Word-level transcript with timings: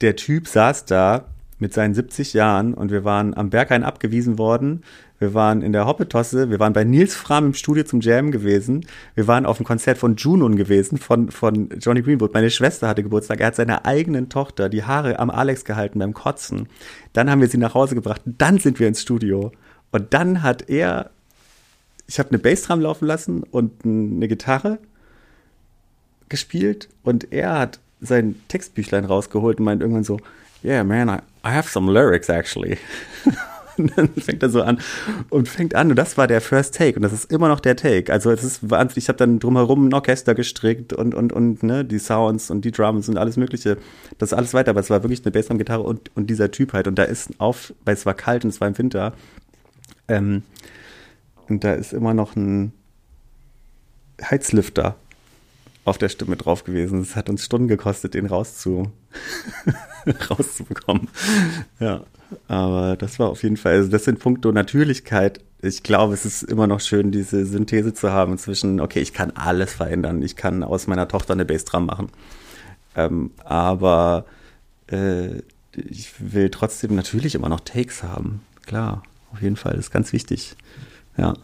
der 0.00 0.16
Typ 0.16 0.48
saß 0.48 0.84
da 0.84 1.26
mit 1.58 1.72
seinen 1.72 1.94
70 1.94 2.34
Jahren 2.34 2.74
und 2.74 2.90
wir 2.90 3.04
waren 3.04 3.34
am 3.34 3.48
Berghain 3.48 3.82
abgewiesen 3.82 4.36
worden. 4.38 4.82
Wir 5.18 5.32
waren 5.32 5.62
in 5.62 5.72
der 5.72 5.86
Hoppetosse, 5.86 6.50
wir 6.50 6.60
waren 6.60 6.74
bei 6.74 6.84
Nils 6.84 7.14
Fram 7.14 7.46
im 7.46 7.54
Studio 7.54 7.84
zum 7.84 8.02
Jam 8.02 8.30
gewesen. 8.30 8.84
Wir 9.14 9.26
waren 9.26 9.46
auf 9.46 9.56
dem 9.56 9.64
Konzert 9.64 9.96
von 9.96 10.16
Junon 10.16 10.56
gewesen, 10.56 10.98
von, 10.98 11.30
von 11.30 11.70
Johnny 11.80 12.02
Greenwood. 12.02 12.34
Meine 12.34 12.50
Schwester 12.50 12.88
hatte 12.88 13.02
Geburtstag. 13.02 13.40
Er 13.40 13.46
hat 13.46 13.54
seiner 13.54 13.86
eigenen 13.86 14.28
Tochter 14.28 14.68
die 14.68 14.84
Haare 14.84 15.18
am 15.18 15.30
Alex 15.30 15.64
gehalten 15.64 16.00
beim 16.00 16.12
Kotzen. 16.12 16.68
Dann 17.14 17.30
haben 17.30 17.40
wir 17.40 17.48
sie 17.48 17.56
nach 17.56 17.72
Hause 17.72 17.94
gebracht. 17.94 18.20
Dann 18.26 18.58
sind 18.58 18.78
wir 18.78 18.88
ins 18.88 19.00
Studio. 19.00 19.52
Und 19.90 20.12
dann 20.12 20.42
hat 20.42 20.68
er, 20.68 21.10
ich 22.06 22.18
habe 22.18 22.28
eine 22.28 22.38
Bassdrum 22.38 22.82
laufen 22.82 23.06
lassen 23.06 23.42
und 23.44 23.86
eine 23.86 24.28
Gitarre 24.28 24.78
gespielt 26.28 26.88
und 27.02 27.32
er 27.32 27.58
hat 27.58 27.80
sein 28.00 28.36
Textbüchlein 28.48 29.04
rausgeholt 29.04 29.58
und 29.58 29.64
meint 29.64 29.80
irgendwann 29.80 30.04
so, 30.04 30.18
yeah 30.64 30.84
man, 30.84 31.08
I, 31.08 31.18
I 31.44 31.52
have 31.52 31.68
some 31.68 31.92
lyrics 31.92 32.28
actually. 32.28 32.78
und 33.78 33.96
dann 33.96 34.08
fängt 34.08 34.42
er 34.42 34.50
so 34.50 34.62
an 34.62 34.80
und 35.30 35.48
fängt 35.48 35.74
an 35.74 35.90
und 35.90 35.96
das 35.96 36.16
war 36.16 36.26
der 36.26 36.40
First 36.40 36.74
Take 36.74 36.96
und 36.96 37.02
das 37.02 37.12
ist 37.12 37.30
immer 37.30 37.48
noch 37.48 37.60
der 37.60 37.76
Take. 37.76 38.12
Also 38.12 38.30
es 38.30 38.44
ist 38.44 38.70
wahnsinnig, 38.70 39.04
ich 39.04 39.08
habe 39.08 39.18
dann 39.18 39.38
drumherum 39.38 39.88
ein 39.88 39.94
Orchester 39.94 40.34
gestrickt 40.34 40.92
und 40.92 41.14
und 41.14 41.32
und 41.32 41.62
ne, 41.62 41.84
die 41.84 41.98
Sounds 41.98 42.50
und 42.50 42.64
die 42.64 42.72
Drums 42.72 43.08
und 43.08 43.18
alles 43.18 43.36
mögliche. 43.36 43.76
Das 44.18 44.32
ist 44.32 44.38
alles 44.38 44.54
weiter, 44.54 44.70
aber 44.70 44.80
es 44.80 44.90
war 44.90 45.02
wirklich 45.02 45.24
eine 45.24 45.32
Bassdrum 45.32 45.58
Gitarre 45.58 45.82
und 45.82 46.10
und 46.16 46.28
dieser 46.28 46.50
Typ 46.50 46.72
halt 46.72 46.88
und 46.88 46.96
da 46.96 47.04
ist 47.04 47.38
auf, 47.38 47.72
weil 47.84 47.94
es 47.94 48.06
war 48.06 48.14
kalt 48.14 48.44
und 48.44 48.50
es 48.50 48.60
war 48.60 48.68
im 48.68 48.78
Winter. 48.78 49.12
Ähm, 50.08 50.42
und 51.48 51.64
da 51.64 51.74
ist 51.74 51.92
immer 51.92 52.14
noch 52.14 52.34
ein 52.36 52.72
Heizlüfter 54.22 54.96
auf 55.86 55.98
der 55.98 56.08
Stimme 56.08 56.36
drauf 56.36 56.64
gewesen. 56.64 57.00
Es 57.00 57.16
hat 57.16 57.30
uns 57.30 57.44
Stunden 57.44 57.68
gekostet, 57.68 58.14
den 58.14 58.26
rauszu 58.26 58.90
rauszubekommen. 60.30 61.08
Ja, 61.78 62.02
aber 62.48 62.96
das 62.96 63.18
war 63.18 63.28
auf 63.28 63.42
jeden 63.44 63.56
Fall, 63.56 63.74
also 63.74 63.88
das 63.88 64.04
sind 64.04 64.18
Punkte 64.18 64.52
Natürlichkeit. 64.52 65.40
Ich 65.62 65.84
glaube, 65.84 66.14
es 66.14 66.26
ist 66.26 66.42
immer 66.42 66.66
noch 66.66 66.80
schön, 66.80 67.12
diese 67.12 67.46
Synthese 67.46 67.94
zu 67.94 68.10
haben 68.10 68.36
zwischen, 68.36 68.80
okay, 68.80 69.00
ich 69.00 69.12
kann 69.12 69.30
alles 69.30 69.72
verändern. 69.72 70.22
Ich 70.22 70.34
kann 70.36 70.62
aus 70.64 70.88
meiner 70.88 71.08
Tochter 71.08 71.32
eine 71.32 71.44
Bassdrum 71.44 71.86
machen. 71.86 72.08
Ähm, 72.96 73.30
aber 73.44 74.26
äh, 74.90 75.38
ich 75.72 76.12
will 76.18 76.50
trotzdem 76.50 76.96
natürlich 76.96 77.36
immer 77.36 77.48
noch 77.48 77.60
Takes 77.60 78.02
haben. 78.02 78.42
Klar, 78.66 79.02
auf 79.32 79.40
jeden 79.40 79.56
Fall, 79.56 79.76
das 79.76 79.86
ist 79.86 79.90
ganz 79.92 80.12
wichtig. 80.12 80.56
Ja. 81.16 81.34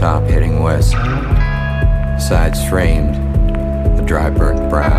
Blacktop 0.00 0.26
heading 0.30 0.60
west. 0.60 0.92
Sides 2.26 2.66
framed, 2.68 3.14
the 3.98 4.02
dry 4.02 4.30
burnt 4.30 4.70
brow. 4.70 4.98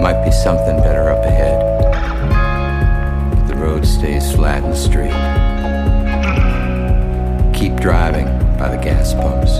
Might 0.00 0.24
be 0.24 0.30
something 0.30 0.76
better 0.78 1.10
up 1.10 1.24
ahead. 1.24 1.58
But 3.34 3.48
the 3.48 3.56
road 3.56 3.84
stays 3.84 4.32
flat 4.32 4.62
and 4.62 4.76
straight. 4.76 5.10
Keep 7.54 7.76
driving 7.80 8.26
by 8.56 8.68
the 8.68 8.80
gas 8.80 9.14
pumps, 9.14 9.58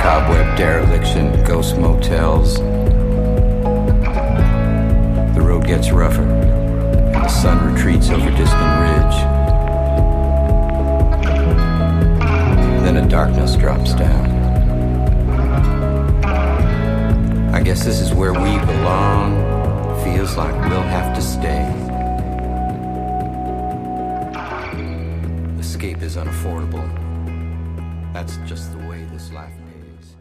cobweb 0.00 0.56
dereliction, 0.56 1.44
ghost 1.44 1.76
motels. 1.78 2.56
The 5.34 5.40
road 5.40 5.64
gets 5.64 5.90
rougher, 5.90 6.22
and 6.22 7.14
the 7.14 7.28
sun 7.28 7.72
retreats 7.72 8.10
over 8.10 8.30
distant 8.30 8.80
ridge. 8.80 9.33
Then 12.84 12.98
a 12.98 13.08
darkness 13.08 13.56
drops 13.56 13.94
down. 13.94 14.26
I 17.54 17.62
guess 17.62 17.82
this 17.82 18.00
is 18.00 18.12
where 18.12 18.34
we 18.34 18.58
belong. 18.66 19.42
Feels 20.04 20.36
like 20.36 20.54
we'll 20.68 20.82
have 20.82 21.14
to 21.14 21.22
stay. 21.22 21.64
Escape 25.58 26.02
is 26.02 26.16
unaffordable. 26.16 26.84
That's 28.12 28.36
just 28.46 28.70
the 28.72 28.86
way 28.86 29.06
this 29.12 29.32
life 29.32 29.54
pays. 29.64 30.16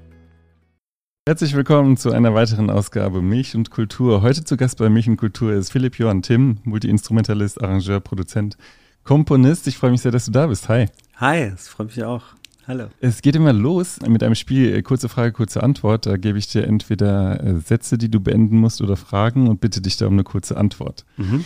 Herzlich 1.28 1.54
willkommen 1.54 1.98
zu 1.98 2.12
einer 2.14 2.34
weiteren 2.34 2.70
Ausgabe 2.70 3.22
Milch 3.22 3.56
und 3.58 3.72
Kultur. 3.72 4.22
Heute 4.22 4.46
zu 4.46 4.56
Gast 4.56 4.78
bei 4.78 4.88
Milch 4.88 5.10
und 5.10 5.18
Kultur 5.18 5.52
ist 5.52 5.72
Philipp 5.72 6.00
Johann 6.00 6.22
Timm, 6.22 6.60
Multiinstrumentalist, 6.64 7.62
Arrangeur, 7.62 8.00
Produzent, 8.00 8.56
Komponist. 9.04 9.68
Ich 9.68 9.78
freue 9.78 9.92
mich 9.92 10.02
sehr, 10.02 10.14
dass 10.14 10.26
du 10.26 10.32
da 10.32 10.48
bist. 10.48 10.70
Hi. 10.70 10.86
Hi, 11.18 11.40
es 11.54 11.68
freut 11.68 11.88
mich 11.88 12.04
auch. 12.06 12.24
Hallo. 12.66 12.86
Es 13.02 13.22
geht 13.22 13.36
immer 13.36 13.52
los 13.52 14.00
mit 14.08 14.24
einem 14.24 14.36
Spiel, 14.36 14.74
äh, 14.74 14.82
kurze 14.82 15.10
Frage, 15.10 15.34
kurze 15.34 15.62
Antwort. 15.64 16.06
Da 16.06 16.16
gebe 16.16 16.38
ich 16.38 16.48
dir 16.48 16.66
entweder 16.66 17.44
äh, 17.44 17.60
Sätze, 17.60 17.98
die 17.98 18.10
du 18.10 18.22
beenden 18.22 18.58
musst 18.58 18.82
oder 18.82 18.96
Fragen 18.96 19.48
und 19.48 19.60
bitte 19.60 19.82
dich 19.82 19.98
da 19.98 20.08
um 20.08 20.14
eine 20.14 20.24
kurze 20.24 20.56
Antwort. 20.56 21.04
Mhm. 21.18 21.44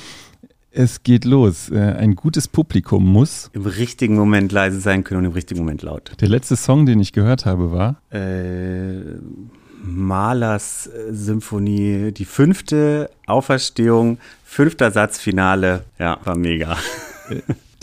Es 0.70 1.02
geht 1.02 1.26
los. 1.26 1.70
Äh, 1.70 1.80
ein 1.80 2.16
gutes 2.16 2.48
Publikum 2.48 3.04
muss 3.04 3.50
im 3.54 3.66
richtigen 3.66 4.16
Moment 4.16 4.52
leise 4.52 4.80
sein 4.80 5.04
können 5.04 5.22
und 5.22 5.26
im 5.26 5.32
richtigen 5.32 5.62
Moment 5.62 5.82
laut. 5.82 6.12
Der 6.20 6.30
letzte 6.30 6.56
Song, 6.56 6.86
den 6.86 7.00
ich 7.00 7.14
gehört 7.14 7.48
habe, 7.48 7.72
war 7.72 8.00
äh, 8.12 9.02
Malers 9.84 10.90
Symphonie, 11.10 12.12
die 12.12 12.26
fünfte 12.26 13.10
Auferstehung, 13.26 14.20
fünfter 14.44 14.92
Satz, 14.92 15.18
Finale. 15.18 15.84
Ja, 15.98 16.20
war 16.24 16.36
mega. 16.36 16.78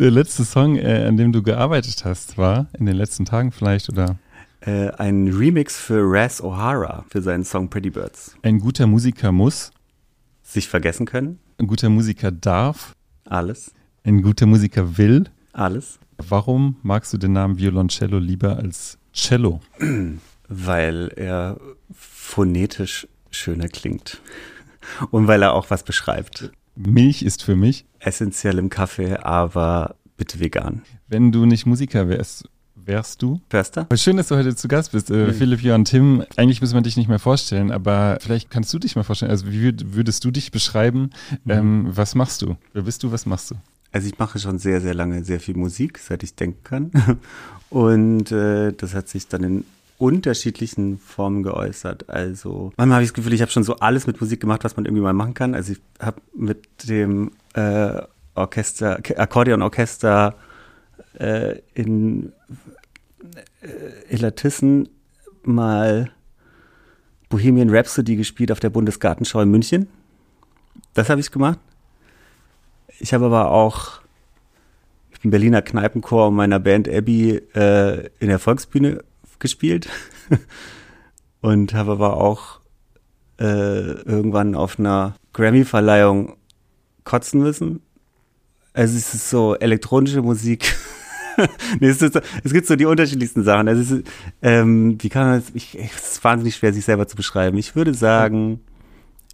Der 0.00 0.10
letzte 0.10 0.44
Song, 0.44 0.76
äh, 0.76 1.04
an 1.06 1.16
dem 1.16 1.30
du 1.30 1.40
gearbeitet 1.40 2.04
hast, 2.04 2.36
war 2.36 2.66
in 2.76 2.86
den 2.86 2.96
letzten 2.96 3.24
Tagen 3.24 3.52
vielleicht 3.52 3.88
oder? 3.88 4.18
Äh, 4.60 4.90
ein 4.90 5.28
Remix 5.28 5.78
für 5.78 6.02
Raz 6.02 6.40
O'Hara 6.40 7.04
für 7.08 7.22
seinen 7.22 7.44
Song 7.44 7.70
Pretty 7.70 7.90
Birds. 7.90 8.34
Ein 8.42 8.58
guter 8.58 8.88
Musiker 8.88 9.30
muss 9.30 9.70
sich 10.42 10.68
vergessen 10.68 11.06
können. 11.06 11.38
Ein 11.58 11.68
guter 11.68 11.90
Musiker 11.90 12.32
darf 12.32 12.96
alles. 13.24 13.72
Ein 14.02 14.22
guter 14.22 14.46
Musiker 14.46 14.98
will 14.98 15.26
alles. 15.52 16.00
Warum 16.18 16.76
magst 16.82 17.12
du 17.12 17.18
den 17.18 17.32
Namen 17.32 17.56
Violoncello 17.58 18.18
lieber 18.18 18.56
als 18.56 18.98
Cello? 19.12 19.60
Weil 20.48 21.12
er 21.14 21.60
phonetisch 21.92 23.06
schöner 23.30 23.68
klingt 23.68 24.20
und 25.10 25.26
weil 25.26 25.42
er 25.42 25.54
auch 25.54 25.70
was 25.70 25.82
beschreibt. 25.82 26.50
Milch 26.76 27.22
ist 27.22 27.42
für 27.42 27.56
mich 27.56 27.84
essentiell 28.00 28.58
im 28.58 28.68
Kaffee, 28.68 29.16
aber 29.16 29.96
bitte 30.16 30.40
vegan. 30.40 30.82
Wenn 31.08 31.32
du 31.32 31.46
nicht 31.46 31.66
Musiker 31.66 32.08
wärst, 32.08 32.48
wärst 32.74 33.22
du? 33.22 33.40
Förster? 33.48 33.86
Schön, 33.94 34.16
dass 34.16 34.28
du 34.28 34.36
heute 34.36 34.54
zu 34.56 34.68
Gast 34.68 34.92
bist. 34.92 35.10
Äh, 35.10 35.28
mhm. 35.28 35.34
Philipp, 35.34 35.62
Johann, 35.62 35.84
Tim, 35.84 36.24
eigentlich 36.36 36.60
muss 36.60 36.74
man 36.74 36.82
dich 36.82 36.96
nicht 36.96 37.08
mehr 37.08 37.18
vorstellen, 37.18 37.70
aber 37.70 38.18
vielleicht 38.20 38.50
kannst 38.50 38.72
du 38.74 38.78
dich 38.78 38.96
mal 38.96 39.04
vorstellen. 39.04 39.30
Also 39.30 39.50
wie 39.50 39.72
würdest 39.94 40.24
du 40.24 40.30
dich 40.30 40.50
beschreiben? 40.50 41.10
Mhm. 41.44 41.50
Ähm, 41.50 41.86
was 41.90 42.14
machst 42.14 42.42
du? 42.42 42.56
Wer 42.72 42.82
bist 42.82 43.02
du? 43.02 43.12
Was 43.12 43.26
machst 43.26 43.52
du? 43.52 43.54
Also 43.92 44.08
ich 44.08 44.18
mache 44.18 44.38
schon 44.40 44.58
sehr, 44.58 44.80
sehr 44.80 44.94
lange 44.94 45.24
sehr 45.24 45.38
viel 45.38 45.56
Musik, 45.56 45.98
seit 45.98 46.22
ich 46.24 46.34
denken 46.34 46.64
kann. 46.64 46.90
Und 47.70 48.32
äh, 48.32 48.72
das 48.72 48.94
hat 48.94 49.08
sich 49.08 49.28
dann 49.28 49.44
in 49.44 49.64
unterschiedlichen 50.04 50.98
Formen 50.98 51.42
geäußert. 51.42 52.10
Also 52.10 52.72
manchmal 52.76 52.96
habe 52.96 53.04
ich 53.04 53.10
das 53.10 53.14
Gefühl, 53.14 53.32
ich 53.32 53.40
habe 53.40 53.50
schon 53.50 53.64
so 53.64 53.76
alles 53.76 54.06
mit 54.06 54.20
Musik 54.20 54.38
gemacht, 54.38 54.62
was 54.62 54.76
man 54.76 54.84
irgendwie 54.84 55.02
mal 55.02 55.14
machen 55.14 55.32
kann. 55.32 55.54
Also 55.54 55.72
ich 55.72 55.80
habe 55.98 56.20
mit 56.34 56.66
dem 56.90 57.30
äh, 57.54 58.02
Orchester, 58.34 59.00
Akkordeonorchester 59.16 60.34
äh, 61.18 61.58
in 61.72 62.32
äh, 63.62 64.12
Elatissen 64.14 64.90
mal 65.42 66.10
Bohemian 67.30 67.70
Rhapsody 67.70 68.16
gespielt 68.16 68.52
auf 68.52 68.60
der 68.60 68.70
Bundesgartenschau 68.70 69.40
in 69.40 69.50
München. 69.50 69.88
Das 70.92 71.08
habe 71.08 71.22
ich 71.22 71.30
gemacht. 71.30 71.58
Ich 73.00 73.14
habe 73.14 73.24
aber 73.24 73.52
auch 73.52 74.02
im 75.22 75.30
Berliner 75.30 75.62
Kneipenchor 75.62 76.30
meiner 76.30 76.60
Band 76.60 76.90
Abbey 76.90 77.40
äh, 77.54 78.10
in 78.18 78.28
der 78.28 78.38
Volksbühne 78.38 79.02
gespielt 79.44 79.88
und 81.42 81.74
habe 81.74 81.92
aber 81.92 82.16
auch 82.16 82.60
äh, 83.38 83.44
irgendwann 83.44 84.54
auf 84.54 84.78
einer 84.78 85.16
Grammy-Verleihung 85.34 86.36
kotzen 87.04 87.42
müssen. 87.42 87.82
Also 88.72 88.96
es 88.96 89.12
ist 89.12 89.28
so 89.28 89.54
elektronische 89.54 90.22
Musik. 90.22 90.74
nee, 91.80 91.88
es, 91.88 92.00
ist, 92.00 92.18
es, 92.42 92.52
gibt 92.54 92.66
so 92.66 92.74
die 92.74 92.86
unterschiedlichsten 92.86 93.44
Sachen. 93.44 93.68
Also 93.68 93.96
ist, 93.96 94.04
ähm, 94.40 94.96
wie 95.00 95.10
kann 95.10 95.26
man 95.28 95.40
das, 95.40 95.50
ich, 95.52 95.78
es 95.78 96.12
ist 96.12 96.24
wahnsinnig 96.24 96.56
schwer, 96.56 96.72
sich 96.72 96.86
selber 96.86 97.06
zu 97.06 97.16
beschreiben. 97.16 97.58
Ich 97.58 97.76
würde 97.76 97.92
sagen, 97.92 98.60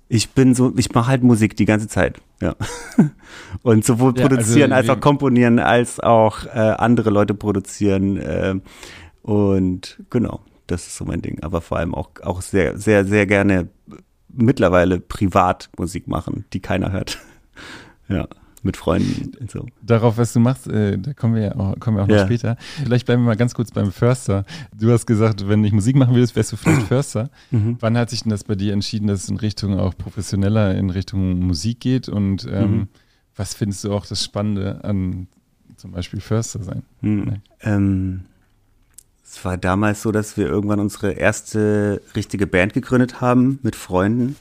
ich 0.09 0.31
bin 0.31 0.57
so, 0.57 0.73
ich 0.77 0.93
mache 0.93 1.07
halt 1.07 1.23
Musik 1.23 1.57
die 1.57 1.67
ganze 1.67 1.87
Zeit, 1.87 2.21
ja. 2.43 2.57
Und 3.63 3.85
sowohl 3.85 4.13
ja, 4.17 4.25
also 4.25 4.29
produzieren 4.29 4.73
also, 4.73 4.91
als 4.91 4.99
auch 4.99 5.01
komponieren, 5.01 5.61
als 5.61 6.01
auch 6.01 6.47
äh, 6.47 6.59
andere 6.59 7.11
Leute 7.11 7.33
produzieren. 7.33 8.17
Äh, 8.17 8.57
und 9.23 10.03
genau, 10.11 10.41
das 10.67 10.87
ist 10.87 10.97
so 10.97 11.05
mein 11.05 11.23
Ding. 11.23 11.43
Aber 11.43 11.61
vor 11.61 11.79
allem 11.79 11.95
auch, 11.95 12.11
auch 12.23 12.43
sehr, 12.43 12.79
sehr, 12.79 13.05
sehr 13.05 13.27
gerne 13.27 13.69
mittlerweile 14.29 15.01
privat 15.01 15.71
Musik 15.77 16.07
machen, 16.07 16.45
die 16.53 16.61
keiner 16.61 16.93
hört. 16.93 17.19
ja 18.09 18.29
mit 18.63 18.77
Freunden 18.77 19.33
und 19.41 19.51
so. 19.51 19.67
Darauf, 19.83 20.19
was 20.19 20.33
du 20.33 20.41
machst, 20.41 20.67
äh, 20.67 20.99
da 20.99 21.15
kommen 21.15 21.35
wir 21.35 21.43
ja 21.43 21.57
auch, 21.57 21.79
kommen 21.81 21.97
wir 21.97 22.05
auch 22.05 22.09
noch 22.09 22.17
ja. 22.17 22.25
später. 22.27 22.57
Vielleicht 22.83 23.07
bleiben 23.07 23.23
wir 23.23 23.29
mal 23.29 23.37
ganz 23.37 23.55
kurz 23.55 23.71
beim 23.71 23.91
Förster. 23.91 24.45
Du 24.79 24.91
hast 24.91 25.07
gesagt, 25.07 25.49
wenn 25.49 25.65
ich 25.65 25.73
Musik 25.73 25.97
machen 25.97 26.15
würdest, 26.15 26.37
wärst 26.37 26.53
du 26.53 26.57
vielleicht 26.57 26.83
Förster. 26.89 27.31
Mhm. 27.51 27.77
Wann 27.81 27.97
hat 27.97 28.11
sich 28.11 28.23
denn 28.23 28.31
das 28.31 28.45
bei 28.45 28.55
dir 28.55 28.73
entschieden, 28.73 29.07
dass 29.07 29.25
es 29.25 29.29
in 29.29 29.37
Richtung 29.37 29.79
auch 29.79 29.97
professioneller, 29.97 30.75
in 30.75 30.91
Richtung 30.91 31.41
Musik 31.41 31.81
geht? 31.81 32.09
Und 32.09 32.47
ähm, 32.51 32.71
mhm. 32.71 32.89
was 33.35 33.55
findest 33.55 33.85
du 33.85 33.93
auch 33.93 34.07
das 34.07 34.23
Spannende 34.23 34.85
an 34.85 35.29
zum 35.77 35.93
Beispiel 35.93 36.21
Förster 36.21 36.63
sein? 36.63 36.83
Mhm. 37.01 37.37
Ähm, 37.63 38.21
es 39.31 39.45
war 39.45 39.57
damals 39.57 40.03
so, 40.03 40.11
dass 40.11 40.37
wir 40.37 40.49
irgendwann 40.49 40.81
unsere 40.81 41.13
erste 41.13 42.03
richtige 42.17 42.49
Band 42.49 42.73
gegründet 42.73 43.21
haben 43.21 43.61
mit 43.63 43.77
Freunden. 43.77 44.35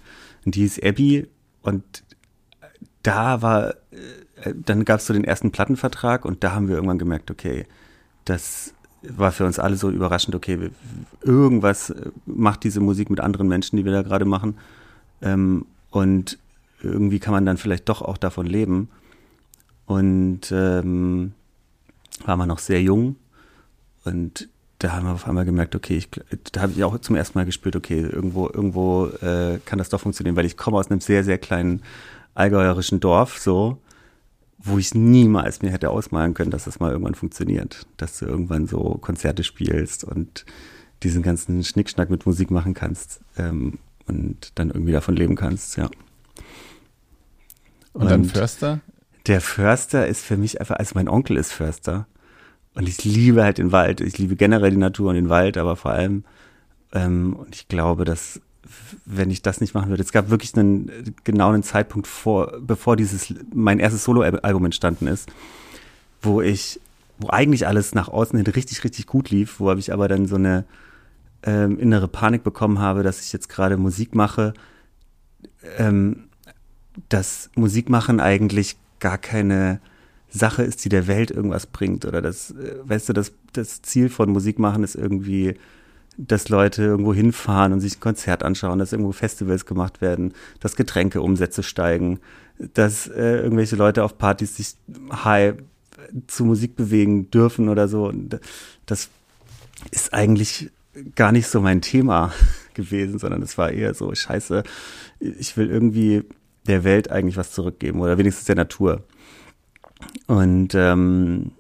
Und 0.46 0.56
die 0.56 0.62
hieß 0.62 0.82
Abby. 0.82 1.28
Und 1.62 1.84
da 3.04 3.44
war, 3.44 3.76
äh, 3.92 4.54
dann 4.56 4.86
gab 4.86 5.00
es 5.00 5.06
so 5.06 5.14
den 5.14 5.26
ersten 5.26 5.52
Plattenvertrag 5.52 6.26
und 6.26 6.44
da 6.44 6.54
haben 6.54 6.68
wir 6.68 6.76
irgendwann 6.76 6.98
gemerkt, 6.98 7.30
okay, 7.30 7.68
das 8.26 8.74
war 9.04 9.32
für 9.32 9.46
uns 9.46 9.60
alle 9.60 9.76
so 9.76 9.92
überraschend, 9.92 10.34
okay, 10.34 10.72
irgendwas 11.22 11.92
äh, 11.92 12.10
macht 12.26 12.64
diese 12.64 12.80
Musik 12.80 13.12
mit 13.12 13.20
anderen 13.20 13.48
Menschen, 13.48 13.78
die 13.78 13.86
wir 13.86 13.92
da 13.92 14.02
gerade 14.02 14.26
machen. 14.26 14.58
Ähm, 15.22 15.68
und 15.92 16.40
irgendwie 16.82 17.20
kann 17.20 17.34
man 17.34 17.46
dann 17.46 17.58
vielleicht 17.58 17.90
doch 17.90 18.02
auch 18.02 18.18
davon 18.18 18.48
leben. 18.48 18.90
Und 19.86 20.52
ähm, 20.52 21.34
war 22.26 22.38
man 22.38 22.48
noch 22.48 22.60
sehr 22.60 22.82
jung 22.82 23.18
und 24.04 24.50
da 24.80 24.94
haben 24.94 25.06
wir 25.06 25.14
auf 25.14 25.28
einmal 25.28 25.46
gemerkt, 25.46 25.76
okay, 25.76 25.98
ich, 25.98 26.10
da 26.52 26.62
habe 26.62 26.72
ich 26.72 26.84
auch 26.84 26.98
zum 27.00 27.18
ersten 27.18 27.38
Mal 27.38 27.46
gespürt, 27.46 27.76
okay, 27.76 28.00
irgendwo, 28.00 28.48
irgendwo 28.48 29.08
äh, 29.22 29.60
kann 29.66 29.78
das 29.78 29.90
doch 29.90 30.00
funktionieren, 30.00 30.38
weil 30.38 30.46
ich 30.46 30.56
komme 30.56 30.78
aus 30.78 30.90
einem 30.90 31.02
sehr, 31.02 31.24
sehr 31.26 31.38
kleinen 31.38 31.84
allgäuerischen 32.34 33.02
Dorf 33.02 33.40
so, 33.40 33.78
wo 34.58 34.78
ich 34.78 34.96
niemals 34.96 35.62
mir 35.62 35.72
hätte 35.72 35.90
ausmalen 35.90 36.34
können, 36.34 36.52
dass 36.52 36.64
das 36.64 36.80
mal 36.80 36.92
irgendwann 36.92 37.16
funktioniert. 37.16 37.88
Dass 37.98 38.20
du 38.20 38.26
irgendwann 38.26 38.68
so 38.68 38.98
Konzerte 39.02 39.44
spielst 39.44 40.06
und 40.06 40.46
diesen 41.04 41.24
ganzen 41.24 41.64
Schnickschnack 41.64 42.10
mit 42.10 42.26
Musik 42.26 42.50
machen 42.50 42.74
kannst 42.74 43.20
ähm, 43.38 43.80
und 44.08 44.52
dann 44.56 44.70
irgendwie 44.70 44.94
davon 44.94 45.16
leben 45.16 45.36
kannst, 45.36 45.78
ja. 45.78 45.90
Und, 47.94 48.04
und 48.04 48.10
dann 48.12 48.26
Förster? 48.26 48.80
Der 49.28 49.42
Förster 49.42 50.08
ist 50.08 50.24
für 50.24 50.38
mich 50.38 50.62
einfach, 50.62 50.78
also 50.78 50.94
mein 50.96 51.10
Onkel 51.10 51.36
ist 51.36 51.52
Förster. 51.52 52.08
Und 52.76 52.88
ich 52.88 53.04
liebe 53.04 53.44
halt 53.44 53.58
den 53.58 53.72
Wald. 53.72 54.02
Ich 54.02 54.18
liebe 54.18 54.36
generell 54.36 54.72
die 54.72 54.78
Natur 54.78 55.10
und 55.10 55.16
den 55.16 55.30
Wald, 55.30 55.58
aber 55.58 55.76
vor 55.76 55.92
allem, 55.92 56.24
ähm, 56.94 57.34
und 57.34 57.56
ich 57.56 57.68
glaube, 57.68 58.06
dass 58.06 58.42
wenn 59.06 59.32
ich 59.32 59.42
das 59.42 59.62
nicht 59.62 59.74
machen 59.74 59.90
würde. 59.90 60.04
Es 60.04 60.12
gab 60.12 60.30
wirklich 60.30 60.56
einen 60.56 61.16
genauen 61.24 61.64
Zeitpunkt 61.64 62.08
vor, 62.08 62.54
bevor 62.62 62.96
dieses 62.96 63.34
mein 63.54 63.80
erstes 63.80 64.04
Soloalbum 64.04 64.66
entstanden 64.66 65.08
ist, 65.08 65.32
wo 66.22 66.42
ich, 66.42 66.80
wo 67.18 67.30
eigentlich 67.30 67.68
alles 67.68 67.96
nach 67.96 68.10
außen 68.10 68.38
hin 68.38 68.48
richtig, 68.48 68.84
richtig 68.84 69.08
gut 69.08 69.30
lief, 69.30 69.60
wo 69.60 69.72
ich 69.74 69.92
aber 69.94 70.08
dann 70.08 70.28
so 70.28 70.36
eine 70.36 70.66
ähm, 71.44 71.80
innere 71.80 72.08
Panik 72.08 72.44
bekommen 72.44 72.80
habe, 72.80 73.04
dass 73.04 73.22
ich 73.22 73.34
jetzt 73.34 73.50
gerade 73.50 73.78
Musik 73.78 74.16
mache, 74.16 74.54
ähm, 75.78 76.26
dass 77.08 77.50
Musikmachen 77.56 78.20
eigentlich 78.20 78.78
gar 79.00 79.18
keine 79.18 79.80
Sache 80.30 80.64
ist, 80.64 80.86
die 80.86 80.90
der 80.90 81.08
Welt 81.08 81.32
irgendwas 81.32 81.66
bringt 81.66 82.06
oder 82.06 82.22
das, 82.22 82.52
äh, 82.52 82.76
weißt 82.84 83.10
du, 83.10 83.14
das, 83.14 83.32
das 83.54 83.82
Ziel 83.82 84.10
von 84.10 84.30
Musikmachen 84.30 84.84
ist 84.84 84.96
irgendwie 84.96 85.56
dass 86.22 86.50
Leute 86.50 86.84
irgendwo 86.84 87.14
hinfahren 87.14 87.72
und 87.72 87.80
sich 87.80 87.96
ein 87.96 88.02
Konzert 88.02 88.44
anschauen, 88.44 88.78
dass 88.78 88.92
irgendwo 88.92 89.14
Festivals 89.14 89.66
gemacht 89.66 90.02
werden, 90.02 90.34
dass 90.60 90.76
Getränkeumsätze 90.76 91.64
steigen, 91.64 92.20
dass 92.74 93.08
äh, 93.08 93.38
irgendwelche 93.38 93.78
Leute 93.78 94.04
auf 94.04 94.18
Partys 94.18 94.58
sich 94.58 94.76
high 95.24 95.56
zu 96.28 96.44
Musik 96.44 96.76
bewegen 96.76 97.32
dürfen 97.32 97.70
oder 97.70 97.88
so. 97.88 98.12
Das 98.86 99.10
ist 99.92 100.14
eigentlich 100.14 100.70
gar 101.16 101.32
nicht 101.32 101.48
so 101.48 101.62
mein 101.62 101.82
Thema 101.82 102.34
gewesen, 102.74 103.18
sondern 103.18 103.42
es 103.42 103.58
war 103.58 103.72
eher 103.72 103.94
so, 103.94 104.14
scheiße, 104.14 104.64
ich 105.20 105.56
will 105.56 105.70
irgendwie 105.70 106.24
der 106.68 106.84
Welt 106.84 107.10
eigentlich 107.12 107.38
was 107.38 107.54
zurückgeben 107.54 108.02
oder 108.02 108.18
wenigstens 108.18 108.46
der 108.46 108.56
Natur. 108.56 109.04
Und 110.28 110.76
ähm, 110.76 111.52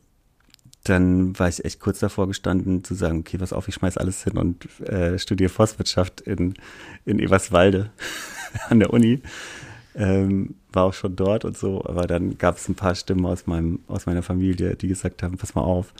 dann 0.83 1.37
war 1.37 1.49
ich 1.49 1.63
echt 1.65 1.79
kurz 1.79 1.99
davor 1.99 2.27
gestanden 2.27 2.83
zu 2.83 2.95
sagen, 2.95 3.19
okay, 3.19 3.37
pass 3.37 3.53
auf, 3.53 3.67
ich 3.67 3.75
schmeiß 3.75 3.97
alles 3.97 4.23
hin 4.23 4.37
und 4.37 4.79
äh, 4.81 5.19
studiere 5.19 5.49
Forstwirtschaft 5.49 6.21
in, 6.21 6.53
in 7.05 7.19
Eberswalde 7.19 7.91
an 8.69 8.79
der 8.79 8.93
Uni. 8.93 9.21
Ähm, 9.95 10.55
war 10.71 10.85
auch 10.85 10.93
schon 10.93 11.15
dort 11.15 11.45
und 11.45 11.57
so, 11.57 11.83
aber 11.83 12.07
dann 12.07 12.37
gab 12.37 12.57
es 12.57 12.69
ein 12.69 12.75
paar 12.75 12.95
Stimmen 12.95 13.25
aus 13.25 13.47
meinem, 13.47 13.79
aus 13.87 14.05
meiner 14.05 14.23
Familie, 14.23 14.75
die 14.75 14.87
gesagt 14.87 15.23
haben, 15.23 15.37
pass 15.37 15.55
mal 15.55 15.61
auf, 15.61 15.93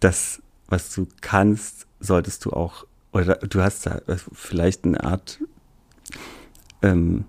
das, 0.00 0.42
was 0.68 0.94
du 0.94 1.08
kannst, 1.20 1.86
solltest 1.98 2.44
du 2.44 2.50
auch, 2.50 2.86
oder 3.12 3.36
du 3.36 3.62
hast 3.62 3.86
da 3.86 4.00
vielleicht 4.32 4.84
eine 4.84 5.02
Art 5.02 5.40
ähm, 6.82 7.24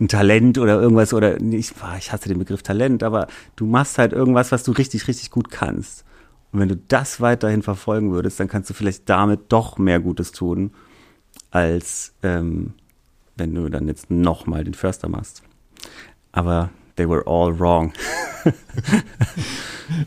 ein 0.00 0.08
Talent 0.08 0.58
oder 0.58 0.80
irgendwas 0.80 1.12
oder 1.12 1.40
ich, 1.40 1.72
ich 1.98 2.12
hasse 2.12 2.28
den 2.28 2.38
Begriff 2.38 2.62
Talent, 2.62 3.02
aber 3.02 3.26
du 3.56 3.66
machst 3.66 3.98
halt 3.98 4.12
irgendwas, 4.12 4.52
was 4.52 4.62
du 4.62 4.72
richtig, 4.72 5.08
richtig 5.08 5.30
gut 5.30 5.50
kannst. 5.50 6.04
Und 6.52 6.60
wenn 6.60 6.68
du 6.68 6.76
das 6.76 7.20
weiterhin 7.20 7.62
verfolgen 7.62 8.12
würdest, 8.12 8.40
dann 8.40 8.48
kannst 8.48 8.70
du 8.70 8.74
vielleicht 8.74 9.08
damit 9.08 9.40
doch 9.50 9.78
mehr 9.78 10.00
Gutes 10.00 10.32
tun, 10.32 10.72
als 11.50 12.12
ähm, 12.22 12.74
wenn 13.36 13.54
du 13.54 13.68
dann 13.68 13.86
jetzt 13.88 14.10
nochmal 14.10 14.64
den 14.64 14.74
Förster 14.74 15.08
machst. 15.08 15.42
Aber 16.32 16.70
they 16.96 17.08
were 17.08 17.26
all 17.26 17.58
wrong. 17.58 17.92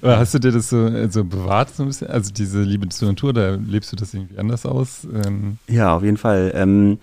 Hast 0.01 0.33
du 0.33 0.39
dir 0.39 0.51
das 0.51 0.69
so, 0.69 1.09
so 1.09 1.23
bewahrt, 1.23 1.75
so 1.75 1.83
ein 1.83 1.87
bisschen? 1.87 2.07
Also 2.07 2.31
diese 2.31 2.61
Liebe 2.61 2.87
zur 2.89 3.09
Natur, 3.09 3.33
da 3.33 3.55
lebst 3.55 3.91
du 3.91 3.95
das 3.95 4.13
irgendwie 4.13 4.37
anders 4.37 4.65
aus? 4.65 5.07
Ähm 5.25 5.57
ja, 5.67 5.95
auf 5.95 6.03
jeden 6.03 6.17
Fall. 6.17 6.51
Ähm, 6.55 6.99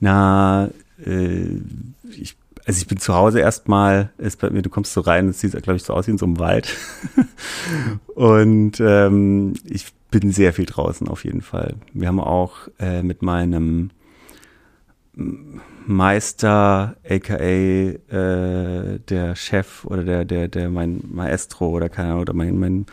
na, 0.00 0.68
äh, 1.04 1.60
ich, 2.10 2.36
also 2.64 2.80
ich 2.80 2.86
bin 2.86 2.98
zu 2.98 3.14
Hause 3.14 3.40
erstmal, 3.40 4.10
ist 4.18 4.40
bei 4.40 4.50
mir, 4.50 4.62
du 4.62 4.70
kommst 4.70 4.92
so 4.92 5.00
rein, 5.00 5.28
es 5.28 5.40
sieht, 5.40 5.52
glaube 5.62 5.76
ich, 5.76 5.82
so 5.82 5.94
aus 5.94 6.06
wie 6.06 6.12
in 6.12 6.18
so 6.18 6.26
einem 6.26 6.38
Wald. 6.38 6.76
und 8.14 8.80
ähm, 8.80 9.54
ich 9.64 9.92
bin 10.10 10.30
sehr 10.30 10.52
viel 10.52 10.66
draußen 10.66 11.08
auf 11.08 11.24
jeden 11.24 11.40
Fall. 11.40 11.74
Wir 11.92 12.08
haben 12.08 12.20
auch 12.20 12.68
äh, 12.78 13.02
mit 13.02 13.22
meinem 13.22 13.90
Meister, 15.86 16.96
aka 17.08 17.36
äh, 17.36 17.98
der 18.08 19.36
Chef 19.36 19.84
oder 19.84 20.04
der, 20.04 20.24
der, 20.24 20.48
der 20.48 20.70
mein 20.70 21.02
Maestro 21.10 21.68
oder 21.68 21.88
keine 21.88 22.08
Ahnung, 22.08 22.22
oder 22.22 22.32
mein, 22.32 22.58
mein 22.58 22.86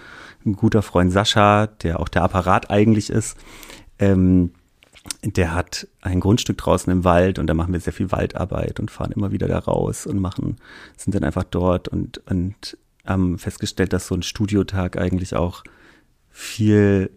guter 0.55 0.81
Freund 0.81 1.11
Sascha, 1.11 1.67
der 1.67 1.99
auch 1.99 2.09
der 2.09 2.23
Apparat 2.23 2.69
eigentlich 2.71 3.09
ist, 3.09 3.37
ähm, 3.99 4.51
der 5.23 5.53
hat 5.53 5.87
ein 6.01 6.19
Grundstück 6.19 6.57
draußen 6.57 6.91
im 6.91 7.03
Wald 7.03 7.39
und 7.39 7.47
da 7.47 7.53
machen 7.53 7.73
wir 7.73 7.79
sehr 7.79 7.93
viel 7.93 8.11
Waldarbeit 8.11 8.79
und 8.79 8.91
fahren 8.91 9.11
immer 9.11 9.31
wieder 9.31 9.47
da 9.47 9.59
raus 9.59 10.07
und 10.07 10.19
machen, 10.19 10.57
sind 10.95 11.13
dann 11.15 11.23
einfach 11.23 11.43
dort 11.43 11.87
und, 11.87 12.19
und 12.29 12.77
haben 13.05 13.37
festgestellt, 13.37 13.93
dass 13.93 14.07
so 14.07 14.15
ein 14.15 14.23
Studiotag 14.23 14.97
eigentlich 14.97 15.35
auch 15.35 15.63
viel 16.29 17.09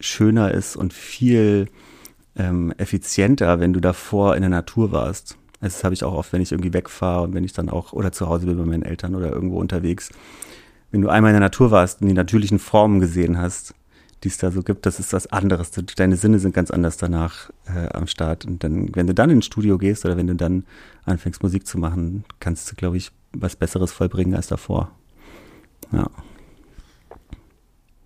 schöner 0.00 0.52
ist 0.52 0.76
und 0.76 0.92
viel 0.92 1.68
ähm, 2.36 2.72
effizienter, 2.78 3.60
wenn 3.60 3.72
du 3.72 3.80
davor 3.80 4.36
in 4.36 4.42
der 4.42 4.50
Natur 4.50 4.92
warst. 4.92 5.36
Das 5.60 5.82
habe 5.82 5.94
ich 5.94 6.04
auch 6.04 6.14
oft, 6.14 6.32
wenn 6.32 6.40
ich 6.40 6.52
irgendwie 6.52 6.72
wegfahre 6.72 7.22
und 7.22 7.34
wenn 7.34 7.44
ich 7.44 7.52
dann 7.52 7.68
auch 7.68 7.92
oder 7.92 8.12
zu 8.12 8.28
Hause 8.28 8.46
bin 8.46 8.56
bei 8.56 8.64
meinen 8.64 8.84
Eltern 8.84 9.14
oder 9.14 9.32
irgendwo 9.32 9.58
unterwegs. 9.58 10.10
Wenn 10.90 11.02
du 11.02 11.08
einmal 11.08 11.30
in 11.30 11.34
der 11.34 11.40
Natur 11.40 11.70
warst 11.70 12.00
und 12.00 12.08
die 12.08 12.14
natürlichen 12.14 12.58
Formen 12.58 13.00
gesehen 13.00 13.38
hast, 13.38 13.74
die 14.24 14.28
es 14.28 14.38
da 14.38 14.50
so 14.50 14.62
gibt, 14.62 14.86
das 14.86 14.98
ist 14.98 15.12
was 15.12 15.26
anderes. 15.28 15.70
Deine 15.96 16.16
Sinne 16.16 16.38
sind 16.38 16.54
ganz 16.54 16.70
anders 16.70 16.96
danach 16.96 17.50
äh, 17.66 17.88
am 17.90 18.06
Start. 18.06 18.44
Und 18.44 18.64
dann, 18.64 18.94
wenn 18.94 19.06
du 19.06 19.14
dann 19.14 19.30
ins 19.30 19.46
Studio 19.46 19.78
gehst 19.78 20.04
oder 20.04 20.16
wenn 20.16 20.26
du 20.26 20.34
dann 20.34 20.64
anfängst, 21.04 21.42
Musik 21.42 21.66
zu 21.66 21.78
machen, 21.78 22.24
kannst 22.40 22.70
du, 22.70 22.74
glaube 22.74 22.96
ich, 22.96 23.12
was 23.32 23.56
Besseres 23.56 23.92
vollbringen 23.92 24.34
als 24.34 24.48
davor. 24.48 24.90
Ja. 25.92 26.10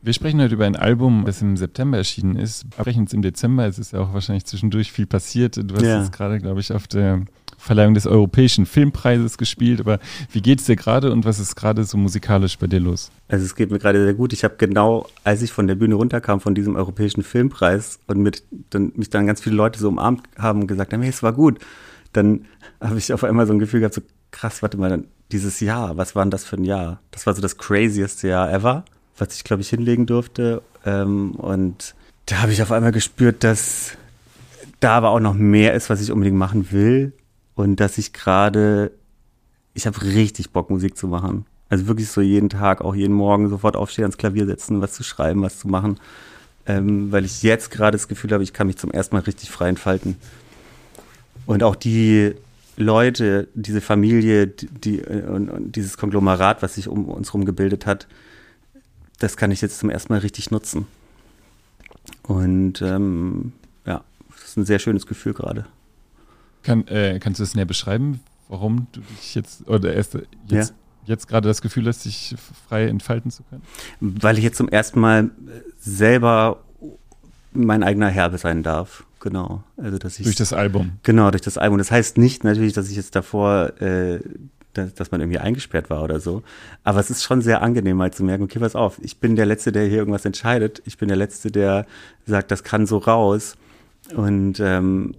Wir 0.03 0.13
sprechen 0.13 0.41
heute 0.41 0.55
über 0.55 0.67
ein 0.67 0.77
Album, 0.77 1.25
das 1.25 1.41
im 1.43 1.57
September 1.57 1.97
erschienen 1.97 2.37
ist. 2.37 2.67
Sprechen 2.75 3.07
im 3.13 3.23
Dezember. 3.23 3.67
Es 3.67 3.79
ist 3.79 3.93
ja 3.93 4.01
auch 4.01 4.13
wahrscheinlich 4.13 4.45
zwischendurch 4.45 4.91
viel 4.91 5.07
passiert. 5.07 5.57
Du 5.57 5.75
hast 5.77 5.83
ja. 5.83 6.01
jetzt 6.01 6.13
gerade, 6.13 6.41
glaube 6.41 6.61
ich, 6.61 6.73
auf 6.73 6.89
der 6.89 7.25
Verleihung 7.63 7.95
des 7.95 8.07
Europäischen 8.07 8.67
Filmpreises 8.67 9.39
gespielt. 9.39 9.81
Aber 9.81 9.99
wie 10.31 10.41
geht 10.41 10.61
es 10.61 10.67
dir 10.67 10.77
gerade 10.77 11.13
und 11.13 11.25
was 11.25 11.39
ist 11.39 11.57
gerade 11.57 11.85
so 11.85 11.97
musikalisch 11.97 12.59
bei 12.59 12.67
dir 12.67 12.81
los? 12.81 13.11
Also 13.29 13.45
es 13.45 13.55
geht 13.55 13.71
mir 13.71 13.79
gerade 13.79 14.05
sehr 14.05 14.15
gut. 14.15 14.33
Ich 14.33 14.45
habe 14.45 14.55
genau, 14.59 15.07
als 15.25 15.43
ich 15.43 15.53
von 15.53 15.67
der 15.67 15.75
Bühne 15.75 15.95
runterkam 15.95 16.41
von 16.41 16.55
diesem 16.55 16.77
Europäischen 16.77 17.23
Filmpreis 17.23 17.99
und 18.07 18.19
mit, 18.19 18.43
dann, 18.71 18.93
mich 18.97 19.11
dann 19.11 19.27
ganz 19.27 19.41
viele 19.41 19.57
Leute 19.57 19.79
so 19.79 19.89
umarmt 19.89 20.23
haben 20.39 20.63
und 20.63 20.67
gesagt 20.67 20.93
haben, 20.93 21.03
hey, 21.03 21.11
es 21.11 21.23
war 21.23 21.33
gut, 21.33 21.59
dann 22.13 22.47
habe 22.81 22.99
ich 22.99 23.13
auf 23.13 23.25
einmal 23.25 23.47
so 23.47 23.53
ein 23.53 23.59
Gefühl 23.59 23.81
gehabt, 23.81 23.95
so 23.95 24.03
krass, 24.31 24.63
warte 24.63 24.77
mal, 24.77 25.05
dieses 25.31 25.61
Jahr, 25.61 25.97
was 25.97 26.15
war 26.15 26.25
denn 26.25 26.31
das 26.31 26.45
für 26.45 26.57
ein 26.57 26.65
Jahr? 26.65 27.01
Das 27.11 27.27
war 27.27 27.35
so 27.35 27.41
das 27.41 27.57
crazieste 27.57 28.29
Jahr 28.29 28.53
ever 28.53 28.85
was 29.19 29.35
ich, 29.35 29.45
glaube 29.45 29.63
ich, 29.63 29.69
hinlegen 29.69 30.07
durfte. 30.07 30.63
Ähm, 30.85 31.33
und 31.33 31.95
da 32.27 32.43
habe 32.43 32.53
ich 32.53 32.63
auf 32.63 32.73
einmal 32.73 32.93
gespürt, 32.93 33.45
dass 33.45 33.93
da 34.81 34.97
aber 34.97 35.11
auch 35.11 35.21
noch 35.21 35.35
mehr 35.35 35.75
ist, 35.75 35.91
was 35.91 36.01
ich 36.01 36.11
unbedingt 36.11 36.37
machen 36.37 36.73
will. 36.73 37.13
Und 37.55 37.77
dass 37.77 37.99
ich 37.99 38.13
gerade, 38.13 38.93
ich 39.75 39.87
habe 39.87 40.01
richtig 40.03 40.51
Bock, 40.51 40.71
Musik 40.71 40.97
zu 40.97 41.09
machen. 41.09 41.47
Also 41.69 41.87
wirklich 41.87 42.09
so 42.09 42.21
jeden 42.21 42.49
Tag, 42.49 42.83
auch 42.83 42.95
jeden 42.95 43.15
Morgen 43.15 43.49
sofort 43.49 43.77
aufstehen, 43.77 44.05
ans 44.05 44.19
Klavier 44.19 44.47
setzen, 44.47 44.81
was 44.81 44.93
zu 44.93 45.03
schreiben, 45.03 45.43
was 45.43 45.59
zu 45.59 45.69
machen. 45.69 45.99
Ähm, 46.67 47.11
weil 47.11 47.25
ich 47.25 47.43
jetzt 47.43 47.71
gerade 47.71 47.97
das 47.97 48.09
Gefühl 48.09 48.31
habe, 48.33 48.43
ich 48.45 48.53
kann 48.53 48.67
mich 48.67 48.77
zum 48.77 48.91
ersten 48.91 49.17
Mal 49.17 49.23
richtig 49.23 49.51
frei 49.51 49.69
entfalten. 49.69 50.17
Und 51.47 51.63
auch 51.63 51.75
die 51.75 52.35
Leute, 52.77 53.49
diese 53.55 53.81
Familie, 53.81 54.47
die, 54.47 55.03
und, 55.03 55.51
und, 55.51 55.77
dieses 55.77 55.97
Konglomerat, 55.97 56.63
was 56.63 56.75
sich 56.75 56.89
um 56.89 57.07
uns 57.07 57.29
herum 57.29 57.45
gebildet 57.45 57.87
hat, 57.87 58.07
das 59.19 59.37
kann 59.37 59.51
ich 59.51 59.61
jetzt 59.61 59.79
zum 59.79 59.91
ersten 59.91 60.13
Mal 60.13 60.21
richtig 60.21 60.51
nutzen. 60.51 60.87
Und 62.23 62.83
ähm, 62.83 63.53
ja, 63.87 64.03
das 64.31 64.51
ist 64.51 64.57
ein 64.57 64.65
sehr 64.65 64.79
schönes 64.79 65.07
Gefühl 65.07 65.35
gerade. 65.35 65.67
Kann, 66.63 66.87
äh, 66.89 67.19
kannst 67.21 67.41
du 67.41 67.45
es 67.45 67.55
näher 67.55 67.65
beschreiben, 67.65 68.21
warum 68.49 68.87
du 68.93 69.01
dich 69.01 69.35
jetzt 69.35 69.69
oder 69.69 69.95
erst 69.95 70.15
jetzt, 70.49 70.71
ja. 70.71 70.77
jetzt 71.07 71.29
gerade 71.29 71.49
das 71.49 71.63
Gefühl 71.63 71.87
hast, 71.87 72.05
dich 72.05 72.35
frei 72.69 72.87
entfalten 72.87 73.31
zu 73.31 73.43
können? 73.45 73.63
Weil 74.01 74.39
ich 74.39 74.45
jetzt 74.45 74.57
zum 74.57 74.69
ersten 74.69 75.01
Mal 75.01 75.31
selber 75.81 76.63
mein 77.53 77.83
eigener 77.83 78.09
Herr 78.09 78.37
sein 78.39 78.63
darf. 78.63 79.05
Genau. 79.21 79.63
Also 79.77 79.99
dass 79.99 80.19
ich 80.19 80.25
durch 80.25 80.37
das 80.37 80.53
Album. 80.53 80.93
Genau, 81.03 81.31
durch 81.31 81.43
das 81.43 81.59
Album. 81.59 81.79
Das 81.79 81.91
heißt 81.91 82.19
nicht 82.19 82.45
natürlich, 82.45 82.73
dass 82.73 82.91
ich 82.91 82.97
jetzt 82.97 83.15
davor 83.15 83.81
äh, 83.81 84.21
dass, 84.75 84.95
dass 84.95 85.11
man 85.11 85.21
irgendwie 85.21 85.39
eingesperrt 85.39 85.91
war 85.91 86.03
oder 86.03 86.21
so. 86.21 86.43
Aber 86.85 87.01
es 87.01 87.11
ist 87.11 87.23
schon 87.23 87.43
sehr 87.43 87.63
angenehm, 87.63 87.97
mal 87.97 88.13
zu 88.13 88.25
merken, 88.25 88.45
okay, 88.45 88.59
pass 88.59 88.75
auf, 88.75 88.99
ich 89.03 89.19
bin 89.19 89.37
der 89.37 89.47
Letzte, 89.47 89.73
der 89.73 89.87
hier 89.87 89.99
irgendwas 89.99 90.25
entscheidet. 90.25 90.83
Ich 90.87 90.99
bin 90.99 91.09
der 91.09 91.17
Letzte, 91.17 91.51
der 91.51 91.87
sagt, 92.27 92.51
das 92.51 92.65
kann 92.65 92.87
so 92.87 92.99
raus. 92.99 93.57
Und 94.15 94.61
ähm, 94.61 95.15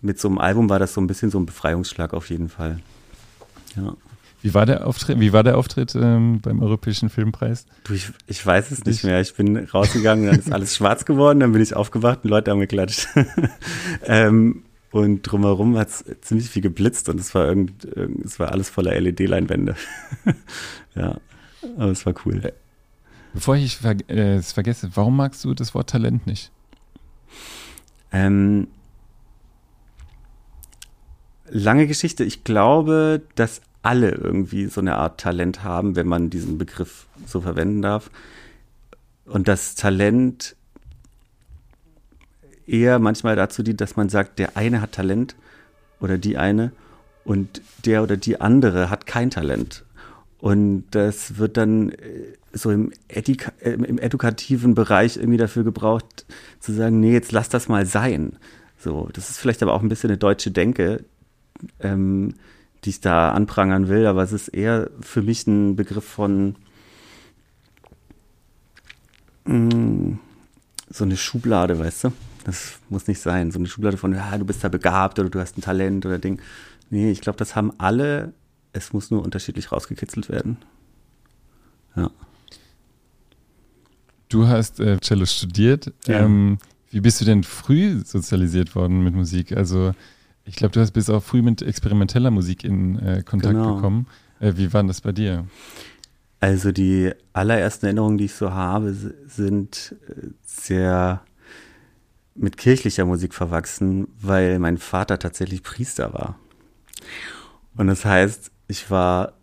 mit 0.00 0.18
so 0.20 0.28
einem 0.28 0.38
Album 0.38 0.68
war 0.68 0.78
das 0.78 0.94
so 0.94 1.00
ein 1.00 1.06
bisschen 1.06 1.30
so 1.30 1.38
ein 1.38 1.46
Befreiungsschlag 1.46 2.12
auf 2.12 2.30
jeden 2.30 2.48
Fall. 2.48 2.80
Ja. 3.76 3.94
Wie 4.42 4.54
war 4.54 4.66
der 4.66 4.86
Auftritt, 4.86 5.20
wie 5.20 5.32
war 5.32 5.44
der 5.44 5.56
Auftritt 5.56 5.94
ähm, 5.94 6.40
beim 6.40 6.62
Europäischen 6.62 7.10
Filmpreis? 7.10 7.64
Du, 7.84 7.94
ich, 7.94 8.10
ich 8.26 8.44
weiß 8.44 8.72
es 8.72 8.84
nicht 8.84 9.04
mehr. 9.04 9.20
Ich 9.20 9.34
bin 9.34 9.56
rausgegangen, 9.56 10.26
dann 10.26 10.38
ist 10.38 10.52
alles 10.52 10.74
schwarz 10.74 11.04
geworden, 11.04 11.40
dann 11.40 11.52
bin 11.52 11.62
ich 11.62 11.76
aufgewacht 11.76 12.20
und 12.24 12.30
Leute 12.30 12.50
haben 12.50 12.58
geklatscht. 12.58 13.06
ähm, 14.04 14.64
und 14.90 15.22
drumherum 15.22 15.78
hat 15.78 15.88
es 15.88 16.04
ziemlich 16.22 16.50
viel 16.50 16.60
geblitzt 16.60 17.08
und 17.08 17.20
es 17.20 17.34
war 17.34 17.46
irgend, 17.46 17.84
es 18.24 18.38
war 18.38 18.50
alles 18.50 18.68
voller 18.68 19.00
LED-Leinwände. 19.00 19.76
ja, 20.94 21.16
aber 21.78 21.92
es 21.92 22.04
war 22.04 22.14
cool. 22.26 22.52
Bevor 23.32 23.56
ich 23.56 23.78
ver 23.78 23.96
äh, 24.08 24.34
es 24.34 24.52
vergesse, 24.52 24.90
warum 24.94 25.16
magst 25.16 25.44
du 25.44 25.54
das 25.54 25.74
Wort 25.74 25.88
Talent 25.88 26.26
nicht? 26.26 26.50
Ähm, 28.12 28.66
lange 31.48 31.86
Geschichte. 31.86 32.24
Ich 32.24 32.44
glaube, 32.44 33.22
dass 33.34 33.60
alle 33.82 34.10
irgendwie 34.10 34.66
so 34.66 34.80
eine 34.80 34.96
Art 34.96 35.20
Talent 35.20 35.64
haben, 35.64 35.96
wenn 35.96 36.06
man 36.06 36.30
diesen 36.30 36.58
Begriff 36.58 37.06
so 37.26 37.40
verwenden 37.40 37.82
darf. 37.82 38.10
Und 39.24 39.48
das 39.48 39.74
Talent 39.74 40.56
eher 42.66 42.98
manchmal 42.98 43.36
dazu 43.36 43.62
dient, 43.62 43.80
dass 43.80 43.96
man 43.96 44.08
sagt, 44.08 44.38
der 44.38 44.56
eine 44.56 44.80
hat 44.80 44.92
Talent 44.92 45.34
oder 46.00 46.18
die 46.18 46.38
eine 46.38 46.72
und 47.24 47.60
der 47.84 48.02
oder 48.02 48.16
die 48.16 48.40
andere 48.40 48.90
hat 48.90 49.06
kein 49.06 49.30
Talent. 49.30 49.84
Und 50.38 50.86
das 50.90 51.38
wird 51.38 51.56
dann 51.56 51.90
äh, 51.90 51.96
so 52.52 52.70
im, 52.70 52.92
Etika, 53.08 53.52
äh, 53.60 53.70
im 53.70 53.98
edukativen 53.98 54.74
Bereich 54.74 55.16
irgendwie 55.16 55.38
dafür 55.38 55.62
gebraucht, 55.62 56.26
zu 56.58 56.72
sagen, 56.72 57.00
nee, 57.00 57.12
jetzt 57.12 57.32
lass 57.32 57.48
das 57.48 57.68
mal 57.68 57.86
sein. 57.86 58.38
So, 58.78 59.08
das 59.12 59.30
ist 59.30 59.38
vielleicht 59.38 59.62
aber 59.62 59.72
auch 59.72 59.82
ein 59.82 59.88
bisschen 59.88 60.10
eine 60.10 60.18
deutsche 60.18 60.50
Denke, 60.50 61.04
ähm, 61.80 62.34
die 62.84 62.90
ich 62.90 63.00
da 63.00 63.30
anprangern 63.30 63.88
will, 63.88 64.06
aber 64.06 64.22
es 64.22 64.32
ist 64.32 64.48
eher 64.48 64.90
für 65.00 65.22
mich 65.22 65.46
ein 65.46 65.76
Begriff 65.76 66.04
von 66.04 66.56
mh, 69.44 69.74
mm, 69.74 70.18
so 70.90 71.04
eine 71.04 71.16
Schublade, 71.16 71.78
weißt 71.78 72.04
du? 72.04 72.12
Das 72.44 72.78
muss 72.88 73.06
nicht 73.06 73.20
sein. 73.20 73.50
So 73.50 73.58
eine 73.58 73.68
Schublade 73.68 73.96
von, 73.96 74.14
ja, 74.14 74.36
du 74.36 74.44
bist 74.44 74.64
da 74.64 74.68
begabt 74.68 75.18
oder 75.18 75.30
du 75.30 75.40
hast 75.40 75.56
ein 75.56 75.62
Talent 75.62 76.04
oder 76.06 76.18
Ding. 76.18 76.40
Nee, 76.90 77.10
ich 77.10 77.20
glaube, 77.20 77.38
das 77.38 77.56
haben 77.56 77.72
alle. 77.78 78.34
Es 78.72 78.92
muss 78.92 79.10
nur 79.10 79.22
unterschiedlich 79.22 79.70
rausgekitzelt 79.70 80.28
werden. 80.28 80.56
Ja. 81.96 82.10
Du 84.28 84.48
hast 84.48 84.80
äh, 84.80 84.98
Cello 84.98 85.26
studiert. 85.26 85.92
Ja. 86.06 86.20
Ähm, 86.20 86.58
wie 86.90 87.00
bist 87.00 87.20
du 87.20 87.24
denn 87.24 87.44
früh 87.44 88.02
sozialisiert 88.04 88.74
worden 88.74 89.04
mit 89.04 89.14
Musik? 89.14 89.56
Also, 89.56 89.92
ich 90.44 90.56
glaube, 90.56 90.72
du 90.72 90.80
hast 90.80 90.92
bis 90.92 91.08
auch 91.08 91.22
früh 91.22 91.42
mit 91.42 91.62
experimenteller 91.62 92.30
Musik 92.30 92.64
in 92.64 92.98
äh, 92.98 93.22
Kontakt 93.22 93.54
genau. 93.54 93.76
gekommen. 93.76 94.06
Äh, 94.40 94.54
wie 94.56 94.72
war 94.72 94.82
das 94.84 95.00
bei 95.00 95.12
dir? 95.12 95.46
Also, 96.40 96.72
die 96.72 97.12
allerersten 97.32 97.86
Erinnerungen, 97.86 98.18
die 98.18 98.24
ich 98.24 98.34
so 98.34 98.52
habe, 98.52 98.92
sind 99.26 99.94
äh, 100.08 100.28
sehr 100.44 101.22
mit 102.34 102.56
kirchlicher 102.56 103.04
Musik 103.04 103.34
verwachsen, 103.34 104.08
weil 104.20 104.58
mein 104.58 104.78
Vater 104.78 105.18
tatsächlich 105.18 105.62
Priester 105.62 106.12
war. 106.12 106.38
Und 107.76 107.86
das 107.86 108.04
heißt, 108.04 108.50
ich 108.68 108.90
war 108.90 109.34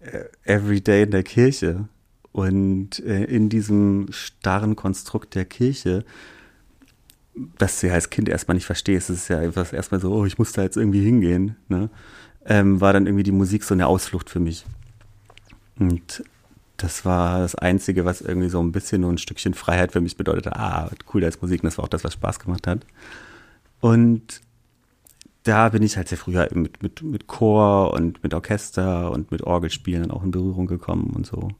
äh, 0.00 0.24
every 0.44 0.80
day 0.80 1.04
in 1.04 1.10
der 1.10 1.22
Kirche 1.22 1.88
und 2.32 2.98
äh, 3.00 3.24
in 3.24 3.48
diesem 3.48 4.08
starren 4.10 4.76
Konstrukt 4.76 5.34
der 5.34 5.44
Kirche, 5.44 6.04
das 7.58 7.80
du 7.80 7.88
ja 7.88 7.94
als 7.94 8.10
Kind 8.10 8.28
erstmal 8.28 8.54
nicht 8.54 8.66
verstehst, 8.66 9.10
es 9.10 9.22
ist 9.22 9.28
ja 9.28 9.38
einfach 9.38 9.72
erstmal 9.72 10.00
so, 10.00 10.12
oh, 10.12 10.24
ich 10.24 10.38
muss 10.38 10.52
da 10.52 10.62
jetzt 10.62 10.76
irgendwie 10.76 11.04
hingehen, 11.04 11.56
ne? 11.68 11.90
ähm, 12.46 12.80
war 12.80 12.92
dann 12.92 13.06
irgendwie 13.06 13.24
die 13.24 13.32
Musik 13.32 13.64
so 13.64 13.74
eine 13.74 13.86
Ausflucht 13.86 14.30
für 14.30 14.40
mich. 14.40 14.64
Und 15.78 16.22
das 16.76 17.04
war 17.04 17.40
das 17.40 17.54
Einzige, 17.54 18.04
was 18.04 18.20
irgendwie 18.20 18.48
so 18.48 18.60
ein 18.60 18.72
bisschen 18.72 19.00
nur 19.00 19.12
ein 19.12 19.18
Stückchen 19.18 19.54
Freiheit 19.54 19.92
für 19.92 20.00
mich 20.00 20.16
bedeutete. 20.16 20.56
Ah, 20.56 20.90
cool, 21.12 21.20
da 21.20 21.28
ist 21.28 21.42
Musik 21.42 21.62
und 21.62 21.66
das 21.66 21.78
war 21.78 21.84
auch 21.84 21.88
das, 21.88 22.04
was 22.04 22.14
Spaß 22.14 22.38
gemacht 22.38 22.66
hat. 22.66 22.86
Und 23.80 24.40
da 25.44 25.68
bin 25.68 25.82
ich 25.82 25.96
halt 25.96 26.08
sehr 26.08 26.18
früh 26.18 26.34
halt 26.34 26.54
mit, 26.54 26.82
mit, 26.82 27.02
mit 27.02 27.26
Chor 27.26 27.92
und 27.92 28.22
mit 28.22 28.34
Orchester 28.34 29.10
und 29.10 29.30
mit 29.30 29.42
Orgelspielen 29.42 30.10
auch 30.10 30.22
in 30.24 30.30
Berührung 30.30 30.66
gekommen 30.66 31.12
und 31.14 31.26
so. 31.26 31.50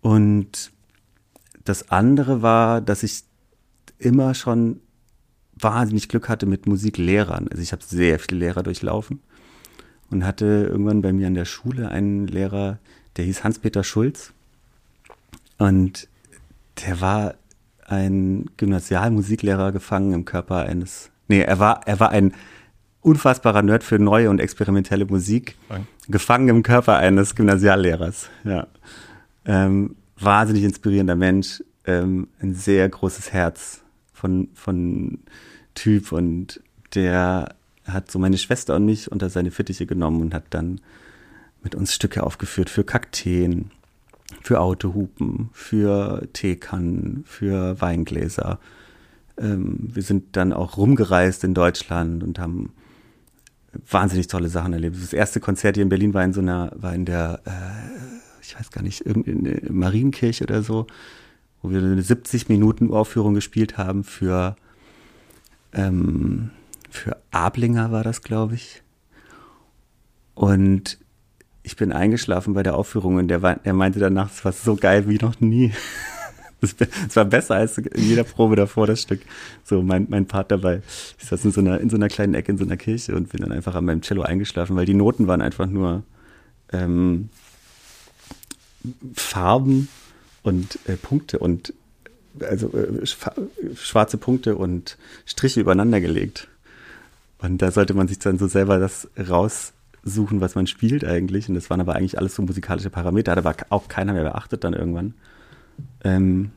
Und 0.00 0.72
das 1.64 1.90
andere 1.90 2.40
war, 2.40 2.80
dass 2.80 3.02
ich 3.02 3.24
immer 3.98 4.34
schon 4.34 4.80
wahnsinnig 5.62 6.08
Glück 6.08 6.28
hatte 6.28 6.46
mit 6.46 6.66
Musiklehrern. 6.66 7.48
Also 7.48 7.62
ich 7.62 7.72
habe 7.72 7.82
sehr 7.84 8.18
viele 8.18 8.40
Lehrer 8.40 8.62
durchlaufen 8.62 9.20
und 10.10 10.24
hatte 10.24 10.68
irgendwann 10.70 11.02
bei 11.02 11.12
mir 11.12 11.26
an 11.26 11.34
der 11.34 11.44
Schule 11.44 11.90
einen 11.90 12.26
Lehrer, 12.26 12.78
der 13.16 13.24
hieß 13.24 13.44
Hans-Peter 13.44 13.84
Schulz. 13.84 14.32
Und 15.58 16.08
der 16.86 17.00
war 17.00 17.34
ein 17.86 18.46
Gymnasialmusiklehrer 18.56 19.72
gefangen 19.72 20.12
im 20.12 20.24
Körper 20.24 20.58
eines. 20.58 21.10
Nee, 21.26 21.40
er 21.40 21.58
war, 21.58 21.86
er 21.86 21.98
war 22.00 22.10
ein 22.10 22.34
unfassbarer 23.00 23.62
Nerd 23.62 23.82
für 23.82 23.98
neue 23.98 24.30
und 24.30 24.40
experimentelle 24.40 25.06
Musik. 25.06 25.56
Nein. 25.68 25.86
Gefangen 26.08 26.48
im 26.48 26.62
Körper 26.62 26.96
eines 26.96 27.34
Gymnasiallehrers. 27.34 28.28
Ja. 28.44 28.66
Ähm, 29.44 29.96
wahnsinnig 30.18 30.64
inspirierender 30.64 31.16
Mensch. 31.16 31.62
Ähm, 31.86 32.28
ein 32.40 32.54
sehr 32.54 32.88
großes 32.88 33.32
Herz 33.32 33.82
von, 34.18 34.48
von 34.54 35.20
Typ 35.74 36.12
und 36.12 36.60
der 36.94 37.54
hat 37.86 38.10
so 38.10 38.18
meine 38.18 38.36
Schwester 38.36 38.76
und 38.76 38.84
mich 38.84 39.10
unter 39.10 39.30
seine 39.30 39.50
Fittiche 39.50 39.86
genommen 39.86 40.20
und 40.20 40.34
hat 40.34 40.44
dann 40.50 40.80
mit 41.62 41.74
uns 41.74 41.94
Stücke 41.94 42.22
aufgeführt 42.22 42.68
für 42.68 42.84
Kakteen, 42.84 43.70
für 44.42 44.60
Autohupen, 44.60 45.50
für 45.52 46.28
Teekannen, 46.32 47.24
für 47.26 47.80
Weingläser. 47.80 48.58
Ähm, 49.38 49.88
wir 49.92 50.02
sind 50.02 50.36
dann 50.36 50.52
auch 50.52 50.76
rumgereist 50.76 51.44
in 51.44 51.54
Deutschland 51.54 52.22
und 52.22 52.38
haben 52.38 52.72
wahnsinnig 53.88 54.26
tolle 54.26 54.48
Sachen 54.48 54.72
erlebt. 54.72 54.96
Das 55.00 55.12
erste 55.12 55.40
Konzert 55.40 55.76
hier 55.76 55.82
in 55.82 55.88
Berlin 55.88 56.14
war 56.14 56.24
in 56.24 56.32
so 56.32 56.40
einer, 56.40 56.72
war 56.74 56.94
in 56.94 57.04
der, 57.04 57.40
äh, 57.44 58.42
ich 58.42 58.58
weiß 58.58 58.70
gar 58.70 58.82
nicht, 58.82 59.06
irgendeine 59.06 59.60
Marienkirche 59.70 60.44
oder 60.44 60.62
so. 60.62 60.86
Wo 61.62 61.70
wir 61.70 61.78
eine 61.78 62.02
70 62.02 62.48
Minuten 62.48 62.90
Uraufführung 62.90 63.34
gespielt 63.34 63.76
haben 63.78 64.04
für, 64.04 64.56
ähm, 65.72 66.50
für 66.90 67.16
Ablinger 67.30 67.92
war 67.92 68.04
das, 68.04 68.22
glaube 68.22 68.54
ich. 68.54 68.82
Und 70.34 70.98
ich 71.62 71.76
bin 71.76 71.92
eingeschlafen 71.92 72.54
bei 72.54 72.62
der 72.62 72.76
Aufführung 72.76 73.16
und 73.16 73.28
der, 73.28 73.40
der 73.56 73.74
meinte 73.74 73.98
danach, 73.98 74.30
es 74.30 74.44
war 74.44 74.52
so 74.52 74.76
geil 74.76 75.08
wie 75.08 75.18
noch 75.18 75.40
nie. 75.40 75.72
Es 76.60 77.14
war 77.14 77.24
besser 77.24 77.54
als 77.54 77.78
in 77.78 78.02
jeder 78.02 78.24
Probe 78.24 78.56
davor 78.56 78.88
das 78.88 79.02
Stück. 79.02 79.20
So 79.62 79.80
mein, 79.80 80.08
mein 80.10 80.26
Part 80.26 80.50
dabei. 80.50 80.82
Ich 81.16 81.26
saß 81.26 81.44
in 81.44 81.52
so, 81.52 81.60
einer, 81.60 81.80
in 81.80 81.88
so 81.88 81.94
einer 81.94 82.08
kleinen 82.08 82.34
Ecke 82.34 82.50
in 82.50 82.58
so 82.58 82.64
einer 82.64 82.76
Kirche 82.76 83.14
und 83.14 83.28
bin 83.28 83.42
dann 83.42 83.52
einfach 83.52 83.76
an 83.76 83.84
meinem 83.84 84.02
Cello 84.02 84.22
eingeschlafen, 84.22 84.74
weil 84.74 84.84
die 84.84 84.94
Noten 84.94 85.28
waren 85.28 85.40
einfach 85.40 85.66
nur 85.66 86.02
ähm, 86.72 87.28
Farben 89.14 89.88
und 90.48 90.78
äh, 90.86 90.96
Punkte 90.96 91.38
und 91.38 91.74
also 92.40 92.72
äh, 92.72 93.06
schwarze 93.74 94.16
Punkte 94.16 94.56
und 94.56 94.96
Striche 95.26 95.60
übereinander 95.60 96.00
gelegt. 96.00 96.48
Und 97.38 97.62
da 97.62 97.70
sollte 97.70 97.94
man 97.94 98.08
sich 98.08 98.18
dann 98.18 98.38
so 98.38 98.48
selber 98.48 98.78
das 98.78 99.08
raus 99.28 99.72
suchen, 100.02 100.40
was 100.40 100.54
man 100.54 100.66
spielt 100.66 101.04
eigentlich. 101.04 101.48
Und 101.48 101.54
das 101.54 101.70
waren 101.70 101.80
aber 101.80 101.94
eigentlich 101.94 102.18
alles 102.18 102.34
so 102.34 102.42
musikalische 102.42 102.90
Parameter. 102.90 103.34
Da 103.34 103.44
war 103.44 103.54
auch 103.68 103.88
keiner 103.88 104.12
mehr 104.12 104.24
beachtet 104.24 104.64
dann 104.64 104.74
irgendwann. 104.74 105.14
Ähm, 106.02 106.50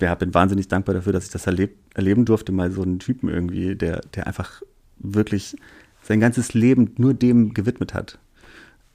ja, 0.00 0.14
bin 0.14 0.34
wahnsinnig 0.34 0.68
dankbar 0.68 0.94
dafür, 0.94 1.12
dass 1.12 1.24
ich 1.24 1.30
das 1.30 1.46
erleb 1.46 1.76
erleben 1.94 2.24
durfte, 2.24 2.52
mal 2.52 2.70
so 2.72 2.82
einen 2.82 2.98
Typen 2.98 3.28
irgendwie, 3.28 3.76
der, 3.76 4.00
der 4.14 4.26
einfach 4.26 4.62
wirklich 4.98 5.56
sein 6.02 6.20
ganzes 6.20 6.54
Leben 6.54 6.94
nur 6.96 7.12
dem 7.12 7.52
gewidmet 7.52 7.92
hat. 7.92 8.18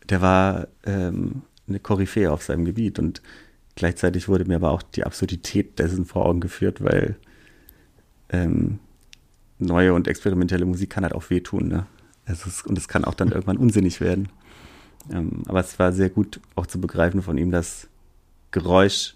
Der 0.10 0.22
war 0.22 0.68
ähm, 0.86 1.44
eine 1.68 1.80
Koryphäe 1.80 2.32
auf 2.32 2.44
seinem 2.44 2.66
Gebiet 2.66 2.98
und 2.98 3.22
gleichzeitig 3.78 4.28
wurde 4.28 4.44
mir 4.46 4.58
aber 4.58 4.72
auch 4.72 4.82
die 4.82 5.06
Absurdität 5.06 5.80
dessen 5.80 6.06
vor 6.06 6.26
Augen 6.26 6.42
geführt, 6.42 6.84
weil 6.84 7.16
ähm, 8.30 8.80
neue 9.60 9.94
und 9.94 10.08
experimentelle 10.08 10.66
Musik 10.66 10.90
kann 10.90 11.04
halt 11.04 11.16
auch 11.16 11.30
wehtun. 11.30 11.68
Ne? 11.70 11.86
Es 12.26 12.64
und 12.64 12.78
es 12.78 12.90
kann 12.90 13.06
auch 13.06 13.14
dann 13.14 13.30
irgendwann 13.30 13.58
unsinnig 13.58 14.02
werden. 14.02 14.30
Ähm, 15.10 15.44
aber 15.48 15.62
es 15.62 15.80
war 15.80 15.94
sehr 15.94 16.10
gut 16.10 16.42
auch 16.56 16.66
zu 16.66 16.82
begreifen 16.82 17.22
von 17.22 17.38
ihm, 17.38 17.52
dass 17.52 17.88
Geräusch, 18.52 19.16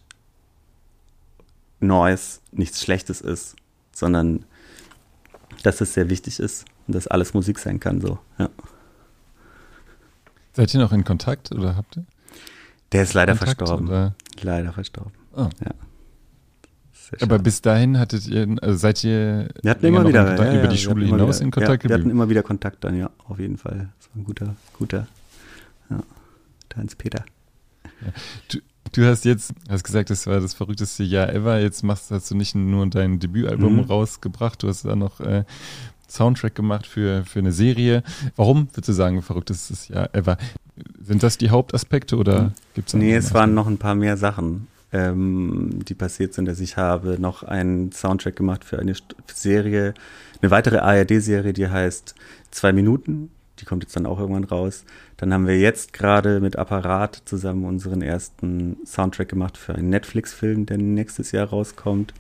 Noise 1.79 2.39
nichts 2.51 2.83
Schlechtes 2.83 3.21
ist, 3.21 3.55
sondern 3.91 4.45
dass 5.63 5.81
es 5.81 5.95
sehr 5.95 6.09
wichtig 6.09 6.39
ist 6.39 6.65
und 6.85 6.95
dass 6.95 7.07
alles 7.07 7.33
Musik 7.33 7.57
sein 7.57 7.79
kann. 7.79 7.99
So, 7.99 8.19
ja. 8.37 8.49
Seid 10.53 10.73
ihr 10.73 10.79
noch 10.79 10.93
in 10.93 11.03
Kontakt 11.03 11.51
oder 11.51 11.75
habt 11.75 11.97
ihr? 11.97 12.05
Der 12.91 13.03
ist 13.03 13.13
leider 13.13 13.35
Kontakt, 13.35 13.57
verstorben. 13.57 13.87
Oder? 13.87 14.15
Leider 14.41 14.73
verstorben. 14.73 15.11
Oh. 15.35 15.49
Ja. 15.63 15.71
Aber 17.19 17.39
bis 17.39 17.61
dahin 17.61 17.99
hattet 17.99 18.27
ihr, 18.27 18.55
also 18.61 18.77
seid 18.77 19.03
ihr 19.03 19.49
wir 19.61 19.71
hatten 19.71 19.85
immer 19.85 20.07
wieder 20.07 20.23
Kontakt, 20.25 20.53
ja, 20.53 20.59
über 20.59 20.67
die 20.69 20.77
Schule 20.77 21.05
hinaus 21.05 21.37
wieder, 21.37 21.45
in 21.45 21.51
Kontakt 21.51 21.83
ja, 21.83 21.89
Wir 21.89 21.95
hatten 21.97 22.09
immer 22.09 22.29
wieder 22.29 22.41
Kontakt 22.43 22.83
dann, 22.83 22.97
ja, 22.97 23.09
auf 23.27 23.39
jeden 23.39 23.57
Fall. 23.57 23.89
Das 23.99 24.09
war 24.09 24.21
ein 24.21 24.23
guter, 24.23 24.55
guter, 24.77 25.07
ja, 25.89 25.99
der 26.71 26.77
Hans-Peter. 26.77 27.25
Du, 28.47 28.59
du, 28.93 29.05
hast 29.05 29.25
jetzt, 29.25 29.53
hast 29.69 29.83
gesagt, 29.83 30.09
das 30.09 30.25
war 30.25 30.39
das 30.39 30.53
verrückteste 30.53 31.03
Jahr 31.03 31.33
ever. 31.33 31.59
Jetzt 31.59 31.83
machst, 31.83 32.11
hast 32.11 32.31
du 32.31 32.35
nicht 32.35 32.55
nur 32.55 32.89
dein 32.89 33.19
Debütalbum 33.19 33.75
mhm. 33.75 33.81
rausgebracht, 33.81 34.63
du 34.63 34.69
hast 34.69 34.85
da 34.85 34.95
noch 34.95 35.19
äh, 35.19 35.43
Soundtrack 36.11 36.55
gemacht 36.55 36.87
für, 36.87 37.23
für 37.25 37.39
eine 37.39 37.51
Serie. 37.51 38.03
Warum 38.35 38.67
würdest 38.73 38.89
du 38.89 38.93
sagen, 38.93 39.21
verrücktestes 39.21 39.87
Jahr 39.87 40.13
ever? 40.13 40.37
Sind 41.01 41.23
das 41.23 41.37
die 41.37 41.49
Hauptaspekte 41.49 42.15
oder 42.17 42.41
mhm. 42.43 42.51
gibt 42.73 42.87
es 42.89 42.93
Nee, 42.93 43.15
es 43.15 43.33
waren 43.33 43.53
noch 43.53 43.67
ein 43.67 43.77
paar 43.77 43.95
mehr 43.95 44.17
Sachen 44.17 44.67
ähm, 44.93 45.79
die 45.87 45.93
passiert 45.93 46.33
sind. 46.33 46.49
Also 46.49 46.63
ich 46.63 46.77
habe 46.77 47.19
noch 47.19 47.43
einen 47.43 47.91
Soundtrack 47.91 48.35
gemacht 48.35 48.65
für 48.65 48.79
eine 48.79 48.93
Serie, 49.33 49.93
eine 50.41 50.51
weitere 50.51 50.79
ARD-Serie, 50.79 51.53
die 51.53 51.67
heißt 51.67 52.15
Zwei 52.51 52.73
Minuten. 52.73 53.31
Die 53.59 53.65
kommt 53.65 53.83
jetzt 53.83 53.95
dann 53.95 54.05
auch 54.05 54.19
irgendwann 54.19 54.43
raus. 54.43 54.83
Dann 55.15 55.33
haben 55.33 55.47
wir 55.47 55.57
jetzt 55.57 55.93
gerade 55.93 56.41
mit 56.41 56.57
Apparat 56.57 57.21
zusammen 57.25 57.63
unseren 57.63 58.01
ersten 58.01 58.75
Soundtrack 58.85 59.29
gemacht 59.29 59.57
für 59.57 59.73
einen 59.73 59.89
Netflix-Film, 59.89 60.65
der 60.65 60.77
nächstes 60.77 61.31
Jahr 61.31 61.47
rauskommt. 61.47 62.13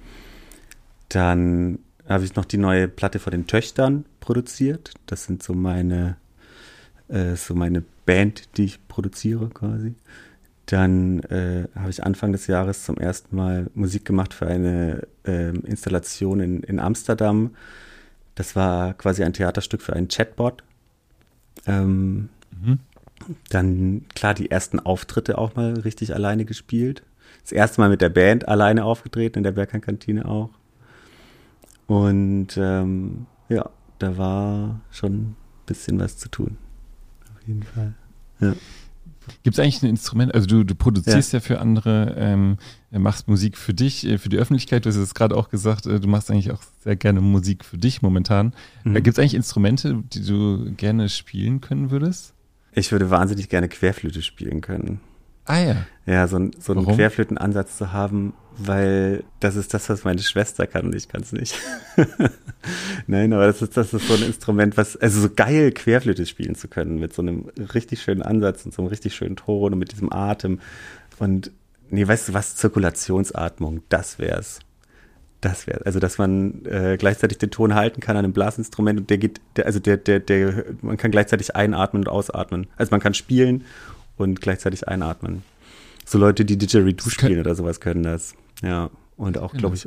Dann 1.09 1.79
habe 2.07 2.23
ich 2.23 2.35
noch 2.35 2.45
die 2.45 2.57
neue 2.57 2.87
Platte 2.87 3.19
von 3.19 3.31
den 3.31 3.47
Töchtern 3.47 4.05
produziert. 4.19 4.93
Das 5.05 5.25
sind 5.25 5.43
so 5.43 5.53
meine, 5.53 6.17
äh, 7.07 7.35
so 7.35 7.55
meine 7.55 7.83
Band, 8.05 8.57
die 8.57 8.65
ich 8.65 8.87
produziere 8.87 9.49
quasi. 9.49 9.95
Dann 10.65 11.19
äh, 11.23 11.67
habe 11.75 11.89
ich 11.89 12.03
Anfang 12.03 12.31
des 12.31 12.47
Jahres 12.47 12.85
zum 12.85 12.97
ersten 12.97 13.35
Mal 13.35 13.69
Musik 13.73 14.05
gemacht 14.05 14.33
für 14.33 14.47
eine 14.47 15.07
äh, 15.25 15.49
Installation 15.49 16.39
in, 16.39 16.63
in 16.63 16.79
Amsterdam. 16.79 17.55
Das 18.35 18.55
war 18.55 18.93
quasi 18.93 19.23
ein 19.23 19.33
Theaterstück 19.33 19.81
für 19.81 19.93
einen 19.93 20.07
Chatbot. 20.07 20.63
Ähm, 21.67 22.29
mhm. 22.51 22.79
Dann, 23.49 24.05
klar, 24.15 24.33
die 24.33 24.49
ersten 24.49 24.79
Auftritte 24.79 25.37
auch 25.37 25.55
mal 25.55 25.73
richtig 25.73 26.15
alleine 26.15 26.45
gespielt. 26.45 27.03
Das 27.43 27.51
erste 27.51 27.81
Mal 27.81 27.89
mit 27.89 28.01
der 28.01 28.09
Band 28.09 28.47
alleine 28.47 28.85
aufgetreten, 28.85 29.39
in 29.39 29.43
der 29.43 29.51
Bergheim-Kantine 29.51 30.25
auch. 30.25 30.49
Und 31.91 32.55
ähm, 32.55 33.25
ja, 33.49 33.69
da 33.99 34.17
war 34.17 34.79
schon 34.91 35.11
ein 35.11 35.35
bisschen 35.65 35.99
was 35.99 36.15
zu 36.15 36.29
tun. 36.29 36.55
Auf 37.35 37.45
jeden 37.45 37.63
Fall. 37.63 37.95
Ja. 38.39 38.53
Gibt 39.43 39.55
es 39.55 39.59
eigentlich 39.59 39.83
ein 39.83 39.89
Instrument, 39.89 40.33
also 40.33 40.47
du, 40.47 40.63
du 40.63 40.73
produzierst 40.73 41.33
ja. 41.33 41.39
ja 41.39 41.41
für 41.41 41.59
andere, 41.59 42.15
ähm, 42.17 42.57
machst 42.91 43.27
Musik 43.27 43.57
für 43.57 43.73
dich, 43.73 44.07
äh, 44.07 44.17
für 44.17 44.29
die 44.29 44.37
Öffentlichkeit, 44.37 44.85
du 44.85 44.89
hast 44.89 44.95
es 44.95 45.13
gerade 45.13 45.35
auch 45.35 45.49
gesagt, 45.49 45.85
äh, 45.85 45.99
du 45.99 46.07
machst 46.07 46.31
eigentlich 46.31 46.51
auch 46.51 46.61
sehr 46.79 46.95
gerne 46.95 47.19
Musik 47.19 47.65
für 47.65 47.77
dich 47.77 48.01
momentan. 48.01 48.53
Mhm. 48.85 48.93
Gibt 48.93 49.09
es 49.09 49.19
eigentlich 49.19 49.35
Instrumente, 49.35 50.01
die 50.13 50.25
du 50.25 50.71
gerne 50.77 51.09
spielen 51.09 51.59
können 51.59 51.91
würdest? 51.91 52.33
Ich 52.71 52.93
würde 52.93 53.09
wahnsinnig 53.09 53.49
gerne 53.49 53.67
Querflöte 53.67 54.21
spielen 54.21 54.61
können. 54.61 55.01
Ah 55.51 55.59
ja. 55.59 55.75
Ja, 56.05 56.27
so, 56.27 56.49
so 56.59 56.71
einen 56.71 56.85
Querflötenansatz 56.85 57.77
zu 57.77 57.91
haben, 57.91 58.33
weil 58.55 59.25
das 59.41 59.57
ist 59.57 59.73
das, 59.73 59.89
was 59.89 60.05
meine 60.05 60.21
Schwester 60.21 60.65
kann 60.65 60.85
und 60.85 60.95
ich 60.95 61.09
kann 61.09 61.23
es 61.23 61.33
nicht. 61.33 61.55
Nein, 63.07 63.33
aber 63.33 63.47
das 63.47 63.61
ist, 63.61 63.75
das 63.75 63.93
ist 63.93 64.07
so 64.07 64.13
ein 64.13 64.23
Instrument, 64.23 64.77
was, 64.77 64.95
also 64.95 65.19
so 65.19 65.29
geil 65.29 65.73
Querflöte 65.73 66.25
spielen 66.25 66.55
zu 66.55 66.69
können, 66.69 66.99
mit 66.99 67.13
so 67.13 67.21
einem 67.21 67.49
richtig 67.73 68.01
schönen 68.01 68.21
Ansatz 68.21 68.63
und 68.65 68.73
so 68.73 68.81
einem 68.81 68.87
richtig 68.87 69.13
schönen 69.13 69.35
Ton 69.35 69.73
und 69.73 69.79
mit 69.79 69.91
diesem 69.91 70.13
Atem. 70.13 70.61
Und 71.19 71.51
nee, 71.89 72.07
weißt 72.07 72.29
du 72.29 72.33
was, 72.33 72.55
Zirkulationsatmung, 72.55 73.83
das 73.89 74.19
wär's. 74.19 74.59
Das 75.41 75.67
wäre, 75.67 75.85
also 75.85 75.99
dass 75.99 76.17
man 76.17 76.65
äh, 76.65 76.95
gleichzeitig 76.97 77.39
den 77.39 77.51
Ton 77.51 77.75
halten 77.75 77.99
kann 77.99 78.15
an 78.15 78.23
einem 78.23 78.33
Blasinstrument 78.33 79.01
und 79.01 79.09
der 79.09 79.17
geht, 79.17 79.41
der, 79.57 79.65
also 79.65 79.79
der, 79.79 79.97
der, 79.97 80.19
der, 80.21 80.65
man 80.81 80.95
kann 80.95 81.11
gleichzeitig 81.11 81.57
einatmen 81.57 82.03
und 82.03 82.09
ausatmen. 82.09 82.67
Also 82.77 82.91
man 82.91 83.01
kann 83.01 83.13
spielen 83.13 83.65
und 84.21 84.41
gleichzeitig 84.41 84.87
einatmen. 84.87 85.43
So 86.05 86.17
Leute, 86.17 86.45
die 86.45 86.57
Didgeridoo 86.57 87.09
spielen 87.09 87.39
oder 87.39 87.55
sowas 87.55 87.79
können 87.79 88.03
das. 88.03 88.35
Ja. 88.61 88.89
Und 89.17 89.37
auch, 89.37 89.53
glaube 89.53 89.75
ich, 89.75 89.85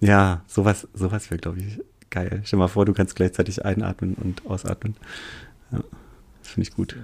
ja, 0.00 0.42
sowas, 0.46 0.86
sowas 0.94 1.28
wäre, 1.30 1.40
glaube 1.40 1.58
ich, 1.58 1.80
geil. 2.10 2.42
Stell 2.44 2.56
dir 2.56 2.62
mal 2.62 2.68
vor, 2.68 2.84
du 2.84 2.92
kannst 2.92 3.16
gleichzeitig 3.16 3.64
einatmen 3.64 4.14
und 4.14 4.46
ausatmen. 4.46 4.94
Ja, 5.72 5.80
das 6.40 6.52
finde 6.52 6.68
ich 6.68 6.74
gut. 6.74 6.96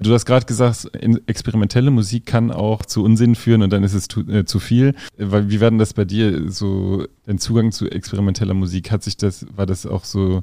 Du 0.00 0.12
hast 0.12 0.26
gerade 0.26 0.44
gesagt, 0.44 0.90
experimentelle 1.26 1.92
Musik 1.92 2.26
kann 2.26 2.50
auch 2.50 2.84
zu 2.84 3.04
Unsinn 3.04 3.36
führen 3.36 3.62
und 3.62 3.72
dann 3.72 3.84
ist 3.84 3.94
es 3.94 4.08
zu, 4.08 4.28
äh, 4.28 4.44
zu 4.44 4.58
viel. 4.58 4.94
Wie 5.16 5.60
war 5.60 5.70
denn 5.70 5.78
das 5.78 5.94
bei 5.94 6.04
dir 6.04 6.50
so, 6.50 7.06
dein 7.26 7.38
Zugang 7.38 7.70
zu 7.70 7.88
experimenteller 7.88 8.54
Musik? 8.54 8.90
Hat 8.90 9.04
sich 9.04 9.16
das, 9.16 9.46
war 9.54 9.66
das 9.66 9.86
auch 9.86 10.04
so 10.04 10.42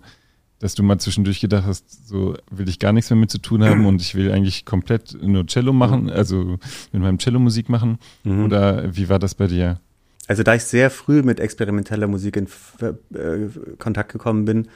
dass 0.60 0.76
du 0.76 0.84
mal 0.84 0.98
zwischendurch 1.00 1.40
gedacht 1.40 1.66
hast, 1.66 2.08
so 2.08 2.36
will 2.50 2.68
ich 2.68 2.80
gar 2.80 2.92
nichts 2.92 3.10
mehr 3.10 3.18
mit 3.18 3.30
zu 3.30 3.38
tun 3.38 3.64
haben 3.64 3.86
und 3.86 4.02
ich 4.02 4.16
will 4.16 4.32
eigentlich 4.32 4.66
komplett 4.66 5.16
nur 5.22 5.46
Cello 5.46 5.72
machen, 5.72 6.10
also 6.10 6.58
mit 6.92 7.02
meinem 7.02 7.20
Cello 7.20 7.40
Musik 7.40 7.70
machen? 7.70 8.00
Mhm. 8.24 8.46
Oder 8.46 8.96
wie 8.96 9.10
war 9.10 9.20
das 9.20 9.36
bei 9.36 9.48
dir? 9.48 9.80
Also 10.28 10.44
da 10.44 10.56
ich 10.56 10.64
sehr 10.64 10.90
früh 10.90 11.22
mit 11.22 11.40
experimenteller 11.40 12.08
Musik 12.08 12.36
in 12.38 12.48
äh, 12.82 13.48
Kontakt 13.78 14.12
gekommen 14.12 14.46
bin, 14.46 14.68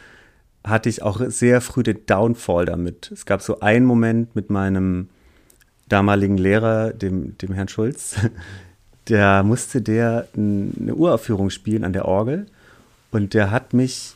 hatte 0.63 0.89
ich 0.89 1.01
auch 1.01 1.19
sehr 1.27 1.61
früh 1.61 1.83
den 1.83 2.05
Downfall 2.05 2.65
damit. 2.65 3.11
Es 3.11 3.25
gab 3.25 3.41
so 3.41 3.59
einen 3.59 3.85
Moment 3.85 4.35
mit 4.35 4.49
meinem 4.49 5.09
damaligen 5.89 6.37
Lehrer, 6.37 6.91
dem, 6.93 7.37
dem 7.39 7.53
Herrn 7.53 7.67
Schulz, 7.67 8.15
der 9.09 9.43
musste 9.43 9.81
der 9.81 10.27
eine 10.37 10.95
Uraufführung 10.95 11.49
spielen 11.49 11.83
an 11.83 11.93
der 11.93 12.05
Orgel 12.05 12.45
und 13.11 13.33
der 13.33 13.51
hat 13.51 13.73
mich 13.73 14.13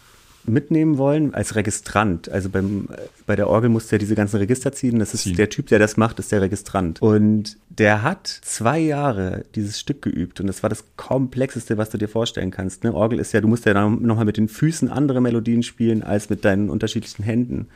mitnehmen 0.48 0.98
wollen 0.98 1.34
als 1.34 1.56
Registrant. 1.56 2.30
Also 2.30 2.50
beim, 2.50 2.88
bei 3.26 3.36
der 3.36 3.50
Orgel 3.50 3.70
musste 3.70 3.96
er 3.96 4.00
diese 4.00 4.16
ganzen 4.16 4.38
Register 4.38 4.72
ziehen. 4.72 5.00
Das 5.00 5.14
ist 5.14 5.24
ziehen. 5.24 5.36
der 5.36 5.50
Typ, 5.50 5.68
der 5.68 5.80
das 5.80 5.98
macht, 5.98 6.20
ist 6.20 6.32
der 6.32 6.42
Registrant. 6.42 7.02
Und 7.02 7.58
der 7.70 8.04
hat 8.04 8.28
zwei 8.28 8.80
Jahre 8.80 9.46
dieses 9.56 9.80
Stück 9.80 10.02
geübt 10.02 10.40
und 10.40 10.48
das 10.48 10.64
war 10.64 10.70
das 10.70 10.84
komplexeste, 10.96 11.78
was 11.78 11.90
du 11.90 11.98
dir 11.98 12.08
vorstellen 12.08 12.52
kannst. 12.52 12.84
Ne? 12.84 12.94
Orgel 12.94 13.20
ist 13.20 13.34
ja, 13.34 13.42
du 13.42 13.48
musst 13.48 13.66
ja 13.66 13.74
nochmal 13.74 14.26
mit 14.26 14.38
den 14.38 14.48
Füßen 14.48 14.90
andere 14.90 15.22
Melodien 15.22 15.64
spielen 15.64 16.04
als 16.04 16.30
mit 16.30 16.46
deinen 16.46 16.70
unterschiedlichen 16.70 17.24
Händen. 17.24 17.68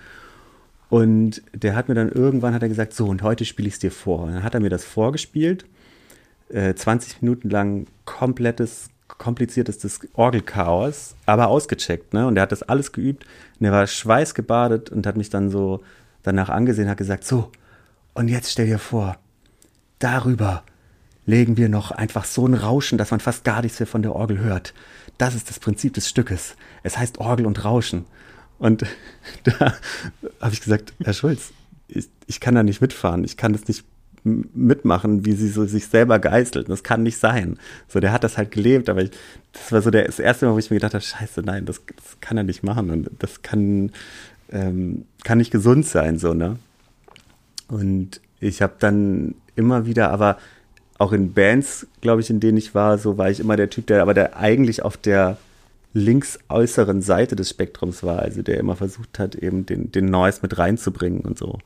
Und 0.89 1.43
der 1.53 1.75
hat 1.75 1.87
mir 1.87 1.95
dann 1.95 2.09
irgendwann 2.09 2.53
hat 2.53 2.63
er 2.63 2.69
gesagt, 2.69 2.93
so 2.93 3.07
und 3.07 3.21
heute 3.21 3.45
spiele 3.45 3.67
ich 3.67 3.75
es 3.75 3.79
dir 3.79 3.91
vor. 3.91 4.23
Und 4.23 4.33
dann 4.33 4.43
hat 4.43 4.53
er 4.53 4.59
mir 4.59 4.69
das 4.69 4.85
vorgespielt 4.85 5.65
äh, 6.49 6.73
20 6.73 7.21
Minuten 7.21 7.49
lang 7.49 7.87
komplettes, 8.05 8.89
kompliziertes 9.17 9.99
Orgelchaos, 10.13 11.15
aber 11.25 11.47
ausgecheckt, 11.47 12.13
ne? 12.13 12.27
Und 12.27 12.37
er 12.37 12.43
hat 12.43 12.51
das 12.51 12.63
alles 12.63 12.91
geübt 12.91 13.25
und 13.59 13.65
er 13.65 13.71
war 13.71 13.87
schweißgebadet 13.87 14.89
und 14.89 15.05
hat 15.05 15.17
mich 15.17 15.29
dann 15.29 15.49
so 15.49 15.81
danach 16.23 16.49
angesehen, 16.49 16.89
hat 16.89 16.97
gesagt, 16.97 17.25
so, 17.25 17.51
und 18.13 18.27
jetzt 18.27 18.51
stell 18.51 18.67
dir 18.67 18.79
vor, 18.79 19.17
darüber 19.99 20.63
legen 21.25 21.57
wir 21.57 21.69
noch 21.69 21.91
einfach 21.91 22.25
so 22.25 22.47
ein 22.47 22.53
Rauschen, 22.53 22.97
dass 22.97 23.11
man 23.11 23.19
fast 23.19 23.43
gar 23.43 23.61
nichts 23.61 23.79
mehr 23.79 23.87
von 23.87 24.01
der 24.01 24.15
Orgel 24.15 24.39
hört. 24.39 24.73
Das 25.17 25.35
ist 25.35 25.49
das 25.49 25.59
Prinzip 25.59 25.93
des 25.93 26.09
Stückes. 26.09 26.55
Es 26.81 26.97
heißt 26.97 27.19
Orgel 27.19 27.45
und 27.45 27.63
Rauschen. 27.63 28.05
Und 28.57 28.85
da 29.43 29.73
habe 30.41 30.53
ich 30.53 30.61
gesagt, 30.61 30.93
Herr 31.03 31.13
Schulz, 31.13 31.51
ich, 31.87 32.09
ich 32.27 32.39
kann 32.39 32.55
da 32.55 32.63
nicht 32.63 32.81
mitfahren. 32.81 33.23
Ich 33.23 33.37
kann 33.37 33.53
das 33.53 33.67
nicht 33.67 33.85
mitmachen, 34.23 35.25
wie 35.25 35.33
sie 35.33 35.47
so 35.47 35.65
sich 35.65 35.87
selber 35.87 36.19
geißelt. 36.19 36.69
Das 36.69 36.83
kann 36.83 37.03
nicht 37.03 37.17
sein. 37.17 37.57
So, 37.87 37.99
der 37.99 38.11
hat 38.11 38.23
das 38.23 38.37
halt 38.37 38.51
gelebt, 38.51 38.89
aber 38.89 39.03
ich, 39.03 39.11
das 39.53 39.71
war 39.71 39.81
so 39.81 39.91
der, 39.91 40.05
das 40.05 40.19
erste 40.19 40.45
Mal, 40.45 40.53
wo 40.53 40.59
ich 40.59 40.69
mir 40.69 40.77
gedacht 40.77 40.93
habe, 40.93 41.03
scheiße, 41.03 41.41
nein, 41.41 41.65
das, 41.65 41.81
das 41.95 42.19
kann 42.19 42.37
er 42.37 42.43
nicht 42.43 42.63
machen 42.63 42.89
und 42.89 43.09
das 43.19 43.41
kann, 43.41 43.91
ähm, 44.51 45.05
kann 45.23 45.37
nicht 45.37 45.51
gesund 45.51 45.85
sein, 45.85 46.19
so, 46.19 46.33
ne? 46.33 46.57
Und 47.67 48.21
ich 48.39 48.61
habe 48.61 48.73
dann 48.79 49.35
immer 49.55 49.85
wieder, 49.85 50.09
aber 50.11 50.37
auch 50.97 51.13
in 51.13 51.33
Bands, 51.33 51.87
glaube 52.01 52.21
ich, 52.21 52.29
in 52.29 52.39
denen 52.39 52.57
ich 52.57 52.75
war, 52.75 52.97
so 52.97 53.17
war 53.17 53.29
ich 53.29 53.39
immer 53.39 53.55
der 53.55 53.69
Typ, 53.69 53.87
der 53.87 54.01
aber 54.01 54.13
der 54.13 54.37
eigentlich 54.37 54.83
auf 54.83 54.97
der 54.97 55.37
links 55.93 56.37
äußeren 56.49 57.01
Seite 57.01 57.35
des 57.35 57.49
Spektrums 57.49 58.03
war, 58.03 58.19
also 58.19 58.41
der 58.41 58.59
immer 58.59 58.75
versucht 58.75 59.17
hat, 59.17 59.35
eben 59.35 59.65
den, 59.65 59.91
den 59.91 60.05
Noise 60.05 60.39
mit 60.41 60.57
reinzubringen 60.57 61.21
und 61.21 61.37
so. 61.37 61.59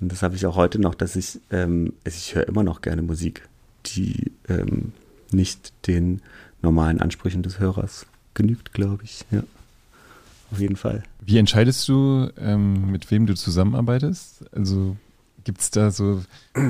Und 0.00 0.10
das 0.10 0.22
habe 0.22 0.36
ich 0.36 0.46
auch 0.46 0.56
heute 0.56 0.80
noch, 0.80 0.94
dass 0.94 1.16
ich, 1.16 1.40
ähm, 1.50 1.92
ich 2.04 2.34
höre 2.34 2.48
immer 2.48 2.62
noch 2.62 2.80
gerne 2.80 3.02
Musik, 3.02 3.48
die 3.86 4.32
ähm, 4.48 4.92
nicht 5.30 5.72
den 5.86 6.22
normalen 6.62 7.00
Ansprüchen 7.00 7.42
des 7.42 7.58
Hörers 7.58 8.06
genügt, 8.34 8.72
glaube 8.72 9.04
ich. 9.04 9.24
Ja, 9.30 9.42
auf 10.50 10.58
jeden 10.58 10.76
Fall. 10.76 11.02
Wie 11.20 11.38
entscheidest 11.38 11.88
du, 11.88 12.30
ähm, 12.38 12.90
mit 12.90 13.10
wem 13.10 13.26
du 13.26 13.34
zusammenarbeitest? 13.34 14.44
Also 14.54 14.96
Gibt 15.44 15.60
es 15.60 15.70
da 15.70 15.90
so 15.90 16.22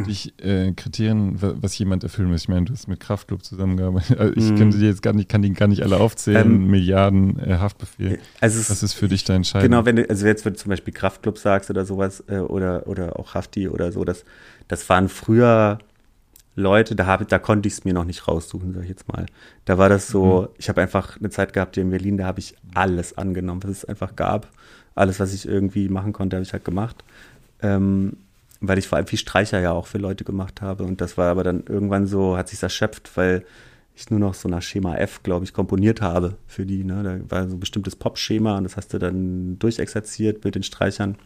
dich, 0.07 0.35
äh, 0.43 0.73
Kriterien, 0.73 1.37
was 1.41 1.77
jemand 1.79 2.05
erfüllen 2.05 2.31
muss? 2.31 2.43
Ich 2.43 2.49
meine, 2.49 2.67
du 2.67 2.73
hast 2.73 2.89
mit 2.89 3.01
Kraftclub 3.01 3.45
zusammengearbeitet. 3.45 4.19
Also 4.19 4.35
ich 4.37 4.51
mm. 4.51 4.57
könnte 4.57 4.79
die 4.79 4.87
jetzt 4.87 5.03
gar 5.03 5.13
nicht, 5.13 5.29
kann 5.29 5.43
die 5.43 5.53
gar 5.53 5.69
nicht 5.69 5.83
alle 5.83 5.99
aufzählen. 5.99 6.47
Ähm, 6.47 6.67
Milliarden 6.69 7.39
äh, 7.39 7.59
Haftbefehl. 7.59 8.19
Also 8.41 8.59
was 8.71 8.83
ist 8.83 8.95
für 8.95 9.09
dich 9.09 9.25
da 9.25 9.35
entscheidend? 9.35 9.71
Genau, 9.71 9.85
wenn 9.85 9.97
du, 9.97 10.09
also 10.09 10.27
jetzt, 10.27 10.45
wenn 10.45 10.53
du 10.53 10.59
zum 10.59 10.71
Beispiel 10.71 10.93
Kraftclub 10.93 11.39
sagst 11.39 11.71
oder 11.71 11.85
sowas, 11.85 12.23
äh, 12.29 12.39
oder, 12.39 12.87
oder 12.87 13.19
auch 13.19 13.35
Hafti 13.35 13.69
oder 13.69 13.93
so, 13.93 14.05
das, 14.05 14.25
das 14.69 14.89
waren 14.89 15.09
früher 15.09 15.79
Leute, 16.57 16.95
da, 16.95 17.07
hab, 17.07 17.27
da 17.29 17.39
konnte 17.39 17.69
ich 17.69 17.75
es 17.75 17.85
mir 17.85 17.95
noch 17.95 18.05
nicht 18.05 18.29
raussuchen, 18.29 18.75
sag 18.75 18.83
ich 18.83 18.89
jetzt 18.89 19.09
mal. 19.09 19.27
Da 19.65 19.79
war 19.79 19.89
das 19.89 20.09
so, 20.09 20.43
mhm. 20.43 20.49
ich 20.59 20.69
habe 20.69 20.81
einfach 20.81 21.19
eine 21.19 21.31
Zeit 21.31 21.53
gehabt 21.53 21.75
hier 21.75 21.83
in 21.83 21.91
Berlin, 21.91 22.17
da 22.17 22.27
habe 22.27 22.41
ich 22.41 22.55
alles 22.75 23.17
angenommen, 23.17 23.63
was 23.63 23.71
es 23.71 23.85
einfach 23.85 24.17
gab. 24.17 24.49
Alles, 24.95 25.21
was 25.21 25.33
ich 25.33 25.47
irgendwie 25.47 25.89
machen 25.89 26.13
konnte, 26.13 26.37
habe 26.37 26.45
ich 26.45 26.53
halt 26.53 26.65
gemacht. 26.65 27.05
Ähm, 27.63 28.17
weil 28.61 28.79
ich 28.79 28.89
vor 28.89 28.97
allem 28.97 29.07
viel 29.07 29.19
Streicher 29.19 29.61
ja 29.61 29.73
auch 29.73 29.87
für 29.87 29.99
Leute 29.99 30.25
gemacht 30.25 30.61
habe. 30.61 30.85
Und 30.85 31.01
das 31.01 31.17
war 31.17 31.31
aber 31.31 31.43
dann 31.43 31.65
irgendwann 31.67 32.07
so, 32.07 32.37
hat 32.37 32.49
sich 32.49 32.63
erschöpft, 32.63 33.11
weil 33.17 33.45
ich 33.95 34.11
nur 34.11 34.21
noch 34.21 34.35
so 34.35 34.49
nach 34.49 34.63
Schema 34.63 34.97
F, 34.97 35.23
glaube 35.23 35.45
ich, 35.45 35.53
komponiert 35.53 36.01
habe 36.01 36.37
für 36.47 36.67
die. 36.67 36.85
Ne? 36.85 37.03
Da 37.03 37.31
war 37.31 37.49
so 37.49 37.57
ein 37.57 37.61
bestimmtes 37.61 37.97
Pop-Schema 37.97 38.59
und 38.59 38.65
das 38.65 38.77
hast 38.77 38.93
du 38.93 38.99
dann 38.99 39.59
durchexerziert 39.59 40.45
mit 40.45 40.55
den 40.55 40.63
Streichern. 40.63 41.17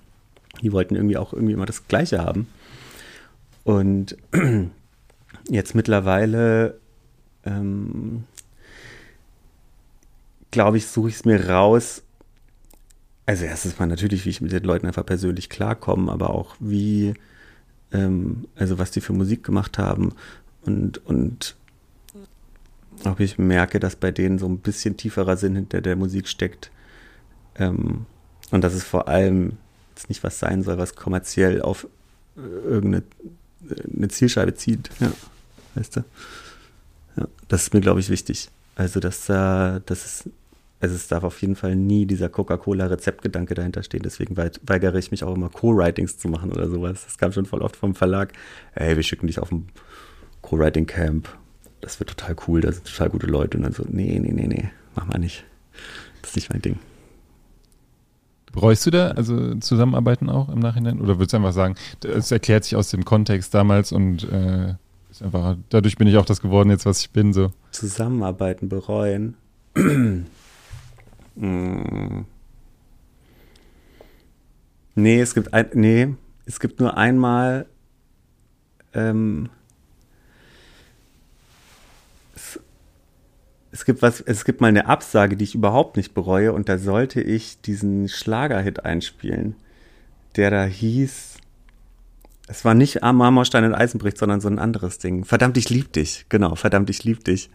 Die 0.62 0.73
wollten 0.73 0.94
irgendwie 0.94 1.16
auch 1.16 1.33
irgendwie 1.33 1.53
immer 1.53 1.66
das 1.66 1.88
Gleiche 1.88 2.20
haben. 2.20 2.47
Und 3.64 4.16
jetzt 5.49 5.75
mittlerweile, 5.75 6.79
ähm, 7.44 8.25
glaube 10.51 10.77
ich, 10.77 10.87
suche 10.87 11.09
ich 11.09 11.16
es 11.16 11.25
mir 11.25 11.49
raus, 11.49 12.03
also 13.27 13.45
erstens 13.45 13.79
mal 13.79 13.87
natürlich, 13.87 14.25
wie 14.25 14.31
ich 14.31 14.41
mit 14.41 14.53
den 14.53 14.65
Leuten 14.65 14.87
einfach 14.87 15.07
persönlich 15.07 15.49
klarkomme, 15.49 16.11
aber 16.11 16.31
auch 16.31 16.57
wie, 16.61 17.15
ähm, 17.93 18.47
also 18.57 18.79
was 18.79 18.91
die 18.91 19.01
für 19.01 19.13
Musik 19.13 19.45
gemacht 19.45 19.79
haben 19.79 20.13
und, 20.63 21.05
und 21.07 21.57
ob 23.05 23.21
ich 23.21 23.39
merke, 23.39 23.81
dass 23.81 23.97
bei 23.97 24.11
denen 24.11 24.39
so 24.39 24.47
ein 24.47 24.59
bisschen 24.59 24.97
tieferer 24.97 25.37
Sinn 25.37 25.57
hinter 25.57 25.81
der 25.81 25.97
Musik 25.97 26.29
steckt. 26.29 26.71
Ähm, 27.57 28.07
und 28.51 28.63
dass 28.63 28.75
es 28.75 28.85
vor 28.85 29.09
allem 29.09 29.59
jetzt 29.95 30.09
nicht 30.09 30.23
was 30.23 30.39
sein 30.39 30.63
soll, 30.63 30.79
was 30.79 30.95
kommerziell 30.95 31.61
auf 31.63 31.87
irgendeine 32.37 33.03
eine 33.97 34.09
Zielscheibe 34.09 34.55
zieht. 34.55 34.91
Ja, 35.01 35.13
weißt 35.75 35.97
du? 35.97 36.05
Ja, 37.17 37.29
das 37.49 37.63
ist 37.63 37.75
mir, 37.75 37.81
glaube 37.81 38.01
ich, 38.01 38.11
wichtig. 38.11 38.51
Also, 38.77 39.01
dass, 39.01 39.29
äh, 39.29 39.81
dass 39.87 40.05
es 40.05 40.31
also 40.85 40.97
es 40.97 41.09
darf 41.09 41.25
auf 41.25 41.40
jeden 41.40 41.57
Fall 41.57 41.77
nie 41.77 42.05
dieser 42.05 42.29
Coca-Cola-Rezeptgedanke 42.29 43.55
dahinter 43.55 43.83
stehen. 43.83 44.03
Deswegen 44.03 44.37
weigere 44.37 44.99
ich 44.99 45.11
mich 45.11 45.25
auch 45.25 45.35
immer, 45.35 45.49
Co-Writings 45.49 46.18
zu 46.18 46.29
machen 46.29 46.53
oder 46.53 46.68
sowas. 46.68 47.05
Das 47.05 47.16
kam 47.16 47.33
schon 47.33 47.47
voll 47.47 47.62
oft 47.62 47.75
vom 47.75 47.94
Verlag. 47.94 48.35
Ey, 48.75 48.94
wir 48.94 49.03
schicken 49.03 49.27
dich 49.27 49.38
auf 49.38 49.51
ein 49.51 49.68
Co-Writing-Camp. 50.42 51.27
Das 51.81 52.01
wird 52.01 52.11
total 52.11 52.37
cool, 52.47 52.61
da 52.61 52.70
sind 52.70 52.85
total 52.85 53.09
gute 53.09 53.27
Leute. 53.27 53.57
Und 53.57 53.62
dann 53.62 53.73
so, 53.73 53.83
nee, 53.88 54.18
nee, 54.18 54.33
nee, 54.33 54.47
nee, 54.47 54.70
mach 54.94 55.07
mal 55.07 55.18
nicht. 55.18 55.44
Das 56.20 56.33
ist 56.33 56.37
nicht 56.37 56.53
mein 56.53 56.61
Ding. 56.61 56.79
Bereust 58.53 58.85
du 58.85 58.90
da 58.90 59.09
also 59.12 59.55
Zusammenarbeiten 59.55 60.29
auch 60.29 60.51
im 60.51 60.59
Nachhinein? 60.59 61.01
Oder 61.01 61.16
würdest 61.18 61.33
du 61.33 61.38
einfach 61.38 61.55
sagen, 61.55 61.77
es 62.05 62.31
erklärt 62.31 62.64
sich 62.64 62.77
aus 62.77 62.90
dem 62.90 63.07
Kontext 63.07 63.55
damals 63.55 63.90
und 63.90 64.31
äh, 64.31 64.75
ist 65.11 65.23
einfach, 65.23 65.57
dadurch 65.70 65.97
bin 65.97 66.09
ich 66.09 66.18
auch 66.18 66.27
das 66.27 66.42
geworden 66.42 66.68
jetzt, 66.68 66.85
was 66.85 67.01
ich 67.01 67.11
bin, 67.11 67.33
so. 67.33 67.53
Zusammenarbeiten 67.70 68.68
bereuen. 68.68 69.35
Hm. 71.37 72.27
Nee, 74.94 75.20
es 75.20 75.35
gibt 75.35 75.53
ein, 75.53 75.66
nee, 75.75 76.14
es 76.47 76.61
gibt 76.61 76.79
nur 76.79 76.97
einmal 76.97 77.66
ähm, 78.94 79.51
es, 82.35 82.61
es, 83.73 83.85
gibt 83.85 84.03
was, 84.03 84.20
es 84.20 84.44
gibt 84.44 84.61
mal 84.61 84.68
eine 84.68 84.87
Absage, 84.87 85.37
die 85.37 85.44
ich 85.44 85.55
überhaupt 85.55 85.97
nicht 85.97 86.14
bereue 86.14 86.53
und 86.53 86.68
da 86.68 86.79
sollte 86.79 87.20
ich 87.20 87.61
diesen 87.61 88.09
Schlagerhit 88.09 88.85
einspielen, 88.85 89.57
der 90.37 90.51
da 90.51 90.64
hieß, 90.64 91.38
es 92.47 92.64
war 92.64 92.75
nicht 92.75 93.01
Marmorstein 93.03 93.64
und 93.64 93.75
Eisenbricht, 93.75 94.18
sondern 94.18 94.40
so 94.40 94.49
ein 94.49 94.59
anderes 94.59 94.99
Ding. 94.99 95.25
Verdammt, 95.25 95.57
ich 95.57 95.70
lieb 95.70 95.92
dich. 95.92 96.27
Genau, 96.29 96.55
verdammt, 96.57 96.90
ich 96.90 97.03
lieb 97.03 97.25
dich 97.25 97.51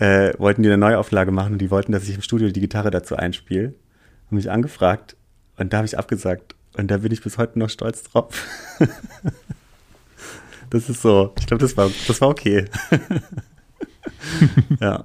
äh, 0.00 0.32
wollten 0.38 0.62
die 0.62 0.68
eine 0.70 0.78
Neuauflage 0.78 1.30
machen 1.30 1.52
und 1.52 1.58
die 1.58 1.70
wollten, 1.70 1.92
dass 1.92 2.08
ich 2.08 2.14
im 2.14 2.22
Studio 2.22 2.48
die 2.48 2.60
Gitarre 2.60 2.90
dazu 2.90 3.16
einspiele. 3.16 3.74
Haben 4.26 4.36
mich 4.36 4.50
angefragt 4.50 5.16
und 5.58 5.72
da 5.72 5.78
habe 5.78 5.86
ich 5.86 5.98
abgesagt. 5.98 6.54
Und 6.76 6.90
da 6.90 6.98
bin 6.98 7.12
ich 7.12 7.22
bis 7.22 7.36
heute 7.36 7.58
noch 7.58 7.68
stolz 7.68 8.04
drauf. 8.04 8.46
das 10.70 10.88
ist 10.88 11.02
so, 11.02 11.34
ich 11.38 11.46
glaube, 11.46 11.60
das 11.62 11.76
war, 11.76 11.90
das 12.06 12.20
war 12.20 12.28
okay. 12.28 12.64
ja. 14.80 15.04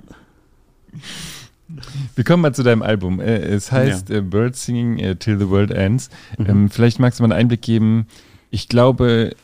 Wir 2.16 2.24
kommen 2.24 2.42
mal 2.42 2.54
zu 2.54 2.64
deinem 2.64 2.82
Album. 2.82 3.20
Äh, 3.20 3.40
es 3.40 3.74
heißt 3.74 4.10
ja. 4.10 4.18
Äh, 4.18 4.22
Bird 4.22 4.56
Singing 4.56 5.00
äh, 5.00 5.16
Till 5.18 5.38
the 5.38 5.50
World 5.50 5.72
Ends. 5.72 6.10
Mhm. 6.38 6.46
Ähm, 6.48 6.70
vielleicht 6.70 7.00
magst 7.00 7.20
du 7.20 7.24
mal 7.24 7.34
einen 7.34 7.42
Einblick 7.42 7.64
geben. 7.64 8.08
Ich 8.50 8.70
glaube, 8.70 9.36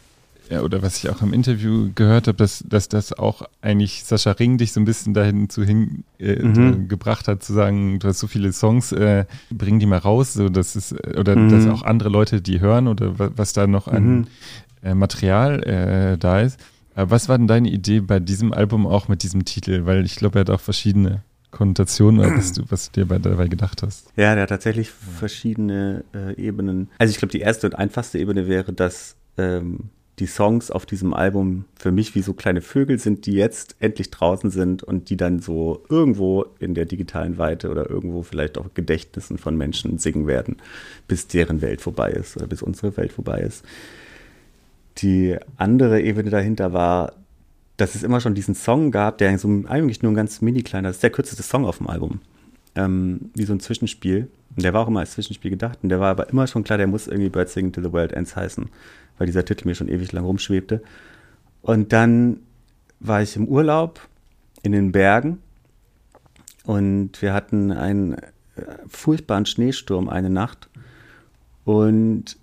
ja, 0.52 0.62
oder 0.64 0.82
was 0.82 0.98
ich 0.98 1.10
auch 1.10 1.22
im 1.22 1.32
Interview 1.32 1.92
gehört 1.96 2.28
habe, 2.28 2.38
dass, 2.38 2.62
dass 2.68 2.90
das 2.90 3.14
auch 3.14 3.44
eigentlich 3.62 4.04
Sascha 4.04 4.32
Ring 4.32 4.58
dich 4.58 4.74
so 4.74 4.82
ein 4.82 4.86
bisschen 4.86 5.14
dahin 5.14 5.50
zu 5.50 5.64
hin 5.64 6.04
äh, 6.20 6.44
mhm. 6.44 6.90
gebracht 6.90 7.30
hat, 7.30 7.42
zu 7.42 7.54
sagen, 7.54 8.00
du 8.00 8.10
hast 8.10 8.20
so 8.20 8.28
viele 8.28 8.52
Songs, 8.52 8.92
äh, 8.92 9.26
bring 9.50 9.80
die 9.80 9.86
mal 9.86 10.00
raus, 10.00 10.34
so 10.34 10.50
dass 10.50 10.76
es, 10.76 10.94
oder 11.18 11.38
mhm. 11.38 11.50
dass 11.50 11.68
auch 11.68 11.84
andere 11.84 12.10
Leute 12.10 12.42
die 12.42 12.60
hören 12.60 12.90
oder 12.90 13.18
was, 13.18 13.32
was 13.38 13.54
da 13.54 13.66
noch 13.66 13.88
an 13.88 14.04
mhm. 14.04 14.28
äh, 14.84 14.94
Material 14.94 15.64
äh, 15.64 16.18
da 16.18 16.42
ist. 16.42 16.60
Aber 16.96 17.12
was 17.12 17.30
war 17.30 17.38
denn 17.38 17.48
deine 17.48 17.70
Idee 17.70 18.02
bei 18.02 18.20
diesem 18.20 18.52
Album 18.52 18.86
auch 18.86 19.08
mit 19.08 19.24
diesem 19.24 19.46
Titel? 19.46 19.86
Weil 19.86 20.04
ich 20.04 20.18
glaube, 20.18 20.40
er 20.40 20.42
hat 20.42 20.50
auch 20.50 20.60
verschiedene 20.60 21.24
Konnotationen, 21.52 22.36
was 22.36 22.52
du, 22.56 22.64
was 22.68 22.92
du 22.92 23.06
dir 23.06 23.20
dabei 23.20 23.48
gedacht 23.48 23.84
hast. 23.84 24.08
Ja, 24.18 24.34
der 24.34 24.44
hat 24.44 24.50
tatsächlich 24.50 24.90
verschiedene 24.90 26.04
äh, 26.14 26.36
Ebenen. 26.36 26.90
Also 26.98 27.12
ich 27.12 27.20
glaube, 27.20 27.32
die 27.32 27.40
erste 27.40 27.68
und 27.68 27.76
einfachste 27.76 28.20
Ebene 28.20 28.50
wäre, 28.50 28.74
dass 28.74 29.16
ähm, 29.38 29.92
die 30.22 30.28
Songs 30.28 30.70
auf 30.70 30.86
diesem 30.86 31.16
Album 31.16 31.66
für 31.76 31.92
mich 31.92 32.14
wie 32.14 32.22
so 32.22 32.34
kleine 32.34 32.62
Vögel 32.62 33.00
sind, 33.00 33.26
die 33.26 33.34
jetzt 33.34 33.76
endlich 33.80 34.12
draußen 34.12 34.52
sind 34.52 34.84
und 34.84 35.10
die 35.10 35.18
dann 35.18 35.40
so 35.40 35.84
irgendwo 35.90 36.46
in 36.60 36.76
der 36.76 36.86
digitalen 36.86 37.40
Weite 37.40 37.72
oder 37.72 37.90
irgendwo 37.90 38.22
vielleicht 38.22 38.60
auch 38.60 38.68
Gedächtnissen 38.76 39.40
von 39.40 39.58
Menschen 39.58 39.98
singen 39.98 40.28
werden, 40.28 40.58
bis 41.08 41.28
deren 41.28 41.62
Welt 41.62 41.82
vorbei 41.82 42.12
ist 42.12 42.38
oder 42.38 42.46
bis 42.46 42.62
unsere 42.62 42.96
Welt 42.98 43.12
vorbei 43.12 43.40
ist. 43.40 43.66
Die 45.00 45.38
andere 45.58 46.02
Ebene 46.02 46.30
dahinter 46.30 46.72
war, 46.72 47.14
dass 47.78 47.96
es 47.96 48.04
immer 48.04 48.22
schon 48.22 48.36
diesen 48.36 48.54
Song 48.54 48.92
gab, 48.92 49.18
der 49.18 49.30
eigentlich 49.30 50.04
nur 50.04 50.12
ein 50.12 50.16
ganz 50.16 50.40
mini 50.42 50.62
kleiner, 50.62 50.90
das 50.90 50.98
ist 50.98 51.04
der 51.04 51.10
kürzeste 51.10 51.42
Song 51.42 51.66
auf 51.66 51.80
dem 51.80 51.88
Album, 51.88 52.20
ähm, 52.76 53.32
wie 53.34 53.44
so 53.44 53.54
ein 53.54 53.60
Zwischenspiel. 53.60 54.30
Und 54.56 54.64
der 54.64 54.74
war 54.74 54.82
auch 54.82 54.88
immer 54.88 55.00
als 55.00 55.12
Zwischenspiel 55.12 55.52
gedacht 55.52 55.80
und 55.82 55.90
der 55.90 56.02
war 56.02 56.12
aber 56.12 56.30
immer 56.30 56.46
schon 56.46 56.64
klar, 56.64 56.78
der 56.78 56.88
muss 56.88 57.08
irgendwie 57.08 57.30
Bird 57.30 57.48
Singing 57.48 57.72
to 57.72 57.82
the 57.82 57.94
World 57.94 58.12
Ends 58.12 58.36
heißen 58.36 58.70
weil 59.22 59.28
dieser 59.28 59.46
Titel 59.46 59.68
mir 59.68 59.76
schon 59.76 59.88
ewig 59.88 60.12
lang 60.14 60.26
rumschwebte. 60.26 60.82
Und 61.62 61.94
dann 61.94 62.40
war 63.00 63.22
ich 63.22 63.36
im 63.36 63.48
Urlaub 63.48 64.02
in 64.64 64.72
den 64.72 64.92
Bergen 64.92 65.38
und 66.64 67.22
wir 67.22 67.32
hatten 67.32 67.72
einen 67.72 68.14
äh, 68.14 68.24
furchtbaren 68.88 69.46
Schneesturm 69.46 70.10
eine 70.10 70.32
Nacht 70.32 70.70
und 71.66 72.36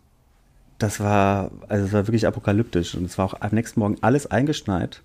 das 0.78 1.00
war, 1.00 1.50
also 1.66 1.86
es 1.86 1.92
war 1.92 2.06
wirklich 2.06 2.28
apokalyptisch 2.28 2.94
und 2.94 3.06
es 3.06 3.18
war 3.18 3.24
auch 3.24 3.40
am 3.40 3.50
nächsten 3.50 3.80
Morgen 3.80 3.96
alles 4.00 4.28
eingeschneit 4.28 5.02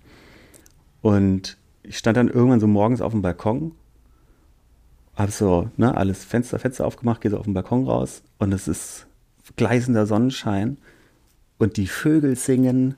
und 1.02 1.56
ich 1.82 1.98
stand 1.98 2.16
dann 2.16 2.28
irgendwann 2.28 2.60
so 2.60 2.68
morgens 2.68 3.00
auf 3.00 3.10
dem 3.10 3.22
Balkon, 3.22 3.72
hab 5.16 5.30
so, 5.30 5.70
ne, 5.76 5.96
alles 5.96 6.24
Fenster, 6.24 6.58
Fenster 6.58 6.86
aufgemacht, 6.86 7.20
gehe 7.20 7.30
so 7.30 7.38
auf 7.38 7.44
den 7.44 7.54
Balkon 7.54 7.86
raus 7.86 8.22
und 8.38 8.52
es 8.52 8.68
ist 8.68 9.06
gleißender 9.56 10.06
Sonnenschein 10.06 10.78
und 11.58 11.76
die 11.76 11.86
Vögel 11.86 12.36
singen 12.36 12.96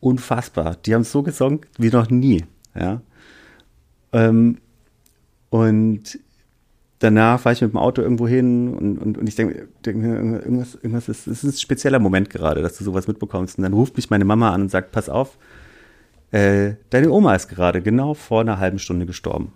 unfassbar. 0.00 0.76
Die 0.84 0.94
haben 0.94 1.04
so 1.04 1.22
gesungen 1.22 1.60
wie 1.78 1.90
noch 1.90 2.10
nie, 2.10 2.44
ja. 2.74 3.00
Ähm, 4.12 4.58
und 5.50 6.18
danach 6.98 7.40
fahre 7.40 7.54
ich 7.54 7.60
mit 7.60 7.72
dem 7.72 7.78
Auto 7.78 8.02
irgendwo 8.02 8.26
hin 8.26 8.74
und, 8.74 8.98
und, 8.98 9.18
und 9.18 9.28
ich 9.28 9.34
denke 9.34 9.68
denk 9.84 9.98
mir, 9.98 10.16
irgendwas, 10.16 10.74
irgendwas 10.74 11.08
ist, 11.08 11.26
es 11.26 11.44
ist 11.44 11.56
ein 11.56 11.60
spezieller 11.60 11.98
Moment 11.98 12.30
gerade, 12.30 12.62
dass 12.62 12.76
du 12.76 12.84
sowas 12.84 13.06
mitbekommst. 13.06 13.58
Und 13.58 13.62
dann 13.62 13.72
ruft 13.72 13.96
mich 13.96 14.10
meine 14.10 14.24
Mama 14.24 14.52
an 14.52 14.62
und 14.62 14.70
sagt, 14.70 14.92
pass 14.92 15.08
auf, 15.08 15.38
äh, 16.30 16.74
deine 16.90 17.10
Oma 17.10 17.34
ist 17.34 17.48
gerade 17.48 17.82
genau 17.82 18.14
vor 18.14 18.40
einer 18.40 18.58
halben 18.58 18.78
Stunde 18.78 19.06
gestorben. 19.06 19.52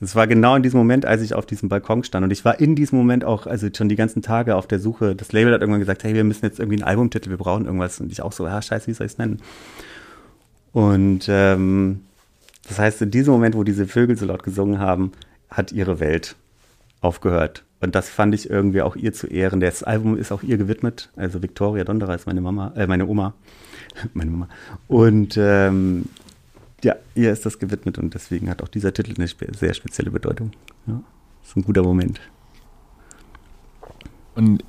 Es 0.00 0.14
war 0.14 0.26
genau 0.28 0.54
in 0.54 0.62
diesem 0.62 0.78
Moment, 0.78 1.06
als 1.06 1.22
ich 1.22 1.34
auf 1.34 1.44
diesem 1.44 1.68
Balkon 1.68 2.04
stand. 2.04 2.24
Und 2.24 2.30
ich 2.30 2.44
war 2.44 2.60
in 2.60 2.76
diesem 2.76 2.98
Moment 2.98 3.24
auch, 3.24 3.46
also 3.46 3.68
schon 3.74 3.88
die 3.88 3.96
ganzen 3.96 4.22
Tage 4.22 4.54
auf 4.54 4.68
der 4.68 4.78
Suche. 4.78 5.16
Das 5.16 5.32
Label 5.32 5.52
hat 5.52 5.60
irgendwann 5.60 5.80
gesagt, 5.80 6.04
hey, 6.04 6.14
wir 6.14 6.24
müssen 6.24 6.44
jetzt 6.44 6.60
irgendwie 6.60 6.76
einen 6.76 6.88
Albumtitel, 6.88 7.30
wir 7.30 7.36
brauchen 7.36 7.64
irgendwas. 7.64 8.00
Und 8.00 8.12
ich 8.12 8.22
auch 8.22 8.32
so, 8.32 8.46
ja, 8.46 8.62
scheiße, 8.62 8.86
wie 8.86 8.92
soll 8.92 9.06
ich 9.06 9.12
es 9.12 9.18
nennen? 9.18 9.40
Und 10.72 11.26
ähm, 11.28 12.00
das 12.68 12.78
heißt, 12.78 13.02
in 13.02 13.10
diesem 13.10 13.32
Moment, 13.32 13.56
wo 13.56 13.64
diese 13.64 13.86
Vögel 13.86 14.16
so 14.16 14.26
laut 14.26 14.44
gesungen 14.44 14.78
haben, 14.78 15.12
hat 15.50 15.72
ihre 15.72 15.98
Welt 15.98 16.36
aufgehört. 17.00 17.64
Und 17.80 17.94
das 17.94 18.08
fand 18.08 18.34
ich 18.34 18.50
irgendwie 18.50 18.82
auch 18.82 18.96
ihr 18.96 19.12
zu 19.12 19.26
Ehren. 19.26 19.60
Das 19.60 19.82
Album 19.82 20.16
ist 20.16 20.32
auch 20.32 20.42
ihr 20.42 20.58
gewidmet. 20.58 21.10
Also 21.16 21.42
Victoria 21.42 21.84
Dondera 21.84 22.14
ist 22.14 22.26
meine 22.26 22.40
Mama, 22.40 22.72
äh, 22.76 22.86
meine 22.86 23.06
Oma. 23.06 23.34
meine 24.14 24.30
Mama. 24.30 24.48
Und 24.88 25.36
ähm, 25.40 26.06
ja, 26.84 26.96
ihr 27.14 27.32
ist 27.32 27.44
das 27.44 27.58
gewidmet 27.58 27.98
und 27.98 28.14
deswegen 28.14 28.48
hat 28.48 28.62
auch 28.62 28.68
dieser 28.68 28.92
Titel 28.92 29.14
eine 29.16 29.28
spe 29.28 29.48
sehr 29.54 29.74
spezielle 29.74 30.10
Bedeutung. 30.10 30.52
Ja, 30.86 31.02
ist 31.42 31.56
ein 31.56 31.62
guter 31.62 31.82
Moment. 31.82 32.20
Und 34.34 34.62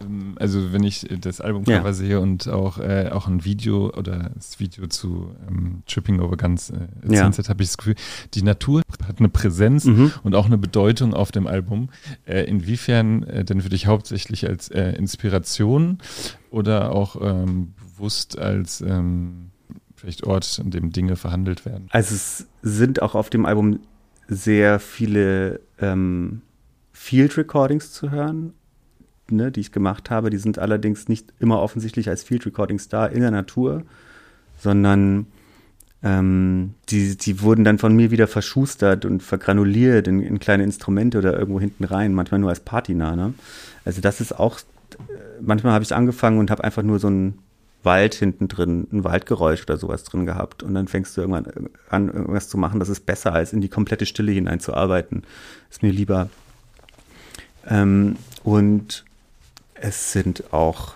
ähm, 0.00 0.34
also 0.38 0.72
wenn 0.72 0.82
ich 0.84 1.06
das 1.20 1.40
Albumcover 1.40 1.86
ja. 1.86 1.92
sehe 1.92 2.20
und 2.20 2.48
auch, 2.48 2.78
äh, 2.78 3.08
auch 3.12 3.26
ein 3.26 3.44
Video 3.44 3.90
oder 3.96 4.30
das 4.34 4.60
Video 4.60 4.86
zu 4.86 5.34
ähm, 5.48 5.82
Tripping 5.86 6.20
Over 6.20 6.36
Guns 6.36 6.70
äh, 6.70 6.88
ja. 7.08 7.24
Sunset, 7.24 7.48
habe 7.48 7.62
ich 7.62 7.68
das 7.68 7.78
Gefühl, 7.78 7.94
die 8.34 8.42
Natur 8.42 8.82
hat 9.06 9.18
eine 9.18 9.28
Präsenz 9.28 9.84
mhm. 9.84 10.12
und 10.22 10.34
auch 10.34 10.46
eine 10.46 10.58
Bedeutung 10.58 11.14
auf 11.14 11.32
dem 11.32 11.46
Album. 11.46 11.88
Äh, 12.26 12.44
inwiefern 12.44 13.22
äh, 13.24 13.44
denn 13.44 13.62
für 13.62 13.70
dich 13.70 13.86
hauptsächlich 13.86 14.46
als 14.46 14.68
äh, 14.68 14.92
Inspiration 14.92 15.98
oder 16.50 16.92
auch 16.92 17.16
ähm, 17.20 17.74
bewusst 17.76 18.38
als 18.38 18.80
ähm, 18.80 19.47
vielleicht 19.98 20.24
Ort, 20.24 20.60
an 20.62 20.70
dem 20.70 20.92
Dinge 20.92 21.16
verhandelt 21.16 21.66
werden? 21.66 21.88
Also 21.90 22.14
es 22.14 22.46
sind 22.62 23.02
auch 23.02 23.14
auf 23.14 23.30
dem 23.30 23.46
Album 23.46 23.80
sehr 24.28 24.78
viele 24.78 25.60
ähm, 25.80 26.42
Field 26.92 27.36
Recordings 27.36 27.92
zu 27.92 28.10
hören 28.10 28.52
ne, 29.30 29.50
die 29.50 29.60
ich 29.60 29.72
gemacht 29.72 30.10
habe, 30.10 30.30
die 30.30 30.38
sind 30.38 30.58
allerdings 30.58 31.08
nicht 31.08 31.32
immer 31.38 31.60
offensichtlich 31.60 32.08
als 32.08 32.22
Field 32.22 32.46
Recordings 32.46 32.88
da 32.88 33.06
in 33.06 33.20
der 33.20 33.30
Natur, 33.30 33.82
sondern 34.58 35.26
ähm, 36.02 36.74
die, 36.88 37.16
die 37.16 37.42
wurden 37.42 37.64
dann 37.64 37.78
von 37.78 37.94
mir 37.94 38.10
wieder 38.10 38.26
verschustert 38.26 39.04
und 39.04 39.22
vergranuliert 39.22 40.08
in, 40.08 40.22
in 40.22 40.38
kleine 40.38 40.62
Instrumente 40.62 41.18
oder 41.18 41.38
irgendwo 41.38 41.60
hinten 41.60 41.84
rein, 41.84 42.14
manchmal 42.14 42.40
nur 42.40 42.50
als 42.50 42.60
Patina. 42.60 43.16
Ne? 43.16 43.34
Also 43.84 44.00
das 44.00 44.20
ist 44.20 44.38
auch, 44.38 44.60
manchmal 45.40 45.72
habe 45.72 45.84
ich 45.84 45.94
angefangen 45.94 46.38
und 46.38 46.50
habe 46.50 46.64
einfach 46.64 46.82
nur 46.82 46.98
so 46.98 47.08
ein 47.08 47.38
Wald 47.82 48.14
hinten 48.14 48.48
drin, 48.48 48.86
ein 48.92 49.04
Waldgeräusch 49.04 49.62
oder 49.62 49.76
sowas 49.76 50.04
drin 50.04 50.26
gehabt. 50.26 50.62
Und 50.62 50.74
dann 50.74 50.88
fängst 50.88 51.16
du 51.16 51.20
irgendwann 51.20 51.70
an, 51.88 52.08
irgendwas 52.08 52.48
zu 52.48 52.58
machen, 52.58 52.80
das 52.80 52.88
ist 52.88 53.06
besser, 53.06 53.32
als 53.32 53.52
in 53.52 53.60
die 53.60 53.68
komplette 53.68 54.06
Stille 54.06 54.32
hineinzuarbeiten. 54.32 55.22
Ist 55.70 55.82
mir 55.82 55.92
lieber. 55.92 56.28
Ähm, 57.66 58.16
und 58.42 59.04
es 59.74 60.12
sind 60.12 60.52
auch 60.52 60.94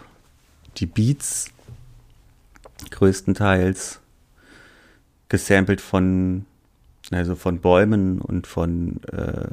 die 0.79 0.87
Beats 0.87 1.51
größtenteils 2.91 4.01
gesampelt 5.29 5.81
von, 5.81 6.45
also 7.11 7.37
von 7.37 7.61
Bäumen 7.61 8.21
und 8.21 8.47
von 8.47 9.01
äh, 9.05 9.49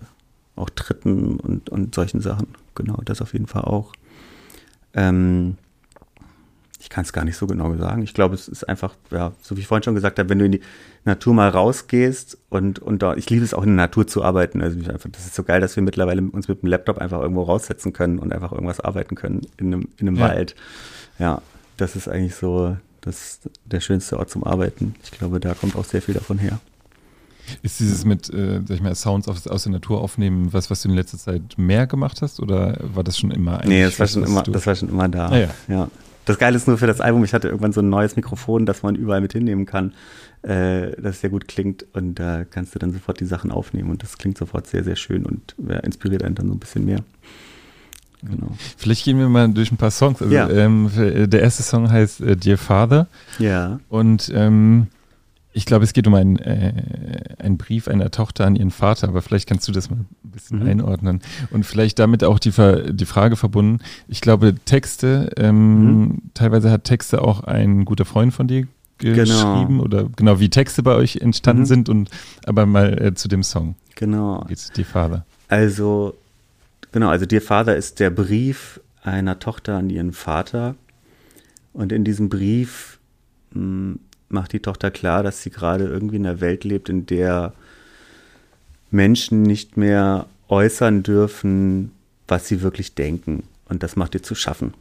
auch 0.56 0.70
Tritten 0.70 1.40
und, 1.40 1.70
und 1.70 1.96
solchen 1.96 2.22
Sachen. 2.22 2.48
Genau, 2.76 3.00
das 3.06 3.22
auf 3.22 3.34
jeden 3.34 3.48
Fall 3.48 3.64
auch. 3.64 3.94
Ähm, 4.94 5.58
ich 6.80 6.90
kann 6.90 7.04
es 7.04 7.12
gar 7.12 7.26
nicht 7.26 7.36
so 7.36 7.46
genau 7.46 7.76
sagen. 7.76 8.04
Ich 8.04 8.14
glaube, 8.14 8.36
es 8.36 8.48
ist 8.48 8.68
einfach, 8.68 8.96
ja, 9.12 9.34
so 9.42 9.58
wie 9.58 9.62
ich 9.62 9.68
vorhin 9.68 9.84
schon 9.84 9.96
gesagt 9.96 10.18
habe, 10.18 10.30
wenn 10.30 10.40
du 10.40 10.46
in 10.46 10.54
die 10.54 10.62
Natur 11.04 11.34
mal 11.34 11.50
rausgehst 11.50 12.38
und, 12.48 12.80
und 12.80 13.02
dort, 13.02 13.18
ich 13.18 13.30
liebe 13.30 13.44
es 13.44 13.54
auch 13.54 13.64
in 13.64 13.70
der 13.70 13.88
Natur 13.88 14.08
zu 14.08 14.24
arbeiten. 14.24 14.62
Also 14.62 14.80
einfach, 14.90 15.10
das 15.12 15.26
ist 15.26 15.36
so 15.36 15.44
geil, 15.44 15.60
dass 15.60 15.76
wir 15.76 15.84
mittlerweile 15.84 16.22
uns 16.22 16.48
mit 16.48 16.62
dem 16.62 16.70
Laptop 16.70 16.98
einfach 16.98 17.22
irgendwo 17.22 17.44
raussetzen 17.44 17.92
können 17.92 18.18
und 18.18 18.32
einfach 18.32 18.54
irgendwas 18.54 18.80
arbeiten 18.80 19.16
können 19.16 19.42
in 19.58 19.74
einem, 19.74 19.90
in 19.98 20.08
einem 20.08 20.18
ja. 20.18 20.30
Wald. 20.30 20.56
Ja, 21.20 21.42
das 21.76 21.98
ist 21.98 22.08
eigentlich 22.08 22.36
so 22.36 22.78
das, 23.02 23.42
der 23.66 23.82
schönste 23.82 24.18
Ort 24.18 24.30
zum 24.30 24.46
Arbeiten. 24.46 24.96
Ich 25.04 25.12
glaube, 25.12 25.42
da 25.42 25.54
kommt 25.56 25.76
auch 25.76 25.86
sehr 25.86 26.02
viel 26.02 26.14
davon 26.14 26.38
her. 26.38 26.60
Ist 27.62 27.80
dieses 27.80 28.06
mit, 28.06 28.32
äh, 28.34 28.62
sag 28.66 28.76
ich 28.76 28.82
mal, 28.82 28.94
Sounds 28.96 29.28
aus, 29.28 29.48
aus 29.48 29.64
der 29.64 29.72
Natur 29.74 30.02
aufnehmen, 30.02 30.54
was, 30.54 30.70
was 30.70 30.84
du 30.84 30.90
in 30.90 30.96
letzter 30.96 31.18
Zeit 31.18 31.42
mehr 31.58 31.88
gemacht 31.88 32.22
hast 32.22 32.40
oder 32.40 32.78
war 32.94 33.04
das 33.04 33.18
schon 33.18 33.32
immer 33.32 33.62
Nee, 33.66 33.84
das 33.84 34.00
war 34.00 34.08
schon 34.08 34.24
immer, 34.24 34.44
das 34.44 34.68
war 34.68 34.76
schon 34.76 34.90
immer 34.90 35.10
da. 35.10 35.30
Ah, 35.30 35.38
ja. 35.38 35.50
ja. 35.68 35.90
Das 36.30 36.38
Geile 36.38 36.56
ist 36.56 36.68
nur 36.68 36.78
für 36.78 36.86
das 36.86 37.02
Album, 37.02 37.24
ich 37.24 37.34
hatte 37.34 37.48
irgendwann 37.48 37.74
so 37.74 37.82
ein 37.82 37.90
neues 37.90 38.16
Mikrofon, 38.16 38.68
das 38.68 38.84
man 38.84 38.94
überall 38.94 39.20
mit 39.20 39.34
hinnehmen 39.34 39.66
kann, 39.66 39.94
äh, 40.44 40.92
das 41.02 41.22
sehr 41.22 41.32
gut 41.32 41.48
klingt 41.48 41.88
und 41.94 42.20
da 42.20 42.46
kannst 42.46 42.76
du 42.76 42.78
dann 42.78 42.94
sofort 42.94 43.20
die 43.20 43.26
Sachen 43.26 43.52
aufnehmen 43.52 43.90
und 43.90 44.04
das 44.04 44.20
klingt 44.20 44.38
sofort 44.38 44.68
sehr, 44.68 44.84
sehr 44.84 44.96
schön 44.96 45.26
und 45.26 45.56
ja, 45.68 45.78
inspiriert 45.78 46.22
einen 46.22 46.36
dann 46.36 46.46
so 46.48 46.54
ein 46.54 46.60
bisschen 46.60 46.86
mehr. 46.86 47.00
Genau. 48.22 48.52
Vielleicht 48.78 49.06
gehen 49.06 49.18
wir 49.18 49.28
mal 49.28 49.50
durch 49.50 49.72
ein 49.72 49.78
paar 49.78 49.90
Songs. 49.90 50.22
Also, 50.22 50.32
ja. 50.32 50.48
ähm, 50.52 50.92
der 50.96 51.42
erste 51.42 51.64
Song 51.64 51.90
heißt 51.90 52.22
äh, 52.22 52.38
Dear 52.38 52.60
Father. 52.60 53.08
Ja. 53.40 53.80
Und 53.90 54.32
ähm, 54.36 54.86
ich 55.52 55.66
glaube, 55.66 55.84
es 55.84 55.94
geht 55.94 56.06
um 56.06 56.14
einen, 56.14 56.38
äh, 56.38 56.74
einen 57.40 57.58
Brief 57.58 57.88
einer 57.88 58.12
Tochter 58.12 58.46
an 58.46 58.56
ihren 58.56 58.70
Vater, 58.70 59.08
aber 59.08 59.22
vielleicht 59.22 59.48
kannst 59.48 59.68
du 59.68 59.72
das 59.72 59.90
mal 59.90 59.98
ein 59.98 60.08
bisschen 60.22 60.60
mhm. 60.60 60.70
einordnen. 60.70 61.22
Und 61.52 61.66
vielleicht 61.66 61.98
damit 61.98 62.24
auch 62.24 62.38
die, 62.38 62.52
die 62.94 63.06
Frage 63.06 63.36
verbunden. 63.36 63.84
Ich 64.08 64.22
glaube, 64.22 64.56
Texte, 64.66 65.32
ähm, 65.38 65.84
mhm. 65.84 66.22
teilweise 66.36 66.70
hat 66.70 66.84
Texte 66.84 67.22
auch 67.22 67.44
ein 67.44 67.86
guter 67.86 68.06
Freund 68.06 68.34
von 68.34 68.48
dir 68.48 68.68
genau. 69.00 69.16
geschrieben 69.16 69.68
genau. 69.68 69.84
oder 69.84 70.10
genau 70.16 70.40
wie 70.40 70.50
Texte 70.50 70.84
bei 70.84 70.96
euch 70.96 71.18
entstanden 71.18 71.64
mhm. 71.64 71.68
sind 71.68 71.90
und 71.90 72.10
aber 72.46 72.66
mal 72.68 73.02
äh, 73.02 73.14
zu 73.16 73.28
dem 73.28 73.42
Song. 73.42 73.76
Genau. 73.96 74.46
Jetzt 74.50 74.78
Dear 74.78 74.86
Father. 74.86 75.26
Also, 75.48 76.16
genau, 76.92 77.10
also 77.10 77.26
Dear 77.26 77.42
Father 77.42 77.76
ist 77.76 78.00
der 78.00 78.12
Brief 78.12 78.80
einer 79.02 79.40
Tochter 79.40 79.78
an 79.78 79.90
ihren 79.90 80.14
Vater. 80.14 80.76
Und 81.74 81.92
in 81.92 82.04
diesem 82.04 82.30
Brief 82.30 83.00
mh, 83.52 83.62
hm, 83.62 84.00
macht 84.30 84.54
die 84.54 84.60
Tochter 84.60 84.92
klar, 84.92 85.24
dass 85.24 85.42
sie 85.42 85.50
gerade 85.50 85.86
irgendwie 85.86 86.18
in 86.18 86.26
einer 86.26 86.42
Welt 86.42 86.64
lebt, 86.64 86.90
in 86.90 87.06
der 87.06 87.54
Menschen 88.92 89.44
nicht 89.44 89.78
mehr 89.78 90.28
äußern 90.48 91.04
dürfen, 91.04 91.92
was 92.28 92.48
sie 92.48 92.62
wirklich 92.62 92.96
denken. 92.96 93.44
Und 93.68 93.84
das 93.84 93.96
macht 93.96 94.16
ihr 94.16 94.24
zu 94.24 94.36
schaffen. 94.36 94.74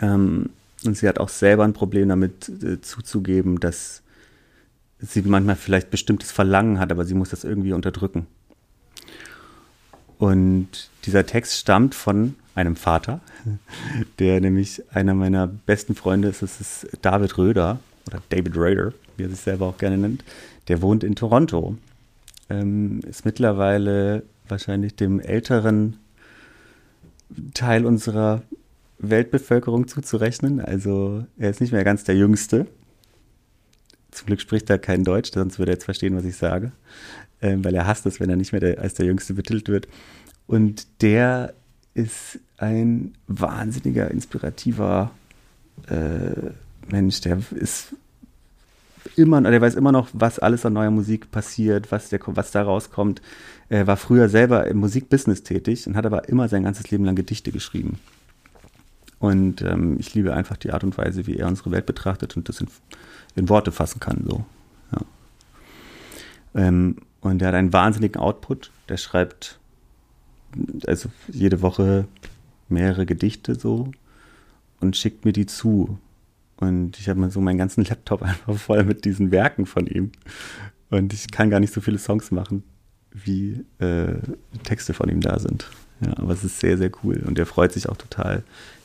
Ähm, 0.00 0.50
und 0.84 0.96
sie 0.96 1.08
hat 1.08 1.18
auch 1.18 1.28
selber 1.28 1.64
ein 1.64 1.72
Problem 1.72 2.08
damit 2.08 2.48
äh, 2.62 2.80
zuzugeben, 2.80 3.58
dass 3.58 4.02
sie 5.00 5.22
manchmal 5.22 5.56
vielleicht 5.56 5.90
bestimmtes 5.90 6.30
Verlangen 6.30 6.78
hat, 6.78 6.92
aber 6.92 7.04
sie 7.04 7.14
muss 7.14 7.30
das 7.30 7.44
irgendwie 7.44 7.72
unterdrücken. 7.72 8.26
Und 10.18 10.90
dieser 11.04 11.26
Text 11.26 11.56
stammt 11.56 11.94
von 11.94 12.34
einem 12.54 12.76
Vater, 12.76 13.20
der 14.18 14.40
nämlich 14.40 14.82
einer 14.92 15.14
meiner 15.14 15.46
besten 15.46 15.94
Freunde 15.94 16.28
ist, 16.28 16.42
das 16.42 16.60
ist 16.60 16.88
David 17.02 17.38
Röder 17.38 17.78
oder 18.08 18.22
David 18.30 18.56
Raider, 18.56 18.92
wie 19.16 19.24
er 19.24 19.30
sich 19.30 19.40
selber 19.40 19.66
auch 19.66 19.78
gerne 19.78 19.98
nennt, 19.98 20.24
der 20.68 20.82
wohnt 20.82 21.04
in 21.04 21.14
Toronto. 21.14 21.76
Ähm, 22.50 23.00
ist 23.08 23.24
mittlerweile 23.24 24.24
wahrscheinlich 24.48 24.94
dem 24.96 25.20
älteren 25.20 25.98
Teil 27.54 27.84
unserer 27.84 28.42
Weltbevölkerung 28.98 29.86
zuzurechnen. 29.86 30.60
Also 30.60 31.24
er 31.38 31.50
ist 31.50 31.60
nicht 31.60 31.72
mehr 31.72 31.84
ganz 31.84 32.04
der 32.04 32.16
Jüngste. 32.16 32.66
Zum 34.10 34.26
Glück 34.26 34.40
spricht 34.40 34.70
er 34.70 34.78
kein 34.78 35.04
Deutsch, 35.04 35.32
sonst 35.32 35.58
würde 35.58 35.72
er 35.72 35.74
jetzt 35.74 35.84
verstehen, 35.84 36.16
was 36.16 36.24
ich 36.24 36.36
sage. 36.36 36.72
Ähm, 37.40 37.64
weil 37.64 37.74
er 37.74 37.86
hasst 37.86 38.06
es, 38.06 38.18
wenn 38.18 38.30
er 38.30 38.36
nicht 38.36 38.52
mehr 38.52 38.60
der, 38.60 38.80
als 38.80 38.94
der 38.94 39.06
Jüngste 39.06 39.34
betitelt 39.34 39.68
wird. 39.68 39.88
Und 40.46 40.86
der 41.02 41.54
ist 41.94 42.40
ein 42.56 43.14
wahnsinniger, 43.26 44.10
inspirativer 44.10 45.10
äh, 45.88 46.50
Mensch, 46.90 47.20
der 47.20 47.38
ist 47.50 47.94
immer, 49.16 49.40
der 49.40 49.60
weiß 49.60 49.74
immer 49.74 49.92
noch, 49.92 50.08
was 50.12 50.38
alles 50.38 50.64
an 50.66 50.74
neuer 50.74 50.90
Musik 50.90 51.30
passiert, 51.30 51.90
was, 51.92 52.08
der, 52.08 52.20
was 52.26 52.50
da 52.50 52.62
rauskommt. 52.62 53.22
Er 53.68 53.86
war 53.86 53.96
früher 53.96 54.28
selber 54.28 54.66
im 54.66 54.78
Musikbusiness 54.78 55.42
tätig 55.42 55.86
und 55.86 55.96
hat 55.96 56.06
aber 56.06 56.28
immer 56.28 56.48
sein 56.48 56.64
ganzes 56.64 56.90
Leben 56.90 57.04
lang 57.04 57.16
Gedichte 57.16 57.52
geschrieben. 57.52 57.98
Und 59.18 59.62
ähm, 59.62 59.96
ich 59.98 60.14
liebe 60.14 60.32
einfach 60.34 60.56
die 60.56 60.72
Art 60.72 60.84
und 60.84 60.96
Weise, 60.96 61.26
wie 61.26 61.36
er 61.36 61.48
unsere 61.48 61.70
Welt 61.72 61.86
betrachtet 61.86 62.36
und 62.36 62.48
das 62.48 62.60
in, 62.60 62.68
in 63.34 63.48
Worte 63.48 63.72
fassen 63.72 64.00
kann. 64.00 64.24
So. 64.26 64.44
Ja. 64.92 65.00
Ähm, 66.54 66.96
und 67.20 67.42
er 67.42 67.48
hat 67.48 67.54
einen 67.54 67.72
wahnsinnigen 67.72 68.20
Output. 68.20 68.70
Der 68.88 68.96
schreibt 68.96 69.58
also 70.86 71.10
jede 71.28 71.62
Woche 71.62 72.06
mehrere 72.68 73.06
Gedichte 73.06 73.54
so 73.54 73.90
und 74.80 74.96
schickt 74.96 75.24
mir 75.24 75.32
die 75.32 75.46
zu. 75.46 75.98
Und 76.58 76.98
ich 76.98 77.08
habe 77.08 77.20
mal 77.20 77.30
so 77.30 77.40
meinen 77.40 77.58
ganzen 77.58 77.84
Laptop 77.84 78.22
einfach 78.22 78.56
voll 78.56 78.84
mit 78.84 79.04
diesen 79.04 79.30
Werken 79.30 79.66
von 79.66 79.86
ihm. 79.86 80.12
Und 80.90 81.12
ich 81.12 81.30
kann 81.30 81.50
gar 81.50 81.60
nicht 81.60 81.72
so 81.72 81.80
viele 81.80 81.98
Songs 81.98 82.30
machen, 82.30 82.62
wie 83.12 83.64
äh, 83.78 84.14
Texte 84.64 84.94
von 84.94 85.08
ihm 85.08 85.20
da 85.20 85.38
sind. 85.38 85.70
Ja, 86.00 86.16
aber 86.16 86.32
es 86.32 86.44
ist 86.44 86.60
sehr, 86.60 86.78
sehr 86.78 86.90
cool. 87.02 87.22
Und 87.26 87.38
er 87.38 87.46
freut 87.46 87.72
sich 87.72 87.88
auch 87.88 87.96
total, 87.96 88.42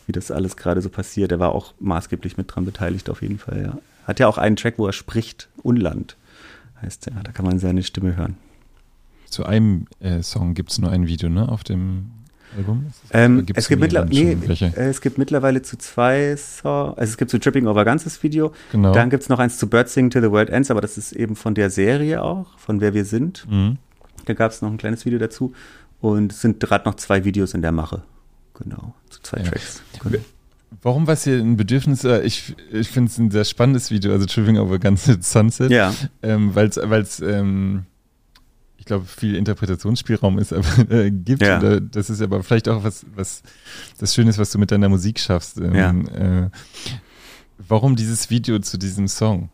wie 0.08 0.12
das 0.12 0.32
alles 0.32 0.58
gerade 0.58 0.82
so 0.82 0.90
passiert. 0.90 1.32
Er 1.32 1.40
war 1.40 1.54
auch 1.54 1.74
maßgeblich 1.80 2.38
mit 2.38 2.54
dran 2.54 2.66
beteiligt, 2.66 3.10
auf 3.10 3.22
jeden 3.22 3.40
Fall, 3.40 3.62
ja. 3.62 3.78
Hat 4.08 4.20
ja 4.20 4.28
auch 4.28 4.38
einen 4.38 4.58
Track, 4.58 4.76
wo 4.78 4.86
er 4.86 4.94
spricht, 4.94 5.48
Unland 5.62 6.18
heißt 6.84 7.08
der. 7.08 7.24
Da 7.24 7.32
kann 7.32 7.46
man 7.46 7.60
seine 7.60 7.84
Stimme 7.84 8.16
hören. 8.16 8.36
Zu 9.26 9.46
einem 9.46 9.88
äh, 10.00 10.22
Song 10.22 10.54
gibt 10.54 10.72
es 10.72 10.80
nur 10.80 10.92
ein 10.92 11.08
Video, 11.08 11.30
ne? 11.30 11.50
Auf 11.50 11.64
dem 11.64 12.12
Album? 12.58 12.88
Ähm, 13.12 13.46
es, 13.54 13.68
gibt 13.68 13.82
nee, 14.10 14.34
äh, 14.34 14.90
es 14.90 15.02
gibt 15.02 15.18
mittlerweile 15.18 15.62
zu 15.62 15.78
zwei 15.78 16.36
Songs, 16.36 16.98
also 16.98 17.12
es 17.12 17.18
gibt 17.18 17.32
zu 17.32 17.40
Tripping 17.40 17.68
Over 17.68 17.86
Ganzes 17.86 18.22
Video, 18.24 18.54
genau. 18.72 18.94
dann 18.94 19.10
gibt 19.10 19.24
es 19.24 19.30
noch 19.30 19.40
eins 19.40 19.58
zu 19.58 19.68
Bird 19.68 19.90
Sing 19.90 20.10
Till 20.10 20.22
the 20.22 20.32
World 20.32 20.50
Ends, 20.50 20.72
aber 20.72 20.82
das 20.82 20.98
ist 20.98 21.14
eben 21.14 21.36
von 21.36 21.56
der 21.56 21.70
Serie 21.70 22.22
auch, 22.22 22.58
von 22.58 22.82
Wer 22.82 22.94
wir 22.94 23.06
sind. 23.06 23.46
Mhm. 23.50 23.78
Da 24.26 24.34
gab 24.34 24.52
es 24.52 24.62
noch 24.62 24.72
ein 24.72 24.78
kleines 24.78 25.06
Video 25.06 25.20
dazu 25.20 25.54
und 26.02 26.32
es 26.32 26.42
sind 26.42 26.60
gerade 26.60 26.86
noch 26.86 26.96
zwei 26.96 27.24
Videos 27.24 27.54
in 27.54 27.62
der 27.62 27.72
Mache. 27.72 28.04
Genau, 28.54 28.94
zu 29.10 29.22
zwei 29.22 29.40
ja. 29.40 29.50
Tracks. 29.50 29.82
Genau. 30.02 30.20
Warum 30.82 31.08
war 31.08 31.14
es 31.14 31.24
hier 31.24 31.38
ein 31.38 31.56
Bedürfnis? 31.56 32.04
Äh, 32.04 32.22
ich, 32.22 32.56
ich 32.72 32.90
finde 32.90 33.10
es 33.10 33.18
ein 33.18 33.32
sehr 33.32 33.46
spannendes 33.46 33.92
Video, 33.92 34.12
also 34.12 34.26
Tripping 34.26 34.58
Over 34.58 34.80
Ganzes 34.80 35.32
Sunset. 35.32 35.72
Ja. 35.72 35.94
Ähm, 36.22 36.56
Weil 36.56 36.68
es 36.68 37.20
ähm, 37.20 37.86
ich 38.84 38.86
glaube, 38.86 39.06
viel 39.06 39.38
Interpretationsspielraum 39.38 40.40
ist, 40.40 40.52
aber, 40.52 40.68
äh, 40.92 41.10
gibt. 41.10 41.42
Ja. 41.42 41.58
Oder 41.58 41.80
das 41.80 42.10
ist 42.10 42.22
aber 42.22 42.44
vielleicht 42.44 42.68
auch 42.68 42.84
was, 42.84 43.06
was 43.16 43.42
das 43.98 44.14
Schöne 44.14 44.30
ist, 44.30 44.38
was 44.38 44.52
du 44.52 44.60
mit 44.60 44.72
deiner 44.72 44.90
Musik 44.90 45.22
schaffst. 45.22 45.58
Ähm, 45.58 45.74
ja. 46.14 46.44
äh, 46.44 46.50
warum 47.66 47.96
dieses 47.96 48.30
Video 48.30 48.60
zu 48.60 48.78
diesem 48.78 49.08
Song? 49.08 49.48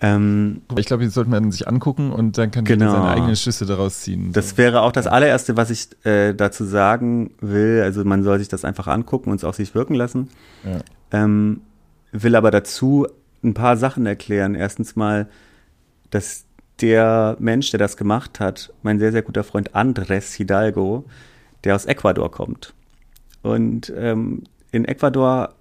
Ähm, 0.00 0.62
ich 0.76 0.86
glaube, 0.86 1.04
das 1.04 1.14
sollte 1.14 1.30
man 1.30 1.52
sich 1.52 1.68
angucken 1.68 2.10
und 2.10 2.36
dann 2.36 2.50
kann 2.50 2.64
genau. 2.64 2.90
seine 2.90 3.10
eigenen 3.10 3.36
Schlüsse 3.36 3.64
daraus 3.64 4.00
ziehen. 4.00 4.32
Das 4.32 4.58
wäre 4.58 4.82
auch 4.82 4.90
das 4.90 5.06
allererste, 5.06 5.56
was 5.56 5.70
ich 5.70 5.86
äh, 6.04 6.34
dazu 6.34 6.64
sagen 6.64 7.30
will. 7.40 7.82
Also 7.84 8.04
man 8.04 8.24
soll 8.24 8.40
sich 8.40 8.48
das 8.48 8.64
einfach 8.64 8.88
angucken 8.88 9.30
und 9.30 9.36
es 9.36 9.44
auf 9.44 9.54
sich 9.54 9.72
wirken 9.76 9.94
lassen. 9.94 10.30
Ja. 10.64 10.80
Ähm, 11.12 11.60
will 12.10 12.34
aber 12.34 12.50
dazu 12.50 13.06
ein 13.44 13.54
paar 13.54 13.76
Sachen 13.76 14.04
erklären. 14.04 14.56
Erstens 14.56 14.96
mal, 14.96 15.28
dass 16.10 16.44
der 16.82 17.36
Mensch, 17.38 17.70
der 17.70 17.78
das 17.78 17.96
gemacht 17.96 18.40
hat, 18.40 18.72
mein 18.82 18.98
sehr, 18.98 19.12
sehr 19.12 19.22
guter 19.22 19.44
Freund 19.44 19.74
Andres 19.74 20.34
Hidalgo, 20.34 21.04
der 21.64 21.74
aus 21.76 21.86
Ecuador 21.86 22.30
kommt. 22.30 22.74
Und 23.42 23.92
ähm, 23.96 24.42
in 24.72 24.84
Ecuador 24.84 25.54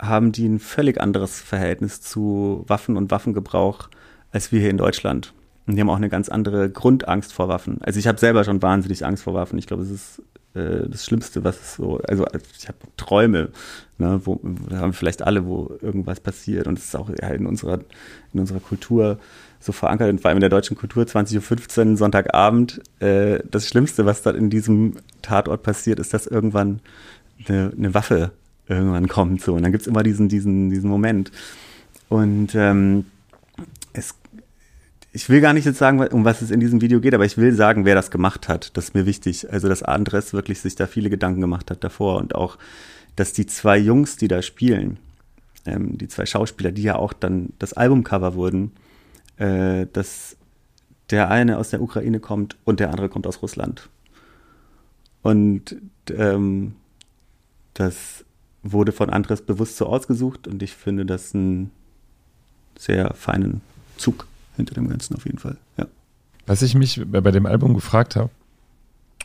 haben 0.00 0.32
die 0.32 0.46
ein 0.46 0.58
völlig 0.58 1.00
anderes 1.00 1.40
Verhältnis 1.40 2.00
zu 2.00 2.64
Waffen 2.66 2.96
und 2.96 3.10
Waffengebrauch 3.10 3.88
als 4.34 4.50
wir 4.50 4.60
hier 4.60 4.70
in 4.70 4.78
Deutschland. 4.78 5.32
Und 5.66 5.76
die 5.76 5.80
haben 5.80 5.88
auch 5.88 5.96
eine 5.96 6.08
ganz 6.08 6.28
andere 6.28 6.68
Grundangst 6.68 7.32
vor 7.32 7.48
Waffen. 7.48 7.78
Also 7.82 7.98
ich 8.00 8.06
habe 8.08 8.18
selber 8.18 8.44
schon 8.44 8.60
wahnsinnig 8.60 9.06
Angst 9.06 9.22
vor 9.22 9.32
Waffen. 9.32 9.58
Ich 9.58 9.66
glaube, 9.66 9.84
es 9.84 9.90
ist 9.90 10.22
äh, 10.54 10.88
das 10.88 11.04
Schlimmste, 11.04 11.44
was 11.44 11.60
es 11.60 11.74
so, 11.76 11.98
also 11.98 12.26
ich 12.58 12.66
habe 12.66 12.78
Träume, 12.96 13.50
ne, 13.96 14.20
wo 14.24 14.40
haben 14.72 14.92
vielleicht 14.92 15.22
alle, 15.22 15.46
wo 15.46 15.72
irgendwas 15.80 16.18
passiert. 16.18 16.66
Und 16.66 16.78
es 16.78 16.86
ist 16.86 16.96
auch 16.96 17.08
ja, 17.08 17.28
in 17.28 17.46
unserer, 17.46 17.78
in 18.32 18.40
unserer 18.40 18.60
Kultur 18.60 19.18
so 19.64 19.72
verankert, 19.72 20.10
und 20.10 20.20
vor 20.20 20.28
allem 20.28 20.36
in 20.36 20.42
der 20.42 20.50
deutschen 20.50 20.76
Kultur, 20.76 21.04
20.15 21.04 21.92
Uhr 21.92 21.96
Sonntagabend. 21.96 22.82
Äh, 23.00 23.38
das 23.50 23.68
Schlimmste, 23.68 24.04
was 24.04 24.22
da 24.22 24.30
in 24.30 24.50
diesem 24.50 24.96
Tatort 25.22 25.62
passiert, 25.62 25.98
ist, 25.98 26.12
dass 26.12 26.26
irgendwann 26.26 26.80
eine, 27.48 27.72
eine 27.76 27.94
Waffe 27.94 28.32
irgendwann 28.68 29.08
kommt. 29.08 29.40
So. 29.40 29.54
Und 29.54 29.62
dann 29.62 29.72
gibt 29.72 29.82
es 29.82 29.86
immer 29.86 30.02
diesen, 30.02 30.28
diesen, 30.28 30.70
diesen 30.70 30.90
Moment. 30.90 31.32
Und 32.08 32.54
ähm, 32.54 33.06
es, 33.94 34.14
ich 35.12 35.28
will 35.30 35.40
gar 35.40 35.54
nicht 35.54 35.64
jetzt 35.64 35.78
sagen, 35.78 36.06
um 36.08 36.24
was 36.24 36.42
es 36.42 36.50
in 36.50 36.60
diesem 36.60 36.80
Video 36.82 37.00
geht, 37.00 37.14
aber 37.14 37.24
ich 37.24 37.38
will 37.38 37.54
sagen, 37.54 37.86
wer 37.86 37.94
das 37.94 38.10
gemacht 38.10 38.48
hat. 38.48 38.76
Das 38.76 38.86
ist 38.86 38.94
mir 38.94 39.06
wichtig. 39.06 39.50
Also, 39.50 39.68
dass 39.68 39.82
Andres 39.82 40.34
wirklich 40.34 40.60
sich 40.60 40.74
da 40.74 40.86
viele 40.86 41.08
Gedanken 41.08 41.40
gemacht 41.40 41.70
hat 41.70 41.82
davor 41.82 42.18
und 42.18 42.34
auch, 42.34 42.58
dass 43.16 43.32
die 43.32 43.46
zwei 43.46 43.78
Jungs, 43.78 44.16
die 44.18 44.28
da 44.28 44.42
spielen, 44.42 44.98
ähm, 45.64 45.96
die 45.96 46.08
zwei 46.08 46.26
Schauspieler, 46.26 46.72
die 46.72 46.82
ja 46.82 46.96
auch 46.96 47.14
dann 47.14 47.50
das 47.58 47.72
Albumcover 47.72 48.34
wurden, 48.34 48.72
äh, 49.38 49.86
dass 49.92 50.36
der 51.10 51.30
eine 51.30 51.58
aus 51.58 51.70
der 51.70 51.82
Ukraine 51.82 52.20
kommt 52.20 52.56
und 52.64 52.80
der 52.80 52.90
andere 52.90 53.08
kommt 53.08 53.26
aus 53.26 53.42
Russland. 53.42 53.88
Und 55.22 55.76
ähm, 56.10 56.74
das 57.74 58.24
wurde 58.62 58.92
von 58.92 59.10
Andres 59.10 59.42
bewusst 59.42 59.76
so 59.76 59.86
ausgesucht 59.86 60.48
und 60.48 60.62
ich 60.62 60.72
finde 60.72 61.04
das 61.04 61.34
einen 61.34 61.70
sehr 62.78 63.12
feinen 63.14 63.60
Zug 63.96 64.26
hinter 64.56 64.74
dem 64.74 64.88
Ganzen 64.88 65.14
auf 65.14 65.24
jeden 65.26 65.38
Fall. 65.38 65.56
Ja. 65.76 65.86
Was 66.46 66.62
ich 66.62 66.74
mich 66.74 67.00
bei 67.06 67.30
dem 67.30 67.46
Album 67.46 67.74
gefragt 67.74 68.16
habe, 68.16 68.30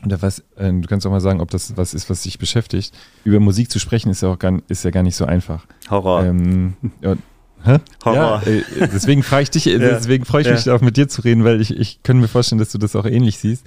oder 0.04 0.22
was, 0.22 0.40
äh, 0.56 0.72
du 0.72 0.86
kannst 0.88 1.06
auch 1.06 1.10
mal 1.10 1.20
sagen, 1.20 1.40
ob 1.40 1.50
das 1.50 1.76
was 1.76 1.92
ist, 1.92 2.08
was 2.08 2.22
dich 2.22 2.38
beschäftigt. 2.38 2.96
Über 3.24 3.40
Musik 3.40 3.70
zu 3.70 3.78
sprechen 3.78 4.10
ist 4.10 4.22
ja 4.22 4.30
auch 4.30 4.38
gar, 4.38 4.60
ist 4.68 4.84
ja 4.84 4.90
gar 4.90 5.02
nicht 5.02 5.16
so 5.16 5.26
einfach. 5.26 5.66
Horror. 5.90 6.24
Ähm, 6.24 6.74
ja, 7.02 7.16
Hä? 7.64 7.78
Horror. 8.04 8.42
Ja, 8.44 8.52
äh, 8.52 8.62
deswegen 8.92 9.22
frage 9.22 9.42
ich 9.44 9.50
dich, 9.50 9.64
ja. 9.66 9.78
deswegen 9.78 10.24
freue 10.24 10.42
ich 10.42 10.50
mich 10.50 10.64
ja. 10.64 10.74
auch 10.74 10.80
mit 10.80 10.96
dir 10.96 11.08
zu 11.08 11.22
reden, 11.22 11.44
weil 11.44 11.60
ich, 11.60 11.76
ich 11.76 12.02
könnte 12.02 12.22
mir 12.22 12.28
vorstellen, 12.28 12.58
dass 12.58 12.72
du 12.72 12.78
das 12.78 12.96
auch 12.96 13.06
ähnlich 13.06 13.38
siehst. 13.38 13.66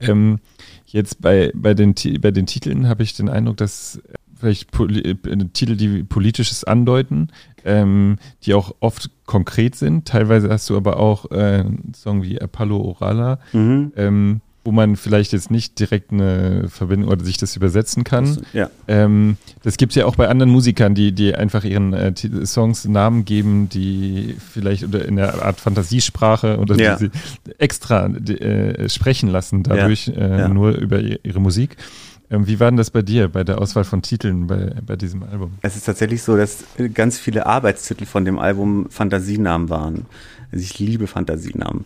Ähm, 0.00 0.40
jetzt 0.86 1.20
bei, 1.20 1.52
bei, 1.54 1.74
den, 1.74 1.94
bei 2.20 2.30
den 2.30 2.46
Titeln 2.46 2.88
habe 2.88 3.02
ich 3.02 3.14
den 3.14 3.28
Eindruck, 3.28 3.56
dass 3.56 4.00
vielleicht 4.42 4.72
Poli 4.72 5.00
äh, 5.00 5.16
Titel, 5.52 5.76
die 5.76 6.02
politisches 6.02 6.64
andeuten, 6.64 7.28
ähm, 7.64 8.18
die 8.42 8.54
auch 8.54 8.74
oft 8.80 9.10
konkret 9.24 9.76
sind. 9.76 10.08
Teilweise 10.08 10.50
hast 10.50 10.68
du 10.68 10.76
aber 10.76 10.98
auch 10.98 11.30
äh, 11.30 11.60
einen 11.60 11.92
Song 11.94 12.22
wie 12.24 12.40
Apollo 12.40 12.76
Orala. 12.76 13.38
Mhm. 13.52 13.92
Ähm, 13.96 14.40
wo 14.64 14.70
man 14.70 14.96
vielleicht 14.96 15.32
jetzt 15.32 15.50
nicht 15.50 15.78
direkt 15.80 16.12
eine 16.12 16.68
Verbindung 16.68 17.10
oder 17.10 17.24
sich 17.24 17.36
das 17.36 17.56
übersetzen 17.56 18.04
kann. 18.04 18.38
Ja. 18.52 18.70
Ähm, 18.86 19.36
das 19.62 19.76
gibt 19.76 19.92
es 19.92 19.96
ja 19.96 20.06
auch 20.06 20.16
bei 20.16 20.28
anderen 20.28 20.52
Musikern, 20.52 20.94
die, 20.94 21.12
die 21.12 21.34
einfach 21.34 21.64
ihren 21.64 21.92
äh, 21.92 22.14
Songs 22.46 22.84
Namen 22.84 23.24
geben, 23.24 23.68
die 23.68 24.36
vielleicht 24.52 24.84
oder 24.84 25.04
in 25.04 25.18
einer 25.18 25.42
Art 25.42 25.60
Fantasiesprache 25.60 26.58
oder 26.58 26.76
ja. 26.76 26.96
die 26.96 27.06
sie 27.06 27.10
extra 27.58 28.06
äh, 28.06 28.88
sprechen 28.88 29.28
lassen, 29.28 29.62
dadurch 29.64 30.06
ja. 30.06 30.46
Äh, 30.46 30.48
nur 30.48 30.72
über 30.72 31.00
ihre 31.00 31.40
Musik. 31.40 31.76
Ähm, 32.30 32.46
wie 32.46 32.60
war 32.60 32.70
denn 32.70 32.78
das 32.78 32.90
bei 32.90 33.02
dir, 33.02 33.28
bei 33.28 33.44
der 33.44 33.60
Auswahl 33.60 33.84
von 33.84 34.00
Titeln 34.00 34.46
bei, 34.46 34.74
bei 34.86 34.96
diesem 34.96 35.22
Album? 35.24 35.52
Es 35.62 35.76
ist 35.76 35.84
tatsächlich 35.84 36.22
so, 36.22 36.36
dass 36.36 36.64
ganz 36.94 37.18
viele 37.18 37.46
Arbeitstitel 37.46 38.06
von 38.06 38.24
dem 38.24 38.38
Album 38.38 38.86
Fantasienamen 38.90 39.68
waren. 39.68 40.06
Also 40.52 40.62
ich 40.62 40.78
liebe 40.78 41.06
Fantasienamen 41.06 41.84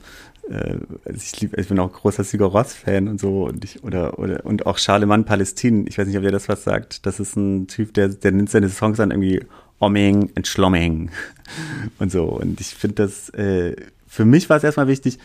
äh, 0.50 0.78
also 1.04 1.20
ich, 1.20 1.40
lieb, 1.40 1.56
ich 1.58 1.68
bin 1.68 1.78
auch 1.78 1.92
großer 1.92 2.24
Sigur 2.24 2.50
Ross-Fan 2.50 3.08
und 3.08 3.20
so 3.20 3.46
und 3.46 3.64
ich, 3.64 3.82
oder, 3.84 4.18
oder, 4.18 4.44
und 4.44 4.66
auch 4.66 4.78
Charlemagne 4.78 5.24
Palestin, 5.24 5.86
ich 5.86 5.98
weiß 5.98 6.06
nicht, 6.06 6.18
ob 6.18 6.24
ihr 6.24 6.32
das 6.32 6.48
was 6.48 6.64
sagt. 6.64 7.06
Das 7.06 7.20
ist 7.20 7.36
ein 7.36 7.66
Typ, 7.66 7.94
der, 7.94 8.08
der 8.08 8.32
nimmt 8.32 8.50
seine 8.50 8.68
Songs 8.68 8.98
dann 8.98 9.10
irgendwie 9.10 9.44
Omming 9.78 10.30
und 10.34 10.46
Schlomming 10.46 11.10
und 11.98 12.10
so. 12.10 12.24
Und 12.24 12.60
ich 12.60 12.68
finde 12.68 12.96
das, 12.96 13.28
äh, 13.30 13.76
für 14.06 14.24
mich 14.24 14.48
war 14.48 14.56
es 14.56 14.64
erstmal 14.64 14.88
wichtig, 14.88 15.18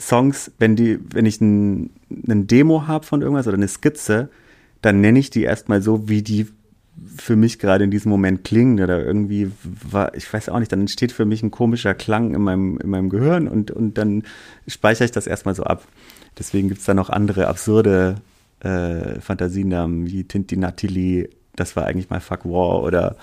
Songs, 0.00 0.50
wenn 0.58 0.74
die, 0.74 0.98
wenn 1.12 1.26
ich 1.26 1.40
ein, 1.40 1.90
ein 2.28 2.46
Demo 2.46 2.86
habe 2.86 3.06
von 3.06 3.22
irgendwas 3.22 3.46
oder 3.46 3.56
eine 3.56 3.68
Skizze, 3.68 4.28
dann 4.82 5.00
nenne 5.00 5.18
ich 5.18 5.30
die 5.30 5.42
erstmal 5.42 5.82
so, 5.82 6.08
wie 6.08 6.22
die 6.22 6.48
für 7.16 7.36
mich 7.36 7.58
gerade 7.58 7.84
in 7.84 7.90
diesem 7.90 8.10
Moment 8.10 8.44
klingen 8.44 8.80
oder 8.80 9.04
irgendwie 9.04 9.50
war, 9.62 10.14
ich 10.14 10.32
weiß 10.32 10.48
auch 10.48 10.58
nicht, 10.58 10.72
dann 10.72 10.80
entsteht 10.80 11.12
für 11.12 11.24
mich 11.24 11.42
ein 11.42 11.50
komischer 11.50 11.94
Klang 11.94 12.34
in 12.34 12.42
meinem, 12.42 12.78
in 12.78 12.90
meinem 12.90 13.08
Gehirn 13.08 13.48
und, 13.48 13.70
und 13.70 13.98
dann 13.98 14.24
speichere 14.66 15.04
ich 15.04 15.12
das 15.12 15.26
erstmal 15.26 15.54
so 15.54 15.64
ab. 15.64 15.86
Deswegen 16.38 16.68
gibt 16.68 16.80
es 16.80 16.86
da 16.86 16.94
noch 16.94 17.10
andere 17.10 17.48
absurde 17.48 18.16
äh, 18.60 19.20
Fantasienamen 19.20 20.06
wie 20.06 20.24
Tintinatili, 20.24 21.28
das 21.56 21.76
war 21.76 21.86
eigentlich 21.86 22.10
mal 22.10 22.20
Fuck 22.20 22.44
War 22.44 22.82
oder 22.82 23.16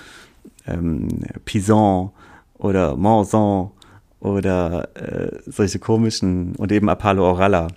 ähm, 0.67 1.07
Pison 1.45 2.11
oder 2.57 2.95
Monson 2.95 3.71
oder 4.19 4.89
äh, 4.95 5.39
solche 5.45 5.79
komischen 5.79 6.55
und 6.55 6.71
eben 6.71 6.89
Apollo 6.89 7.23
Oralla. 7.23 7.67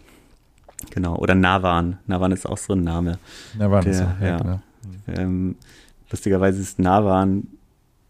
Genau, 0.90 1.16
oder 1.16 1.34
Navan. 1.34 1.98
Navan 2.06 2.32
ist 2.32 2.46
auch 2.46 2.58
so 2.58 2.74
ein 2.74 2.84
Name. 2.84 3.18
Navan 3.58 3.82
der, 3.82 3.92
ist 3.92 4.00
auch, 4.02 4.20
ja, 4.20 4.26
ja. 4.26 4.38
Genau. 4.38 4.60
Ähm, 5.08 5.56
Lustigerweise 6.10 6.60
ist 6.60 6.78
Navan 6.78 7.48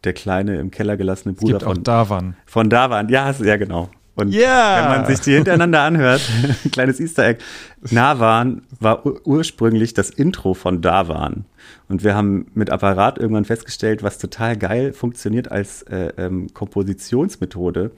der 0.05 0.12
kleine 0.12 0.59
im 0.59 0.70
Keller 0.70 0.96
gelassene 0.96 1.34
Bruder 1.34 1.57
es 1.57 1.62
gibt 1.64 1.74
von 1.74 1.82
Davan. 1.82 2.36
Von 2.46 2.70
Davan, 2.70 3.09
ja, 3.09 3.30
ja 3.32 3.57
genau. 3.57 3.90
Und 4.14 4.34
yeah. 4.34 4.82
wenn 4.82 5.01
man 5.01 5.07
sich 5.07 5.20
die 5.20 5.34
hintereinander 5.34 5.82
anhört, 5.82 6.20
ein 6.64 6.70
kleines 6.72 6.99
Easter 6.99 7.24
Egg, 7.24 7.44
Navan 7.90 8.62
war 8.80 9.07
ursprünglich 9.26 9.94
das 9.94 10.11
Intro 10.11 10.55
von 10.55 10.82
Davan. 10.82 11.44
Und 11.88 12.03
wir 12.03 12.16
haben 12.16 12.46
mit 12.55 12.70
Apparat 12.70 13.18
irgendwann 13.18 13.44
festgestellt, 13.44 14.03
was 14.03 14.18
total 14.18 14.57
geil 14.57 14.92
funktioniert 14.92 15.53
als 15.53 15.82
äh, 15.82 16.12
ähm, 16.16 16.53
Kompositionsmethode, 16.53 17.92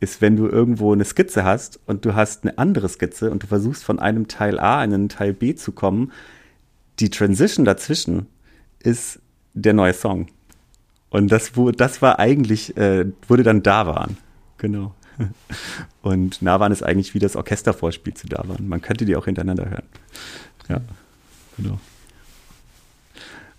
ist, 0.00 0.22
wenn 0.22 0.36
du 0.36 0.48
irgendwo 0.48 0.92
eine 0.92 1.04
Skizze 1.04 1.44
hast 1.44 1.80
und 1.86 2.04
du 2.04 2.14
hast 2.14 2.44
eine 2.44 2.56
andere 2.56 2.88
Skizze 2.88 3.30
und 3.30 3.42
du 3.42 3.46
versuchst 3.46 3.84
von 3.84 3.98
einem 3.98 4.28
Teil 4.28 4.58
A 4.58 4.82
in 4.82 4.94
einen 4.94 5.08
Teil 5.10 5.34
B 5.34 5.54
zu 5.54 5.72
kommen, 5.72 6.12
die 6.98 7.10
Transition 7.10 7.64
dazwischen 7.64 8.26
ist 8.80 9.20
der 9.54 9.72
neue 9.72 9.94
Song. 9.94 10.28
Und 11.10 11.30
das, 11.30 11.52
das 11.76 12.02
war 12.02 12.18
eigentlich, 12.18 12.76
äh, 12.76 13.06
wurde 13.28 13.42
dann 13.42 13.62
Davan. 13.62 14.16
Genau. 14.58 14.94
Und 16.02 16.40
Navan 16.40 16.72
ist 16.72 16.82
eigentlich 16.82 17.14
wie 17.14 17.18
das 17.18 17.36
Orchestervorspiel 17.36 18.14
zu 18.14 18.26
Davan. 18.26 18.66
Man 18.66 18.80
könnte 18.80 19.04
die 19.04 19.14
auch 19.16 19.26
hintereinander 19.26 19.68
hören. 19.68 19.84
Ja, 20.68 20.80
genau. 21.56 21.78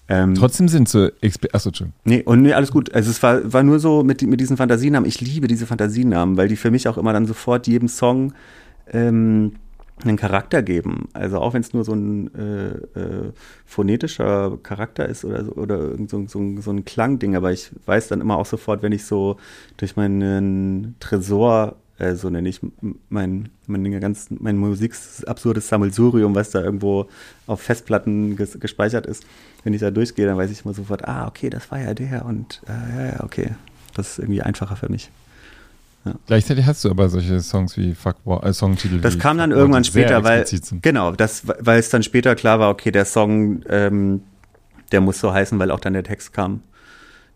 Ähm, 0.10 0.36
Trotzdem 0.36 0.68
sind 0.68 0.90
so 0.90 1.10
Achso, 1.22 1.70
Entschuldigung. 1.70 1.94
Nee, 2.04 2.24
und 2.24 2.42
nee, 2.42 2.54
alles 2.54 2.72
gut. 2.72 2.94
Also 2.94 3.10
es 3.10 3.24
war, 3.24 3.54
war 3.54 3.64
nur 3.64 3.80
so 3.80 4.04
mit, 4.04 4.22
mit 4.24 4.40
diesen 4.40 4.58
Fantasienamen. 4.58 5.08
Ich 5.08 5.22
liebe 5.22 5.48
diese 5.48 5.66
Fantasienamen, 5.66 6.36
weil 6.36 6.50
die 6.50 6.58
für 6.58 6.72
mich 6.72 6.88
auch 6.88 6.98
immer 6.98 7.14
dann 7.14 7.26
sofort 7.26 7.68
jedem 7.68 7.88
Song 7.88 8.34
ähm, 8.92 9.54
einen 10.04 10.18
Charakter 10.18 10.62
geben. 10.62 11.08
Also 11.14 11.40
auch 11.40 11.54
wenn 11.54 11.62
es 11.62 11.74
nur 11.74 11.84
so 11.84 11.94
ein 11.94 12.34
äh, 12.36 13.00
äh, 13.00 13.32
phonetischer 13.66 14.58
Charakter 14.64 15.08
ist 15.08 15.24
oder, 15.24 15.46
so, 15.46 15.52
oder 15.54 15.92
so, 16.08 16.26
so, 16.28 16.62
so 16.62 16.72
ein 16.72 16.86
Klangding, 16.86 17.36
aber 17.36 17.52
ich 17.52 17.72
weiß 17.86 18.08
dann 18.08 18.22
immer 18.22 18.38
auch 18.38 18.46
sofort, 18.46 18.82
wenn 18.82 18.92
ich 18.92 19.06
so 19.06 19.38
durch 19.78 19.96
meinen 19.96 20.96
Tresor, 21.00 21.76
äh, 22.00 22.16
so 22.16 22.30
nenne 22.30 22.50
ich 22.50 22.60
mein, 23.10 23.50
mein, 23.68 24.00
ganz, 24.02 24.28
mein 24.30 24.58
Musik 24.58 24.96
absurdes 25.28 25.70
Sammelsurium, 25.70 26.36
was 26.36 26.50
da 26.50 26.62
irgendwo 26.62 27.08
auf 27.48 27.62
Festplatten 27.62 28.36
ges 28.36 28.60
gespeichert 28.60 29.06
ist, 29.06 29.26
wenn 29.64 29.74
ich 29.74 29.82
da 29.82 29.92
durchgehe, 29.92 30.26
dann 30.26 30.38
weiß 30.38 30.52
ich 30.52 30.66
immer 30.66 30.74
sofort, 30.74 31.08
ah, 31.08 31.28
okay, 31.28 31.50
das 31.50 31.72
war 31.72 31.80
ja 31.80 31.94
der 31.94 32.26
und 32.26 32.62
äh, 32.68 32.98
ja, 32.98 33.12
ja, 33.14 33.24
okay. 33.24 33.52
Das 33.96 34.14
ist 34.14 34.20
irgendwie 34.20 34.42
einfacher 34.42 34.76
für 34.76 34.90
mich. 34.90 35.12
Ja. 36.06 36.16
Gleichzeitig 36.28 36.66
hast 36.66 36.84
du 36.84 36.90
aber 36.90 37.10
solche 37.10 37.40
Songs 37.40 37.78
wie 37.78 37.96
Fuck 37.96 38.18
War, 38.26 38.46
äh, 38.46 38.54
Songtitel. 38.54 39.00
Das 39.00 39.18
kam 39.20 39.38
dann 39.38 39.52
Fuck 39.52 39.60
irgendwann 39.60 39.84
später, 39.84 40.24
weil 40.24 40.46
genau, 40.82 41.14
das, 41.14 41.44
weil 41.46 41.80
es 41.80 41.90
dann 41.90 42.04
später 42.04 42.36
klar 42.36 42.60
war, 42.60 42.70
okay, 42.70 42.92
der 42.92 43.06
Song, 43.06 43.64
ähm, 43.70 44.22
der 44.92 45.02
muss 45.02 45.20
so 45.20 45.34
heißen, 45.34 45.58
weil 45.60 45.72
auch 45.72 45.80
dann 45.80 45.94
der 45.94 46.04
Text 46.04 46.34
kam. 46.34 46.62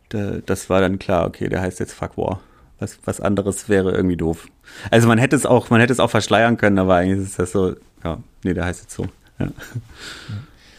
Da, 0.09 0.39
das 0.45 0.69
war 0.69 0.81
dann 0.81 0.99
klar, 0.99 1.25
okay, 1.25 1.47
der 1.49 1.61
heißt 1.61 1.79
jetzt 1.79 1.93
Fuck 1.93 2.17
War. 2.17 2.41
Was, 2.79 2.99
was 3.05 3.19
anderes 3.21 3.69
wäre 3.69 3.91
irgendwie 3.91 4.17
doof. 4.17 4.47
Also 4.91 5.07
man 5.07 5.17
hätte 5.17 5.35
es 5.35 5.45
auch, 5.45 5.69
man 5.69 5.79
hätte 5.79 5.93
es 5.93 5.99
auch 5.99 6.11
verschleiern 6.11 6.57
können, 6.57 6.77
aber 6.77 6.95
eigentlich 6.95 7.25
ist 7.25 7.39
das 7.39 7.51
so, 7.51 7.75
ja, 8.03 8.19
nee, 8.43 8.53
der 8.53 8.65
heißt 8.65 8.81
jetzt 8.81 8.93
so. 8.93 9.07
Ja. 9.39 9.47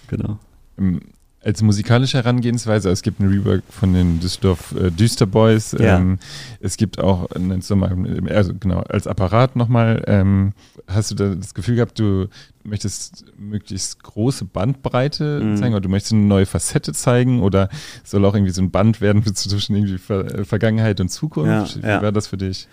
Genau. 0.08 0.38
Ähm, 0.78 1.00
als 1.44 1.62
musikalische 1.62 2.18
Herangehensweise, 2.18 2.90
es 2.90 3.02
gibt 3.02 3.20
ein 3.20 3.28
Rework 3.28 3.62
von 3.70 3.92
den 3.92 4.18
Düsseldorf 4.18 4.72
äh, 4.72 4.90
Düster 4.90 5.26
Boys. 5.26 5.72
Ja. 5.78 5.96
Ähm, 5.96 6.18
es 6.60 6.76
gibt 6.76 6.98
auch, 6.98 7.28
nennst 7.38 7.70
du 7.70 7.76
mal, 7.76 7.96
also 8.28 8.52
genau, 8.58 8.80
als 8.80 9.06
Apparat 9.06 9.54
nochmal, 9.54 10.02
ähm, 10.06 10.52
hast 10.88 11.10
du 11.10 11.14
da 11.14 11.34
das 11.34 11.54
Gefühl 11.54 11.76
gehabt, 11.76 11.98
du 11.98 12.26
möchtest 12.64 13.24
möglichst 13.38 14.02
große 14.02 14.46
Bandbreite 14.46 15.40
mhm. 15.40 15.56
zeigen 15.56 15.74
oder 15.74 15.82
du 15.82 15.88
möchtest 15.88 16.12
eine 16.12 16.22
neue 16.22 16.46
Facette 16.46 16.92
zeigen 16.92 17.40
oder 17.40 17.68
soll 18.02 18.24
auch 18.24 18.34
irgendwie 18.34 18.52
so 18.52 18.60
ein 18.60 18.70
Band 18.70 19.00
werden 19.00 19.22
zwischen 19.34 19.76
irgendwie 19.76 19.98
Ver 19.98 20.40
äh, 20.40 20.44
Vergangenheit 20.44 21.00
und 21.00 21.08
Zukunft? 21.08 21.76
Ja, 21.76 21.82
Wie 21.82 21.86
ja. 21.86 22.02
war 22.02 22.12
das 22.12 22.26
für 22.26 22.36
dich? 22.36 22.66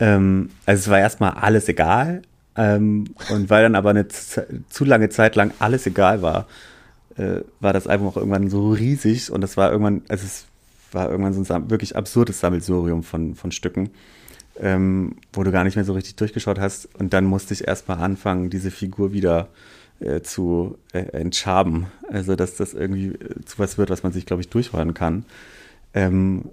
Ähm, 0.00 0.50
also 0.66 0.80
es 0.80 0.88
war 0.88 0.98
erstmal 0.98 1.32
alles 1.34 1.68
egal 1.68 2.22
ähm, 2.56 3.04
und 3.30 3.50
weil 3.50 3.62
dann 3.62 3.76
aber 3.76 3.90
eine 3.90 4.08
zu 4.08 4.84
lange 4.84 5.10
Zeit 5.10 5.36
lang 5.36 5.52
alles 5.60 5.86
egal 5.86 6.22
war, 6.22 6.46
äh, 7.20 7.42
war 7.60 7.72
das 7.72 7.86
Album 7.86 8.08
auch 8.08 8.16
irgendwann 8.16 8.48
so 8.48 8.70
riesig 8.70 9.30
und 9.30 9.42
das 9.42 9.56
war 9.56 9.70
irgendwann, 9.70 10.02
also 10.08 10.24
es 10.24 10.46
war 10.92 11.10
irgendwann 11.10 11.32
so 11.32 11.54
ein 11.54 11.70
wirklich 11.70 11.94
absurdes 11.94 12.40
Sammelsurium 12.40 13.02
von, 13.02 13.34
von 13.34 13.52
Stücken, 13.52 13.90
ähm, 14.58 15.16
wo 15.32 15.42
du 15.42 15.52
gar 15.52 15.64
nicht 15.64 15.76
mehr 15.76 15.84
so 15.84 15.92
richtig 15.92 16.16
durchgeschaut 16.16 16.58
hast. 16.58 16.88
Und 16.96 17.12
dann 17.12 17.24
musste 17.24 17.54
ich 17.54 17.68
erstmal 17.68 17.98
anfangen, 17.98 18.50
diese 18.50 18.70
Figur 18.70 19.12
wieder 19.12 19.48
äh, 20.00 20.22
zu 20.22 20.78
äh, 20.92 21.00
entschaben. 21.12 21.86
Also, 22.08 22.34
dass 22.36 22.56
das 22.56 22.74
irgendwie 22.74 23.08
äh, 23.08 23.44
zu 23.44 23.58
was 23.58 23.78
wird, 23.78 23.90
was 23.90 24.02
man 24.02 24.12
sich, 24.12 24.26
glaube 24.26 24.42
ich, 24.42 24.48
durchhören 24.48 24.94
kann. 24.94 25.24
Ähm, 25.94 26.50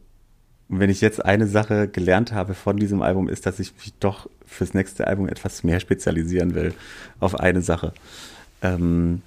wenn 0.69 0.89
ich 0.89 0.99
jetzt 0.99 1.23
eine 1.23 1.47
Sache 1.47 1.87
gelernt 1.87 2.33
habe 2.33 2.53
von 2.53 2.77
diesem 2.77 3.01
Album, 3.01 3.29
ist, 3.29 3.45
dass 3.45 3.59
ich 3.59 3.73
mich 3.77 3.93
doch 3.99 4.29
fürs 4.45 4.73
nächste 4.73 5.07
Album 5.07 5.29
etwas 5.29 5.63
mehr 5.63 5.79
spezialisieren 5.79 6.55
will 6.55 6.73
auf 7.19 7.39
eine 7.39 7.61
Sache. 7.61 7.93
Ähm, 8.61 9.21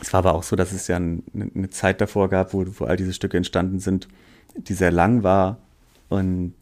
es 0.00 0.12
war 0.12 0.18
aber 0.18 0.34
auch 0.34 0.42
so, 0.42 0.56
dass 0.56 0.72
es 0.72 0.88
ja 0.88 0.96
eine, 0.96 1.22
eine 1.34 1.70
Zeit 1.70 2.00
davor 2.00 2.28
gab, 2.28 2.54
wo, 2.54 2.64
wo 2.78 2.84
all 2.84 2.96
diese 2.96 3.12
Stücke 3.12 3.36
entstanden 3.36 3.80
sind, 3.80 4.08
die 4.56 4.74
sehr 4.74 4.90
lang 4.90 5.22
war. 5.22 5.58
Und 6.08 6.54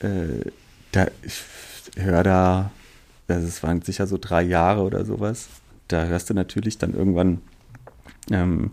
äh, 0.00 0.50
da, 0.92 1.06
ich 1.22 1.42
höre 1.96 2.22
da, 2.22 2.70
also 3.28 3.46
es 3.46 3.62
waren 3.62 3.82
sicher 3.82 4.06
so 4.06 4.18
drei 4.20 4.42
Jahre 4.42 4.82
oder 4.82 5.04
sowas. 5.04 5.48
Da 5.88 6.04
hörst 6.04 6.30
du 6.30 6.34
natürlich 6.34 6.78
dann 6.78 6.94
irgendwann, 6.94 7.40
ähm, 8.30 8.72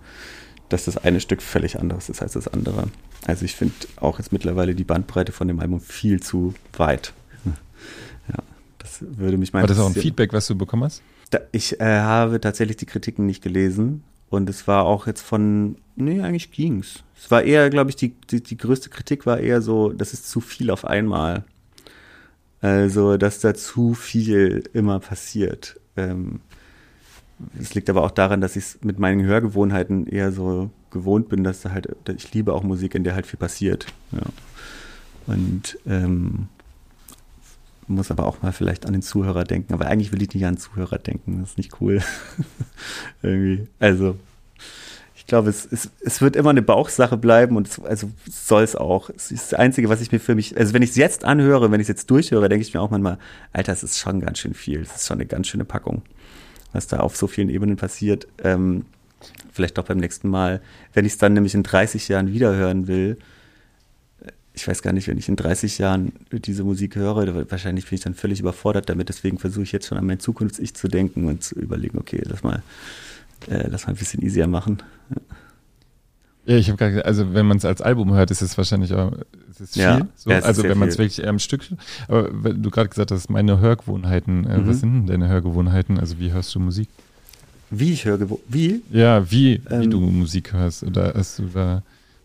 dass 0.69 0.85
das 0.85 0.97
eine 0.97 1.19
Stück 1.19 1.41
völlig 1.41 1.79
anderes 1.79 2.09
ist 2.09 2.21
als 2.21 2.33
das 2.33 2.47
andere. 2.47 2.87
Also 3.25 3.45
ich 3.45 3.55
finde 3.55 3.75
auch 3.97 4.19
jetzt 4.19 4.31
mittlerweile 4.31 4.75
die 4.75 4.83
Bandbreite 4.83 5.31
von 5.31 5.47
dem 5.47 5.59
Album 5.59 5.79
viel 5.81 6.21
zu 6.21 6.53
weit. 6.73 7.13
Ja, 8.29 8.41
das 8.79 8.99
würde 9.01 9.35
mich 9.35 9.51
mal 9.51 9.59
War 9.59 9.67
das 9.67 9.79
auch 9.79 9.87
ein 9.87 9.93
Feedback, 9.93 10.31
was 10.31 10.47
du 10.47 10.55
bekommen 10.55 10.85
hast? 10.85 11.01
Da, 11.29 11.39
ich 11.51 11.81
äh, 11.81 11.99
habe 11.99 12.39
tatsächlich 12.39 12.77
die 12.77 12.85
Kritiken 12.85 13.25
nicht 13.25 13.43
gelesen 13.43 14.01
und 14.33 14.49
es 14.49 14.67
war 14.67 14.85
auch 14.85 15.05
jetzt 15.05 15.21
von, 15.21 15.77
nee, 15.95 16.21
eigentlich 16.21 16.51
ging's. 16.51 17.03
Es 17.15 17.29
war 17.29 17.43
eher, 17.43 17.69
glaube 17.69 17.91
ich, 17.91 17.95
die, 17.95 18.15
die, 18.31 18.41
die 18.41 18.57
größte 18.57 18.89
Kritik 18.89 19.25
war 19.25 19.39
eher 19.39 19.61
so, 19.61 19.93
das 19.93 20.13
ist 20.13 20.29
zu 20.29 20.41
viel 20.41 20.71
auf 20.71 20.85
einmal. 20.85 21.43
Also, 22.59 23.17
dass 23.17 23.39
da 23.39 23.53
zu 23.53 23.93
viel 23.93 24.63
immer 24.73 24.99
passiert. 24.99 25.79
Ähm, 25.97 26.39
liegt 27.73 27.89
aber 27.89 28.03
auch 28.03 28.11
daran, 28.11 28.41
dass 28.41 28.55
ich 28.55 28.63
es 28.63 28.79
mit 28.83 28.99
meinen 28.99 29.23
Hörgewohnheiten 29.23 30.07
eher 30.07 30.31
so 30.31 30.71
gewohnt 30.89 31.29
bin, 31.29 31.43
dass 31.43 31.61
da 31.61 31.71
halt, 31.71 31.87
ich 32.15 32.33
liebe 32.33 32.53
auch 32.53 32.63
Musik, 32.63 32.95
in 32.95 33.03
der 33.03 33.15
halt 33.15 33.27
viel 33.27 33.39
passiert. 33.39 33.85
Ja. 34.11 34.21
Und 35.27 35.77
ähm, 35.85 36.47
muss 37.95 38.11
aber 38.11 38.25
auch 38.25 38.41
mal 38.41 38.51
vielleicht 38.51 38.85
an 38.85 38.93
den 38.93 39.01
Zuhörer 39.01 39.43
denken. 39.43 39.73
Aber 39.73 39.87
eigentlich 39.87 40.11
will 40.11 40.21
ich 40.21 40.33
nicht 40.33 40.45
an 40.45 40.55
den 40.55 40.59
Zuhörer 40.59 40.97
denken. 40.97 41.39
Das 41.41 41.51
ist 41.51 41.57
nicht 41.57 41.81
cool. 41.81 42.01
Irgendwie. 43.21 43.67
Also, 43.79 44.17
ich 45.23 45.27
glaube, 45.27 45.49
es, 45.49 45.65
es, 45.71 45.89
es 46.01 46.21
wird 46.21 46.35
immer 46.35 46.49
eine 46.49 46.61
Bauchsache 46.61 47.15
bleiben 47.15 47.55
und 47.55 47.67
es, 47.67 47.79
also 47.79 48.11
soll 48.29 48.63
es 48.63 48.75
auch. 48.75 49.09
Es 49.09 49.31
ist 49.31 49.53
das 49.53 49.59
Einzige, 49.59 49.87
was 49.87 50.01
ich 50.01 50.11
mir 50.11 50.19
für 50.19 50.35
mich, 50.35 50.57
also 50.57 50.73
wenn 50.73 50.81
ich 50.81 50.89
es 50.89 50.95
jetzt 50.97 51.23
anhöre, 51.23 51.71
wenn 51.71 51.79
ich 51.79 51.85
es 51.85 51.89
jetzt 51.89 52.11
durchhöre, 52.11 52.49
denke 52.49 52.65
ich 52.65 52.73
mir 52.73 52.81
auch 52.81 52.89
manchmal, 52.89 53.17
Alter, 53.53 53.71
es 53.71 53.83
ist 53.83 53.99
schon 53.99 54.19
ganz 54.19 54.39
schön 54.39 54.53
viel. 54.53 54.81
Es 54.81 54.95
ist 54.95 55.07
schon 55.07 55.17
eine 55.17 55.25
ganz 55.25 55.47
schöne 55.47 55.63
Packung, 55.63 56.01
was 56.73 56.87
da 56.87 56.97
auf 56.97 57.15
so 57.15 57.27
vielen 57.27 57.49
Ebenen 57.49 57.77
passiert. 57.77 58.27
Ähm, 58.43 58.85
vielleicht 59.53 59.79
auch 59.79 59.85
beim 59.85 59.99
nächsten 59.99 60.27
Mal. 60.27 60.61
Wenn 60.93 61.05
ich 61.05 61.13
es 61.13 61.17
dann 61.19 61.31
nämlich 61.31 61.53
in 61.53 61.63
30 61.63 62.09
Jahren 62.09 62.33
wiederhören 62.33 62.87
will, 62.87 63.17
ich 64.53 64.67
weiß 64.67 64.81
gar 64.81 64.93
nicht, 64.93 65.07
wenn 65.07 65.17
ich 65.17 65.29
in 65.29 65.35
30 65.35 65.79
Jahren 65.79 66.13
diese 66.31 66.63
Musik 66.63 66.95
höre, 66.95 67.49
wahrscheinlich 67.49 67.89
bin 67.89 67.95
ich 67.95 68.03
dann 68.03 68.13
völlig 68.13 68.39
überfordert 68.39 68.89
damit. 68.89 69.09
Deswegen 69.09 69.39
versuche 69.39 69.63
ich 69.63 69.71
jetzt 69.71 69.87
schon 69.87 69.97
an 69.97 70.05
mein 70.05 70.19
Zukunfts-Ich 70.19 70.75
zu 70.75 70.87
denken 70.87 71.25
und 71.25 71.43
zu 71.43 71.55
überlegen, 71.55 71.97
okay, 71.97 72.21
lass 72.25 72.43
mal, 72.43 72.61
äh, 73.49 73.67
lass 73.67 73.87
mal 73.87 73.93
ein 73.93 73.97
bisschen 73.97 74.21
easier 74.21 74.47
machen. 74.47 74.83
Ja. 75.09 75.21
Ja, 76.45 76.57
ich 76.57 76.67
habe 76.67 76.77
gerade 76.77 76.91
gesagt, 76.91 77.07
also 77.07 77.33
wenn 77.33 77.45
man 77.45 77.57
es 77.57 77.65
als 77.65 77.81
Album 77.81 78.13
hört, 78.13 78.29
ist 78.29 78.41
es 78.41 78.57
wahrscheinlich 78.57 78.93
auch 78.93 79.13
ist 79.49 79.61
es 79.61 79.73
viel. 79.73 79.83
Ja, 79.83 80.07
so, 80.15 80.29
ja, 80.29 80.39
also 80.39 80.63
wenn 80.63 80.77
man 80.77 80.89
es 80.89 80.97
wirklich 80.97 81.21
eher 81.21 81.29
am 81.29 81.39
Stück. 81.39 81.61
Aber 82.07 82.29
du 82.29 82.69
gerade 82.69 82.89
gesagt 82.89 83.11
hast, 83.11 83.29
meine 83.29 83.59
Hörgewohnheiten, 83.59 84.45
äh, 84.45 84.57
mhm. 84.57 84.67
was 84.67 84.79
sind 84.81 84.93
denn 84.93 85.07
deine 85.07 85.29
Hörgewohnheiten? 85.29 85.99
Also 85.99 86.19
wie 86.19 86.33
hörst 86.33 86.53
du 86.53 86.59
Musik? 86.59 86.89
Wie 87.69 87.93
ich 87.93 88.05
höre, 88.05 88.27
wie? 88.49 88.81
Ja, 88.91 89.29
wie, 89.31 89.61
ähm, 89.69 89.81
wie 89.81 89.87
du 89.87 90.01
Musik 90.01 90.51
hörst. 90.51 90.83
Oder 90.83 91.13
hast 91.15 91.39
du 91.39 91.43
da 91.45 91.81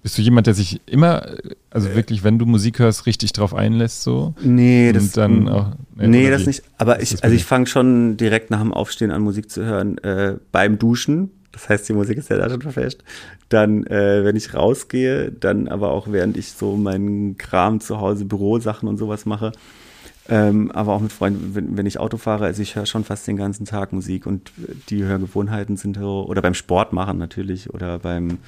bist 0.09 0.17
du 0.17 0.23
jemand, 0.23 0.47
der 0.47 0.55
sich 0.55 0.81
immer, 0.87 1.27
also 1.69 1.95
wirklich, 1.95 2.25
wenn 2.25 2.39
du 2.39 2.47
Musik 2.47 2.79
hörst, 2.79 3.05
richtig 3.05 3.35
drauf 3.35 3.53
einlässt, 3.53 4.05
so? 4.05 4.33
Nee, 4.41 4.91
das 4.91 5.13
dann 5.13 5.47
auch. 5.51 5.73
Nee, 5.97 6.07
nee 6.07 6.31
das 6.31 6.47
nicht. 6.47 6.63
Aber 6.79 7.03
ich, 7.03 7.23
also 7.23 7.37
ich 7.37 7.45
fange 7.45 7.67
schon 7.67 8.17
direkt 8.17 8.51
nach 8.51 8.63
dem 8.63 8.73
Aufstehen 8.73 9.11
an, 9.11 9.21
Musik 9.21 9.51
zu 9.51 9.67
hören 9.67 9.99
äh, 9.99 10.37
beim 10.51 10.79
Duschen. 10.79 11.31
Das 11.53 11.69
heißt, 11.69 11.87
die 11.91 11.93
Musik 11.93 12.17
ist 12.17 12.31
ja 12.31 12.39
da 12.39 12.49
schon 12.49 12.63
verfälscht. 12.63 13.05
Dann, 13.51 13.85
äh, 13.87 14.25
wenn 14.25 14.35
ich 14.35 14.55
rausgehe, 14.55 15.31
dann 15.31 15.69
aber 15.69 15.91
auch 15.91 16.11
während 16.11 16.39
ich 16.39 16.53
so 16.53 16.79
meinen 16.79 17.37
Kram 17.37 17.79
zu 17.79 18.01
Hause, 18.01 18.25
Bürosachen 18.25 18.89
und 18.89 18.97
sowas 18.97 19.27
mache. 19.27 19.53
Ähm, 20.31 20.71
aber 20.71 20.95
auch 20.95 21.01
mit 21.01 21.13
Freunden, 21.13 21.55
wenn, 21.55 21.77
wenn 21.77 21.85
ich 21.85 22.01
Auto 22.01 22.17
fahre, 22.17 22.47
also 22.47 22.63
ich 22.63 22.77
höre 22.77 22.87
schon 22.87 23.05
fast 23.05 23.27
den 23.27 23.37
ganzen 23.37 23.67
Tag 23.67 23.93
Musik 23.93 24.25
und 24.25 24.53
die 24.89 25.05
Hörgewohnheiten 25.05 25.77
sind 25.77 25.99
so, 25.99 26.25
oder 26.27 26.41
beim 26.41 26.55
Sport 26.55 26.95
machen 26.95 27.19
natürlich, 27.19 27.75
oder 27.75 27.99
beim 27.99 28.39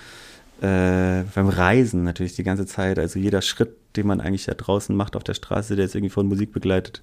äh, 0.61 1.25
beim 1.35 1.49
Reisen 1.49 2.05
natürlich 2.05 2.35
die 2.35 2.43
ganze 2.43 2.67
Zeit. 2.67 2.99
Also 2.99 3.19
jeder 3.19 3.43
Schritt, 3.43 3.77
den 3.97 4.07
man 4.07 4.21
eigentlich 4.21 4.45
da 4.45 4.55
draußen 4.55 4.95
macht 4.95 5.17
auf 5.17 5.25
der 5.25 5.35
Straße, 5.35 5.77
der 5.77 5.87
ist 5.87 5.95
irgendwie 5.95 6.13
von 6.13 6.27
Musik 6.27 6.53
begleitet. 6.53 7.03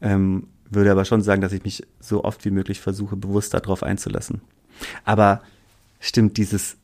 Ähm, 0.00 0.48
würde 0.70 0.92
aber 0.92 1.04
schon 1.04 1.22
sagen, 1.22 1.40
dass 1.40 1.52
ich 1.52 1.64
mich 1.64 1.86
so 1.98 2.24
oft 2.24 2.44
wie 2.44 2.50
möglich 2.50 2.80
versuche, 2.80 3.16
bewusst 3.16 3.54
darauf 3.54 3.82
einzulassen. 3.82 4.42
Aber 5.04 5.42
stimmt, 5.98 6.36
dieses, 6.36 6.76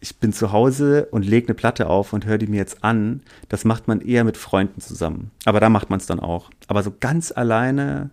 ich 0.00 0.16
bin 0.16 0.32
zu 0.32 0.52
Hause 0.52 1.08
und 1.10 1.24
lege 1.24 1.48
eine 1.48 1.54
Platte 1.54 1.88
auf 1.88 2.12
und 2.12 2.26
höre 2.26 2.38
die 2.38 2.46
mir 2.46 2.56
jetzt 2.56 2.84
an, 2.84 3.22
das 3.48 3.64
macht 3.64 3.88
man 3.88 4.00
eher 4.00 4.24
mit 4.24 4.36
Freunden 4.36 4.80
zusammen. 4.80 5.30
Aber 5.44 5.60
da 5.60 5.68
macht 5.68 5.90
man 5.90 5.98
es 5.98 6.06
dann 6.06 6.20
auch. 6.20 6.50
Aber 6.68 6.82
so 6.82 6.92
ganz 6.98 7.32
alleine, 7.32 8.10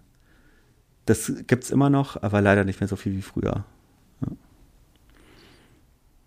das 1.05 1.31
gibt 1.47 1.63
es 1.63 1.71
immer 1.71 1.89
noch, 1.89 2.21
aber 2.21 2.41
leider 2.41 2.65
nicht 2.65 2.81
mehr 2.81 2.87
so 2.87 2.95
viel 2.95 3.15
wie 3.15 3.21
früher. 3.21 3.63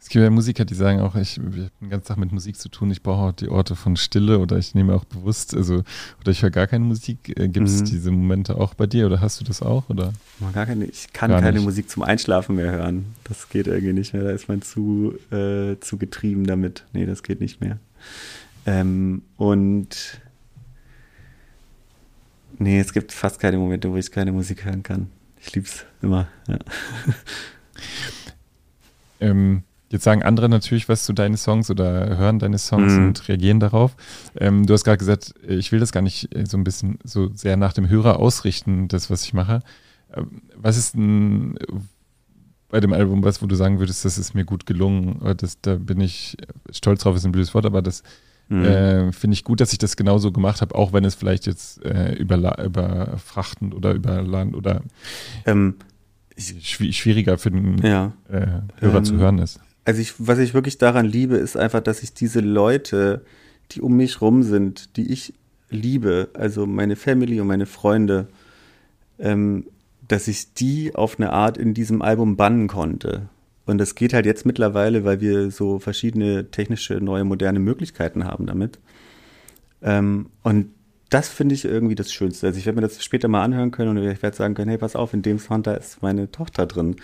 Es 0.04 0.10
gibt 0.10 0.22
ja 0.22 0.28
Musiker, 0.28 0.66
die 0.66 0.74
sagen 0.74 1.00
auch, 1.00 1.14
ich, 1.14 1.38
ich 1.38 1.42
habe 1.42 1.70
den 1.80 1.88
ganzen 1.88 2.08
Tag 2.08 2.18
mit 2.18 2.30
Musik 2.30 2.58
zu 2.58 2.68
tun, 2.68 2.90
ich 2.90 3.02
brauche 3.02 3.22
auch 3.22 3.32
die 3.32 3.48
Orte 3.48 3.74
von 3.74 3.96
Stille 3.96 4.38
oder 4.38 4.58
ich 4.58 4.74
nehme 4.74 4.94
auch 4.94 5.06
bewusst, 5.06 5.56
also 5.56 5.82
oder 6.20 6.30
ich 6.30 6.42
höre 6.42 6.50
gar 6.50 6.66
keine 6.66 6.84
Musik. 6.84 7.30
Äh, 7.38 7.48
gibt 7.48 7.66
es 7.66 7.80
mhm. 7.80 7.84
diese 7.86 8.10
Momente 8.10 8.56
auch 8.56 8.74
bei 8.74 8.86
dir 8.86 9.06
oder 9.06 9.22
hast 9.22 9.40
du 9.40 9.46
das 9.46 9.62
auch? 9.62 9.88
Oder? 9.88 10.12
Gar 10.52 10.66
keine, 10.66 10.84
ich 10.84 11.10
kann 11.14 11.30
gar 11.30 11.40
keine 11.40 11.54
nicht. 11.54 11.64
Musik 11.64 11.88
zum 11.88 12.02
Einschlafen 12.02 12.56
mehr 12.56 12.70
hören. 12.70 13.14
Das 13.24 13.48
geht 13.48 13.66
irgendwie 13.66 13.94
nicht 13.94 14.12
mehr. 14.12 14.24
Da 14.24 14.32
ist 14.32 14.46
man 14.46 14.60
zu, 14.60 15.14
äh, 15.30 15.80
zu 15.80 15.96
getrieben 15.96 16.46
damit. 16.46 16.84
Nee, 16.92 17.06
das 17.06 17.22
geht 17.22 17.40
nicht 17.40 17.62
mehr. 17.62 17.78
Ähm, 18.66 19.22
und 19.38 20.20
nee, 22.58 22.78
es 22.78 22.92
gibt 22.92 23.10
fast 23.10 23.40
keine 23.40 23.56
Momente, 23.56 23.90
wo 23.90 23.96
ich 23.96 24.10
keine 24.10 24.32
Musik 24.32 24.66
hören 24.66 24.82
kann. 24.82 25.08
Ich 25.40 25.54
liebe 25.54 25.66
es 25.66 25.86
immer. 26.02 26.28
Ja. 26.46 26.58
ähm, 29.20 29.62
Jetzt 29.94 30.02
sagen 30.02 30.24
andere 30.24 30.48
natürlich 30.48 30.88
was 30.88 31.04
zu 31.04 31.12
deinen 31.12 31.36
Songs 31.36 31.70
oder 31.70 32.18
hören 32.18 32.40
deine 32.40 32.58
Songs 32.58 32.94
mhm. 32.94 33.04
und 33.04 33.28
reagieren 33.28 33.60
darauf. 33.60 33.94
Ähm, 34.36 34.66
du 34.66 34.74
hast 34.74 34.82
gerade 34.82 34.98
gesagt, 34.98 35.34
ich 35.46 35.70
will 35.70 35.78
das 35.78 35.92
gar 35.92 36.02
nicht 36.02 36.34
äh, 36.34 36.46
so 36.46 36.56
ein 36.56 36.64
bisschen 36.64 36.98
so 37.04 37.30
sehr 37.32 37.56
nach 37.56 37.72
dem 37.72 37.88
Hörer 37.88 38.18
ausrichten, 38.18 38.88
das, 38.88 39.08
was 39.08 39.22
ich 39.22 39.34
mache. 39.34 39.60
Ähm, 40.12 40.42
was 40.56 40.76
ist 40.76 40.96
denn 40.96 41.56
bei 42.70 42.80
dem 42.80 42.92
Album 42.92 43.22
was, 43.22 43.40
wo 43.40 43.46
du 43.46 43.54
sagen 43.54 43.78
würdest, 43.78 44.04
das 44.04 44.18
ist 44.18 44.34
mir 44.34 44.44
gut 44.44 44.66
gelungen 44.66 45.20
oder 45.20 45.36
das, 45.36 45.60
da 45.60 45.76
bin 45.76 46.00
ich 46.00 46.38
stolz 46.72 47.04
drauf, 47.04 47.14
ist 47.14 47.24
ein 47.24 47.30
blödes 47.30 47.54
Wort, 47.54 47.64
aber 47.64 47.80
das 47.80 48.02
mhm. 48.48 48.64
äh, 48.64 49.12
finde 49.12 49.34
ich 49.34 49.44
gut, 49.44 49.60
dass 49.60 49.72
ich 49.72 49.78
das 49.78 49.94
genauso 49.94 50.32
gemacht 50.32 50.60
habe, 50.60 50.74
auch 50.74 50.92
wenn 50.92 51.04
es 51.04 51.14
vielleicht 51.14 51.46
jetzt 51.46 51.84
äh, 51.84 52.14
über, 52.14 52.58
überfrachtend 52.58 53.76
oder 53.76 53.92
überladen 53.92 54.56
oder 54.56 54.82
ähm, 55.46 55.76
schwieriger 56.36 57.38
für 57.38 57.52
den 57.52 57.78
ja. 57.78 58.12
äh, 58.28 58.46
Hörer 58.80 58.96
ähm, 58.96 59.04
zu 59.04 59.18
hören 59.18 59.38
ist 59.38 59.60
also 59.84 60.00
ich, 60.00 60.14
was 60.18 60.38
ich 60.38 60.54
wirklich 60.54 60.78
daran 60.78 61.06
liebe, 61.06 61.36
ist 61.36 61.56
einfach, 61.56 61.80
dass 61.80 62.02
ich 62.02 62.14
diese 62.14 62.40
Leute, 62.40 63.24
die 63.72 63.80
um 63.80 63.96
mich 63.96 64.20
rum 64.20 64.42
sind, 64.42 64.96
die 64.96 65.12
ich 65.12 65.34
liebe, 65.70 66.28
also 66.34 66.66
meine 66.66 66.96
Family 66.96 67.40
und 67.40 67.46
meine 67.46 67.66
Freunde, 67.66 68.28
ähm, 69.18 69.66
dass 70.06 70.28
ich 70.28 70.54
die 70.54 70.94
auf 70.94 71.18
eine 71.18 71.32
Art 71.32 71.58
in 71.58 71.74
diesem 71.74 72.02
Album 72.02 72.36
bannen 72.36 72.68
konnte. 72.68 73.28
Und 73.66 73.78
das 73.78 73.94
geht 73.94 74.12
halt 74.12 74.26
jetzt 74.26 74.44
mittlerweile, 74.44 75.04
weil 75.04 75.20
wir 75.20 75.50
so 75.50 75.78
verschiedene 75.78 76.50
technische, 76.50 76.94
neue, 76.94 77.24
moderne 77.24 77.58
Möglichkeiten 77.58 78.24
haben 78.24 78.46
damit. 78.46 78.78
Ähm, 79.82 80.26
und 80.42 80.70
das 81.08 81.28
finde 81.28 81.54
ich 81.54 81.64
irgendwie 81.64 81.94
das 81.94 82.12
Schönste. 82.12 82.46
Also 82.46 82.58
ich 82.58 82.66
werde 82.66 82.76
mir 82.76 82.82
das 82.86 83.02
später 83.02 83.28
mal 83.28 83.44
anhören 83.44 83.70
können 83.70 83.96
und 83.96 84.08
ich 84.08 84.22
werde 84.22 84.36
sagen 84.36 84.54
können, 84.54 84.68
hey, 84.68 84.78
pass 84.78 84.96
auf, 84.96 85.14
in 85.14 85.22
dem 85.22 85.38
Song, 85.38 85.62
da 85.62 85.74
ist 85.74 86.02
meine 86.02 86.30
Tochter 86.30 86.66
drin. 86.66 86.96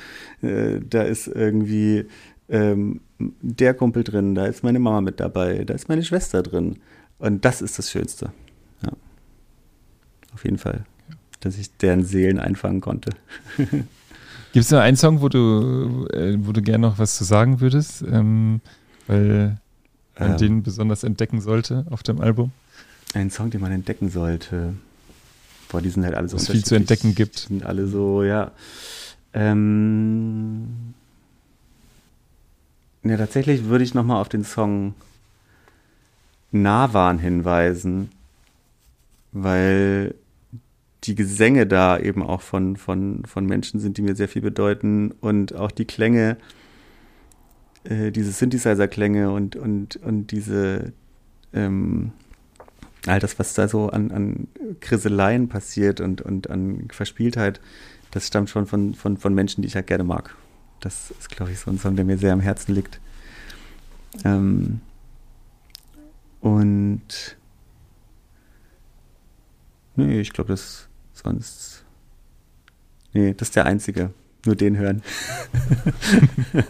Äh, 0.42 0.80
da 0.88 1.02
ist 1.02 1.28
irgendwie 1.28 2.06
ähm, 2.50 3.00
der 3.18 3.74
Kumpel 3.74 4.04
drin, 4.04 4.34
da 4.34 4.46
ist 4.46 4.64
meine 4.64 4.78
Mama 4.78 5.00
mit 5.00 5.20
dabei, 5.20 5.64
da 5.64 5.74
ist 5.74 5.88
meine 5.88 6.02
Schwester 6.02 6.42
drin. 6.42 6.76
Und 7.18 7.44
das 7.44 7.62
ist 7.62 7.78
das 7.78 7.90
Schönste. 7.90 8.32
Ja. 8.82 8.92
Auf 10.34 10.44
jeden 10.44 10.58
Fall. 10.58 10.84
Dass 11.40 11.56
ich 11.56 11.76
deren 11.76 12.04
Seelen 12.04 12.38
einfangen 12.38 12.80
konnte. 12.80 13.10
Gibt 14.52 14.64
es 14.64 14.70
noch 14.70 14.80
einen 14.80 14.96
Song, 14.96 15.20
wo 15.20 15.28
du, 15.28 16.06
äh, 16.12 16.36
wo 16.40 16.52
du 16.52 16.60
gerne 16.60 16.88
noch 16.88 16.98
was 16.98 17.16
zu 17.16 17.24
sagen 17.24 17.60
würdest? 17.60 18.02
Ähm, 18.02 18.60
weil 19.06 19.58
man 20.18 20.32
ähm, 20.32 20.36
den 20.38 20.62
besonders 20.62 21.04
entdecken 21.04 21.40
sollte 21.40 21.86
auf 21.90 22.02
dem 22.02 22.20
Album? 22.20 22.50
Ein 23.14 23.30
Song, 23.30 23.50
den 23.50 23.60
man 23.60 23.70
entdecken 23.70 24.10
sollte. 24.10 24.74
Boah, 25.68 25.80
die 25.80 25.90
sind 25.90 26.04
halt 26.04 26.14
alle 26.14 26.28
so 26.28 26.36
Was 26.36 26.48
viel 26.48 26.64
zu 26.64 26.74
entdecken 26.74 27.14
gibt. 27.14 27.44
Die 27.44 27.54
sind 27.54 27.64
alle 27.64 27.86
so, 27.86 28.24
ja. 28.24 28.50
Ähm, 29.32 30.94
ja, 33.02 33.16
tatsächlich 33.16 33.64
würde 33.64 33.84
ich 33.84 33.94
nochmal 33.94 34.20
auf 34.20 34.28
den 34.28 34.44
Song 34.44 34.94
Navan 36.52 37.18
hinweisen, 37.18 38.10
weil 39.32 40.14
die 41.04 41.14
Gesänge 41.14 41.66
da 41.66 41.98
eben 41.98 42.22
auch 42.22 42.42
von, 42.42 42.76
von, 42.76 43.24
von 43.24 43.46
Menschen 43.46 43.80
sind, 43.80 43.96
die 43.96 44.02
mir 44.02 44.14
sehr 44.14 44.28
viel 44.28 44.42
bedeuten 44.42 45.12
und 45.20 45.54
auch 45.54 45.70
die 45.70 45.86
Klänge, 45.86 46.36
äh, 47.84 48.10
diese 48.10 48.32
Synthesizer-Klänge 48.32 49.30
und, 49.30 49.56
und, 49.56 49.96
und 49.96 50.26
diese, 50.26 50.92
ähm, 51.54 52.12
all 53.06 53.18
das, 53.18 53.38
was 53.38 53.54
da 53.54 53.66
so 53.68 53.88
an, 53.88 54.10
an 54.10 54.48
Kriseleien 54.80 55.48
passiert 55.48 56.00
und, 56.00 56.20
und 56.20 56.50
an 56.50 56.88
Verspieltheit, 56.90 57.60
das 58.10 58.26
stammt 58.26 58.50
schon 58.50 58.66
von, 58.66 58.94
von, 58.94 59.16
von 59.16 59.34
Menschen, 59.34 59.62
die 59.62 59.68
ich 59.68 59.76
halt 59.76 59.86
gerne 59.86 60.04
mag. 60.04 60.36
Das 60.80 61.10
ist, 61.10 61.28
glaube 61.28 61.52
ich, 61.52 61.58
so 61.60 61.70
ein 61.70 61.78
Song, 61.78 61.96
der 61.96 62.04
mir 62.04 62.18
sehr 62.18 62.32
am 62.32 62.40
Herzen 62.40 62.74
liegt. 62.74 63.00
Ähm, 64.24 64.80
und 66.40 67.36
nee, 69.96 70.20
ich 70.20 70.32
glaube, 70.32 70.48
das 70.48 70.88
sonst. 71.12 71.84
Nee, 73.12 73.34
das 73.34 73.48
ist 73.48 73.56
der 73.56 73.66
einzige. 73.66 74.12
Nur 74.46 74.56
den 74.56 74.78
hören. 74.78 75.02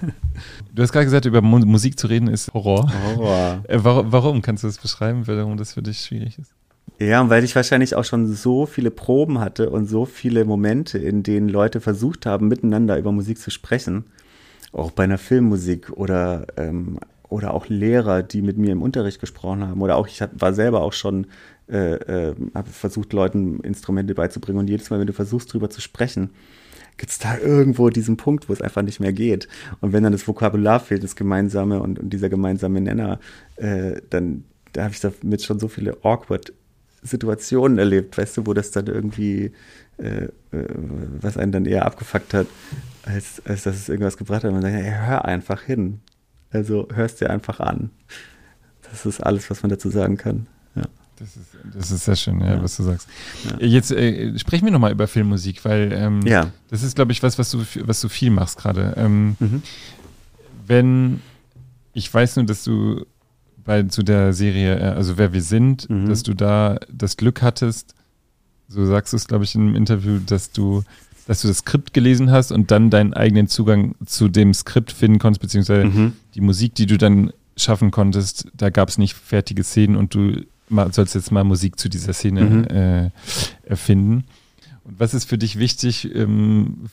du 0.74 0.82
hast 0.82 0.90
gerade 0.90 1.04
gesagt, 1.04 1.24
über 1.24 1.40
Musik 1.40 1.98
zu 1.98 2.08
reden 2.08 2.26
ist 2.26 2.52
Horror. 2.52 2.92
Horror. 3.04 3.62
Äh, 3.68 3.78
warum, 3.84 4.10
warum? 4.10 4.42
Kannst 4.42 4.64
du 4.64 4.66
das 4.66 4.78
beschreiben, 4.78 5.28
warum 5.28 5.56
das 5.56 5.74
für 5.74 5.82
dich 5.82 6.00
schwierig 6.00 6.36
ist? 6.38 6.52
Ja, 6.98 7.22
und 7.22 7.30
weil 7.30 7.44
ich 7.44 7.56
wahrscheinlich 7.56 7.94
auch 7.94 8.04
schon 8.04 8.26
so 8.26 8.66
viele 8.66 8.90
Proben 8.90 9.40
hatte 9.40 9.70
und 9.70 9.86
so 9.86 10.04
viele 10.04 10.44
Momente, 10.44 10.98
in 10.98 11.22
denen 11.22 11.48
Leute 11.48 11.80
versucht 11.80 12.26
haben, 12.26 12.48
miteinander 12.48 12.98
über 12.98 13.10
Musik 13.10 13.38
zu 13.38 13.50
sprechen, 13.50 14.04
auch 14.72 14.90
bei 14.90 15.04
einer 15.04 15.18
Filmmusik 15.18 15.90
oder, 15.90 16.46
ähm, 16.56 16.98
oder 17.28 17.54
auch 17.54 17.68
Lehrer, 17.68 18.22
die 18.22 18.42
mit 18.42 18.58
mir 18.58 18.72
im 18.72 18.82
Unterricht 18.82 19.20
gesprochen 19.20 19.66
haben 19.66 19.80
oder 19.80 19.96
auch 19.96 20.06
ich 20.08 20.22
war 20.32 20.52
selber 20.52 20.82
auch 20.82 20.92
schon, 20.92 21.26
äh, 21.68 21.94
äh, 21.94 22.34
habe 22.54 22.70
versucht, 22.70 23.12
Leuten 23.12 23.60
Instrumente 23.60 24.14
beizubringen 24.14 24.58
und 24.58 24.68
jedes 24.68 24.90
Mal, 24.90 25.00
wenn 25.00 25.06
du 25.06 25.12
versuchst, 25.12 25.52
drüber 25.52 25.70
zu 25.70 25.80
sprechen, 25.80 26.30
gibt 26.98 27.12
es 27.12 27.18
da 27.18 27.38
irgendwo 27.38 27.88
diesen 27.88 28.18
Punkt, 28.18 28.48
wo 28.48 28.52
es 28.52 28.60
einfach 28.60 28.82
nicht 28.82 29.00
mehr 29.00 29.14
geht. 29.14 29.48
Und 29.80 29.94
wenn 29.94 30.02
dann 30.02 30.12
das 30.12 30.28
Vokabular 30.28 30.80
fehlt, 30.80 31.02
das 31.02 31.16
Gemeinsame 31.16 31.80
und, 31.80 31.98
und 31.98 32.10
dieser 32.10 32.28
gemeinsame 32.28 32.80
Nenner, 32.82 33.20
äh, 33.56 34.02
dann 34.10 34.44
da 34.72 34.84
habe 34.84 34.94
ich 34.94 35.00
damit 35.00 35.42
schon 35.42 35.58
so 35.58 35.68
viele 35.68 35.96
awkward 36.02 36.52
Situationen 37.02 37.78
erlebt, 37.78 38.18
weißt 38.18 38.38
du, 38.38 38.46
wo 38.46 38.54
das 38.54 38.70
dann 38.70 38.86
irgendwie, 38.86 39.52
äh, 39.98 40.24
äh, 40.24 40.30
was 41.20 41.36
einen 41.36 41.52
dann 41.52 41.66
eher 41.66 41.86
abgefuckt 41.86 42.34
hat, 42.34 42.46
als, 43.04 43.42
als 43.44 43.62
dass 43.62 43.76
es 43.76 43.88
irgendwas 43.88 44.16
gebracht 44.16 44.44
hat. 44.44 44.52
Man 44.52 44.62
sagt, 44.62 44.74
ja, 44.74 45.06
hör 45.06 45.24
einfach 45.24 45.62
hin. 45.62 46.00
Also 46.50 46.88
hörst 46.92 47.20
dir 47.20 47.30
einfach 47.30 47.60
an. 47.60 47.90
Das 48.90 49.06
ist 49.06 49.20
alles, 49.20 49.48
was 49.50 49.62
man 49.62 49.70
dazu 49.70 49.88
sagen 49.88 50.16
kann. 50.16 50.46
Ja. 50.74 50.84
Das 51.16 51.36
ist, 51.36 51.46
das 51.74 51.90
ist 51.90 52.04
sehr 52.06 52.16
schön, 52.16 52.40
ja, 52.40 52.54
ja. 52.54 52.62
was 52.62 52.76
du 52.76 52.82
sagst. 52.82 53.08
Ja. 53.44 53.66
Jetzt 53.66 53.92
äh, 53.92 54.38
sprechen 54.38 54.64
wir 54.64 54.72
nochmal 54.72 54.92
über 54.92 55.06
Filmmusik, 55.06 55.64
weil 55.64 55.92
ähm, 55.92 56.20
ja. 56.22 56.50
das 56.70 56.82
ist, 56.82 56.96
glaube 56.96 57.12
ich, 57.12 57.22
was, 57.22 57.38
was 57.38 57.50
du, 57.50 57.64
was 57.84 58.00
du 58.00 58.08
viel 58.08 58.30
machst 58.30 58.58
gerade. 58.58 58.94
Ähm, 58.96 59.36
mhm. 59.38 59.62
Wenn, 60.66 61.20
ich 61.92 62.12
weiß 62.12 62.36
nur, 62.36 62.46
dass 62.46 62.64
du 62.64 63.06
bei 63.70 63.84
zu 63.84 64.02
der 64.02 64.32
Serie, 64.32 64.80
äh, 64.80 64.96
also 64.96 65.16
wer 65.16 65.32
wir 65.32 65.42
sind, 65.42 65.88
mhm. 65.88 66.08
dass 66.08 66.24
du 66.24 66.34
da 66.34 66.80
das 66.92 67.16
Glück 67.16 67.40
hattest, 67.40 67.94
so 68.66 68.84
sagst 68.84 69.12
du 69.12 69.16
es, 69.16 69.28
glaube 69.28 69.44
ich, 69.44 69.54
in 69.54 69.60
einem 69.60 69.76
Interview, 69.76 70.18
dass 70.26 70.50
du, 70.50 70.82
dass 71.28 71.42
du 71.42 71.46
das 71.46 71.58
Skript 71.58 71.94
gelesen 71.94 72.32
hast 72.32 72.50
und 72.50 72.72
dann 72.72 72.90
deinen 72.90 73.14
eigenen 73.14 73.46
Zugang 73.46 73.94
zu 74.06 74.26
dem 74.26 74.54
Skript 74.54 74.90
finden 74.90 75.20
konntest, 75.20 75.40
beziehungsweise 75.40 75.84
mhm. 75.84 76.14
die 76.34 76.40
Musik, 76.40 76.74
die 76.74 76.86
du 76.86 76.98
dann 76.98 77.32
schaffen 77.56 77.92
konntest, 77.92 78.48
da 78.54 78.70
gab 78.70 78.88
es 78.88 78.98
nicht 78.98 79.14
fertige 79.14 79.62
Szenen 79.62 79.94
und 79.94 80.16
du 80.16 80.44
sollst 80.90 81.14
jetzt 81.14 81.30
mal 81.30 81.44
Musik 81.44 81.78
zu 81.78 81.88
dieser 81.88 82.12
Szene 82.12 82.42
mhm. 82.42 82.64
äh, 82.64 83.10
erfinden. 83.62 84.24
Und 84.82 84.98
was 84.98 85.14
ist 85.14 85.26
für 85.26 85.38
dich 85.38 85.60
wichtig, 85.60 86.12
ähm, 86.12 86.86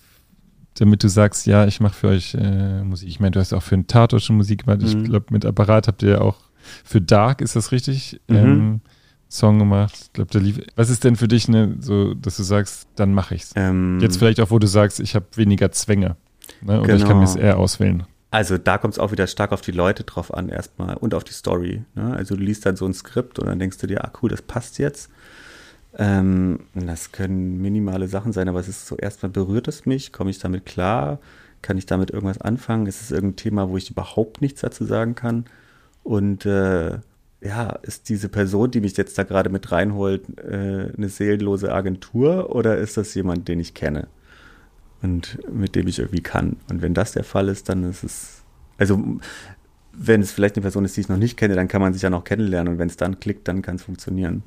damit 0.75 1.03
du 1.03 1.09
sagst, 1.09 1.47
ja, 1.47 1.65
ich 1.65 1.79
mache 1.79 1.95
für 1.95 2.09
euch 2.09 2.35
äh, 2.35 2.83
Musik? 2.83 3.09
Ich 3.09 3.19
meine, 3.19 3.31
du 3.31 3.39
hast 3.39 3.53
auch 3.53 3.63
für 3.63 3.73
einen 3.73 3.87
Tatort 3.87 4.21
schon 4.21 4.37
Musik 4.37 4.65
gemacht. 4.65 4.83
Ich 4.83 4.95
mhm. 4.95 5.05
glaube, 5.05 5.25
mit 5.31 5.43
Apparat 5.43 5.87
habt 5.87 6.03
ihr 6.03 6.09
ja 6.09 6.21
auch 6.21 6.46
für 6.83 7.01
Dark, 7.01 7.41
ist 7.41 7.55
das 7.55 7.71
richtig? 7.71 8.19
Mhm. 8.27 8.35
Ähm, 8.35 8.81
Song 9.29 9.59
gemacht. 9.59 9.93
Ich 10.01 10.13
glaube, 10.13 10.31
der 10.31 10.41
lief. 10.41 10.61
Was 10.75 10.89
ist 10.89 11.03
denn 11.03 11.15
für 11.15 11.27
dich, 11.27 11.47
ne, 11.47 11.75
so, 11.79 12.13
dass 12.13 12.37
du 12.37 12.43
sagst, 12.43 12.87
dann 12.95 13.13
mache 13.13 13.35
ich's? 13.35 13.51
Ähm, 13.55 13.99
Jetzt 14.01 14.17
vielleicht 14.17 14.39
auch, 14.39 14.51
wo 14.51 14.59
du 14.59 14.67
sagst, 14.67 14.99
ich 14.99 15.15
habe 15.15 15.25
weniger 15.35 15.71
Zwänge. 15.71 16.15
Ne? 16.61 16.79
Oder 16.79 16.87
genau. 16.87 16.99
ich 16.99 17.05
kann 17.05 17.17
mir 17.17 17.25
es 17.25 17.35
eher 17.35 17.57
auswählen. 17.57 18.03
Also 18.31 18.57
da 18.57 18.77
kommt 18.77 18.93
es 18.93 18.99
auch 18.99 19.11
wieder 19.11 19.27
stark 19.27 19.51
auf 19.51 19.61
die 19.61 19.71
Leute 19.71 20.03
drauf 20.03 20.33
an 20.33 20.49
erstmal 20.49 20.95
und 20.95 21.13
auf 21.13 21.23
die 21.23 21.33
Story. 21.33 21.83
Ne? 21.95 22.13
Also 22.15 22.35
du 22.35 22.43
liest 22.43 22.65
dann 22.65 22.75
so 22.75 22.85
ein 22.85 22.93
Skript 22.93 23.39
und 23.39 23.47
dann 23.47 23.59
denkst 23.59 23.77
du 23.77 23.87
dir, 23.87 24.03
ah 24.03 24.11
cool, 24.21 24.29
das 24.29 24.41
passt 24.41 24.79
jetzt. 24.79 25.09
Ähm, 25.97 26.59
das 26.73 27.11
können 27.11 27.61
minimale 27.61 28.07
Sachen 28.07 28.33
sein, 28.33 28.49
aber 28.49 28.59
es 28.59 28.67
ist 28.67 28.87
so, 28.87 28.97
erstmal 28.97 29.31
berührt 29.31 29.67
es 29.67 29.85
mich, 29.85 30.11
komme 30.11 30.29
ich 30.29 30.39
damit 30.39 30.65
klar, 30.65 31.19
kann 31.61 31.77
ich 31.77 31.85
damit 31.85 32.11
irgendwas 32.11 32.39
anfangen? 32.39 32.85
Ist 32.85 33.01
es 33.01 33.11
irgendein 33.11 33.37
Thema, 33.37 33.69
wo 33.69 33.77
ich 33.77 33.89
überhaupt 33.89 34.41
nichts 34.41 34.61
dazu 34.61 34.85
sagen 34.85 35.15
kann? 35.15 35.45
Und 36.07 36.45
äh, 36.45 36.99
ja, 37.41 37.69
ist 37.81 38.07
diese 38.07 38.29
Person, 38.29 38.71
die 38.71 38.79
mich 38.79 38.95
jetzt 38.95 39.17
da 39.17 39.23
gerade 39.23 39.49
mit 39.49 39.73
reinholt, 39.73 40.23
äh, 40.39 40.89
eine 40.95 41.09
seelenlose 41.09 41.73
Agentur 41.73 42.55
oder 42.55 42.77
ist 42.77 42.95
das 42.95 43.13
jemand, 43.13 43.49
den 43.49 43.59
ich 43.59 43.73
kenne 43.73 44.07
und 45.01 45.37
mit 45.53 45.75
dem 45.75 45.85
ich 45.85 45.99
irgendwie 45.99 46.21
kann? 46.21 46.55
Und 46.71 46.81
wenn 46.81 46.93
das 46.93 47.11
der 47.11 47.25
Fall 47.25 47.49
ist, 47.49 47.67
dann 47.67 47.83
ist 47.83 48.05
es, 48.05 48.43
also 48.77 49.19
wenn 49.91 50.21
es 50.21 50.31
vielleicht 50.31 50.55
eine 50.55 50.61
Person 50.61 50.85
ist, 50.85 50.95
die 50.95 51.01
ich 51.01 51.09
noch 51.09 51.17
nicht 51.17 51.35
kenne, 51.35 51.55
dann 51.55 51.67
kann 51.67 51.81
man 51.81 51.91
sich 51.91 52.03
ja 52.03 52.09
noch 52.09 52.23
kennenlernen 52.23 52.75
und 52.75 52.79
wenn 52.79 52.87
es 52.87 52.95
dann 52.95 53.19
klickt, 53.19 53.45
dann 53.49 53.61
kann 53.61 53.75
es 53.75 53.83
funktionieren. 53.83 54.43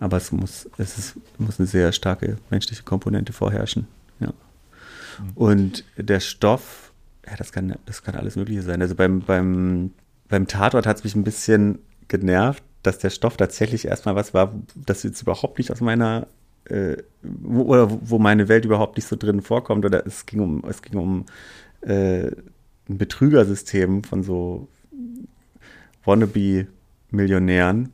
Aber 0.00 0.18
es 0.18 0.30
muss, 0.30 0.68
es 0.76 0.98
ist, 0.98 1.14
muss 1.38 1.58
eine 1.58 1.66
sehr 1.66 1.92
starke 1.92 2.36
menschliche 2.50 2.82
Komponente 2.82 3.32
vorherrschen. 3.32 3.86
Ja. 4.20 4.26
Mhm. 4.26 5.30
Und 5.36 5.84
der 5.96 6.20
Stoff, 6.20 6.92
ja, 7.26 7.34
das 7.36 7.50
kann, 7.50 7.76
das 7.86 8.02
kann 8.02 8.14
alles 8.14 8.36
Mögliche 8.36 8.60
sein. 8.60 8.82
Also 8.82 8.94
beim, 8.94 9.20
beim, 9.20 9.92
beim 10.28 10.46
Tatort 10.46 10.86
hat 10.86 10.98
es 10.98 11.04
mich 11.04 11.14
ein 11.14 11.24
bisschen 11.24 11.78
genervt, 12.08 12.62
dass 12.82 12.98
der 12.98 13.10
Stoff 13.10 13.36
tatsächlich 13.36 13.86
erstmal 13.86 14.14
was 14.14 14.34
war, 14.34 14.54
das 14.74 15.02
jetzt 15.02 15.22
überhaupt 15.22 15.58
nicht 15.58 15.70
aus 15.70 15.80
meiner 15.80 16.26
äh, 16.68 16.96
wo, 17.22 17.62
oder 17.62 17.88
wo 17.90 18.18
meine 18.18 18.48
Welt 18.48 18.64
überhaupt 18.64 18.96
nicht 18.96 19.06
so 19.06 19.16
drin 19.16 19.42
vorkommt. 19.42 19.84
Oder 19.84 20.06
es 20.06 20.26
ging 20.26 20.40
um, 20.40 20.62
es 20.68 20.82
ging 20.82 20.98
um 20.98 21.26
äh, 21.80 22.26
ein 22.88 22.98
Betrügersystem 22.98 24.04
von 24.04 24.22
so 24.22 24.68
Wannabe-Millionären. 26.04 27.92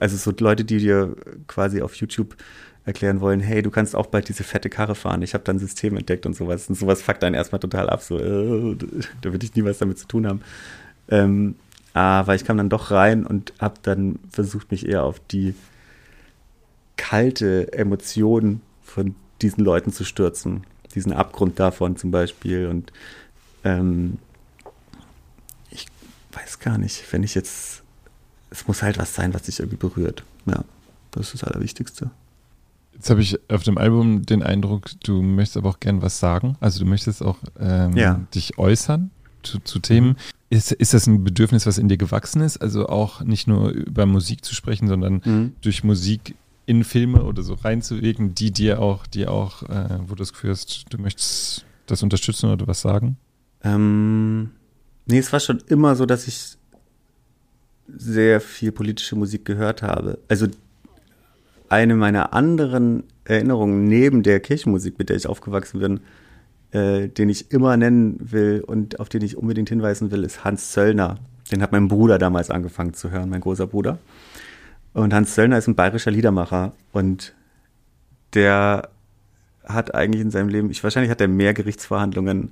also 0.00 0.16
so 0.16 0.32
Leute, 0.38 0.64
die 0.64 0.78
dir 0.78 1.16
quasi 1.46 1.82
auf 1.82 1.94
YouTube 1.94 2.36
erklären 2.84 3.20
wollen, 3.20 3.40
hey, 3.40 3.62
du 3.62 3.70
kannst 3.70 3.96
auch 3.96 4.06
bald 4.06 4.28
diese 4.28 4.44
fette 4.44 4.70
Karre 4.70 4.94
fahren. 4.94 5.22
Ich 5.22 5.34
habe 5.34 5.42
da 5.42 5.52
ein 5.52 5.58
System 5.58 5.96
entdeckt 5.96 6.24
und 6.24 6.36
sowas. 6.36 6.68
Und 6.68 6.76
sowas 6.76 7.02
fuckt 7.02 7.24
einen 7.24 7.34
erstmal 7.34 7.58
total 7.58 7.90
ab. 7.90 8.02
So, 8.02 8.18
äh, 8.18 8.76
da 9.22 9.32
würde 9.32 9.44
ich 9.44 9.54
nie 9.54 9.64
was 9.64 9.78
damit 9.78 9.98
zu 9.98 10.06
tun 10.06 10.26
haben. 10.26 10.40
Ähm, 11.08 11.56
aber 11.94 12.34
ich 12.34 12.44
kam 12.44 12.58
dann 12.58 12.68
doch 12.68 12.90
rein 12.90 13.24
und 13.24 13.54
habe 13.58 13.76
dann 13.82 14.18
versucht, 14.30 14.70
mich 14.70 14.86
eher 14.86 15.04
auf 15.04 15.18
die 15.18 15.54
kalte 16.96 17.72
Emotion 17.72 18.60
von 18.82 19.14
diesen 19.42 19.64
Leuten 19.64 19.92
zu 19.92 20.04
stürzen. 20.04 20.64
Diesen 20.94 21.12
Abgrund 21.12 21.58
davon 21.60 21.96
zum 21.96 22.10
Beispiel. 22.10 22.66
Und 22.66 22.92
ähm, 23.64 24.18
ich 25.70 25.86
weiß 26.32 26.58
gar 26.58 26.78
nicht, 26.78 27.12
wenn 27.12 27.22
ich 27.22 27.34
jetzt, 27.34 27.82
es 28.50 28.66
muss 28.66 28.82
halt 28.82 28.98
was 28.98 29.14
sein, 29.14 29.34
was 29.34 29.42
dich 29.42 29.60
irgendwie 29.60 29.76
berührt. 29.76 30.22
Ja, 30.46 30.64
das 31.12 31.26
ist 31.32 31.42
das 31.42 31.44
Allerwichtigste. 31.44 32.10
Jetzt 32.94 33.10
habe 33.10 33.20
ich 33.20 33.38
auf 33.50 33.62
dem 33.62 33.76
Album 33.76 34.24
den 34.24 34.42
Eindruck, 34.42 34.90
du 35.04 35.20
möchtest 35.20 35.58
aber 35.58 35.68
auch 35.68 35.80
gern 35.80 36.00
was 36.00 36.18
sagen. 36.18 36.56
Also 36.60 36.80
du 36.80 36.86
möchtest 36.86 37.22
auch 37.22 37.38
ähm, 37.60 37.94
ja. 37.94 38.20
dich 38.34 38.58
äußern 38.58 39.10
zu, 39.42 39.58
zu 39.60 39.80
Themen. 39.80 40.16
Ist, 40.48 40.72
ist 40.72 40.94
das 40.94 41.06
ein 41.06 41.24
Bedürfnis, 41.24 41.66
was 41.66 41.78
in 41.78 41.88
dir 41.88 41.96
gewachsen 41.96 42.40
ist? 42.40 42.58
Also 42.58 42.86
auch 42.88 43.22
nicht 43.22 43.48
nur 43.48 43.70
über 43.70 44.06
Musik 44.06 44.44
zu 44.44 44.54
sprechen, 44.54 44.86
sondern 44.86 45.20
mhm. 45.24 45.52
durch 45.60 45.82
Musik 45.82 46.36
in 46.66 46.84
Filme 46.84 47.24
oder 47.24 47.42
so 47.42 47.54
reinzuwirken, 47.54 48.34
die 48.34 48.50
dir 48.50 48.80
auch, 48.80 49.06
die 49.06 49.26
auch, 49.26 49.62
äh, 49.64 49.98
wo 50.02 50.14
du 50.14 50.16
das 50.16 50.32
Gefühl 50.32 50.50
hast, 50.50 50.84
du 50.90 50.98
möchtest 50.98 51.64
das 51.86 52.02
unterstützen 52.02 52.50
oder 52.50 52.66
was 52.66 52.80
sagen? 52.80 53.16
Ähm, 53.62 54.50
nee, 55.06 55.18
es 55.18 55.32
war 55.32 55.40
schon 55.40 55.62
immer 55.68 55.94
so, 55.96 56.06
dass 56.06 56.28
ich 56.28 56.56
sehr 57.88 58.40
viel 58.40 58.72
politische 58.72 59.16
Musik 59.16 59.44
gehört 59.44 59.82
habe. 59.82 60.18
Also 60.28 60.48
eine 61.68 61.94
meiner 61.94 62.32
anderen 62.32 63.04
Erinnerungen 63.24 63.84
neben 63.84 64.22
der 64.22 64.40
Kirchenmusik, 64.40 64.98
mit 64.98 65.08
der 65.08 65.16
ich 65.16 65.26
aufgewachsen 65.26 65.80
bin, 65.80 66.00
äh, 66.76 67.08
den 67.08 67.30
ich 67.30 67.50
immer 67.52 67.76
nennen 67.76 68.18
will 68.20 68.62
und 68.66 69.00
auf 69.00 69.08
den 69.08 69.22
ich 69.22 69.38
unbedingt 69.38 69.70
hinweisen 69.70 70.10
will, 70.10 70.24
ist 70.24 70.44
Hans 70.44 70.72
Zöllner. 70.72 71.18
Den 71.50 71.62
hat 71.62 71.72
mein 71.72 71.88
Bruder 71.88 72.18
damals 72.18 72.50
angefangen 72.50 72.92
zu 72.92 73.10
hören, 73.10 73.30
mein 73.30 73.40
großer 73.40 73.66
Bruder. 73.66 73.98
Und 74.92 75.14
Hans 75.14 75.34
Zöllner 75.34 75.56
ist 75.56 75.68
ein 75.68 75.74
bayerischer 75.74 76.10
Liedermacher 76.10 76.72
und 76.92 77.34
der 78.34 78.90
hat 79.64 79.94
eigentlich 79.94 80.20
in 80.20 80.30
seinem 80.30 80.48
Leben, 80.50 80.70
ich 80.70 80.84
wahrscheinlich 80.84 81.10
hat 81.10 81.20
er 81.20 81.28
mehr 81.28 81.54
Gerichtsverhandlungen 81.54 82.50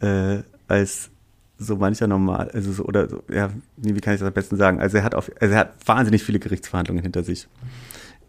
äh, 0.00 0.38
als 0.68 1.10
so 1.58 1.76
mancher 1.76 2.06
normal, 2.06 2.50
also 2.52 2.72
so, 2.72 2.84
oder 2.84 3.08
so, 3.08 3.22
ja, 3.28 3.50
wie 3.76 4.00
kann 4.00 4.14
ich 4.14 4.20
das 4.20 4.28
am 4.28 4.32
besten 4.32 4.56
sagen? 4.56 4.80
Also 4.80 4.98
er 4.98 5.04
hat 5.04 5.14
auf, 5.14 5.30
also 5.40 5.54
er 5.54 5.60
hat 5.60 5.74
wahnsinnig 5.84 6.22
viele 6.22 6.38
Gerichtsverhandlungen 6.38 7.02
hinter 7.02 7.24
sich, 7.24 7.48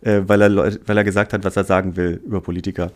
äh, 0.02 0.22
weil 0.26 0.42
er 0.42 0.78
weil 0.88 0.98
er 0.98 1.04
gesagt 1.04 1.32
hat, 1.32 1.44
was 1.44 1.56
er 1.56 1.64
sagen 1.64 1.96
will 1.96 2.22
über 2.26 2.42
Politiker. 2.42 2.92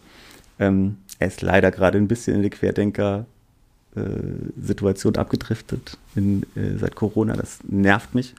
Ähm, 0.60 0.98
er 1.20 1.28
ist 1.28 1.42
leider 1.42 1.72
gerade 1.72 1.98
ein 1.98 2.08
bisschen 2.08 2.36
in 2.36 2.44
die 2.44 2.50
Querdenker-Situation 2.50 5.16
äh, 5.16 5.18
abgedriftet 5.18 5.98
in, 6.16 6.44
äh, 6.56 6.78
seit 6.78 6.96
Corona. 6.96 7.36
Das 7.36 7.60
nervt 7.68 8.16
mich. 8.16 8.34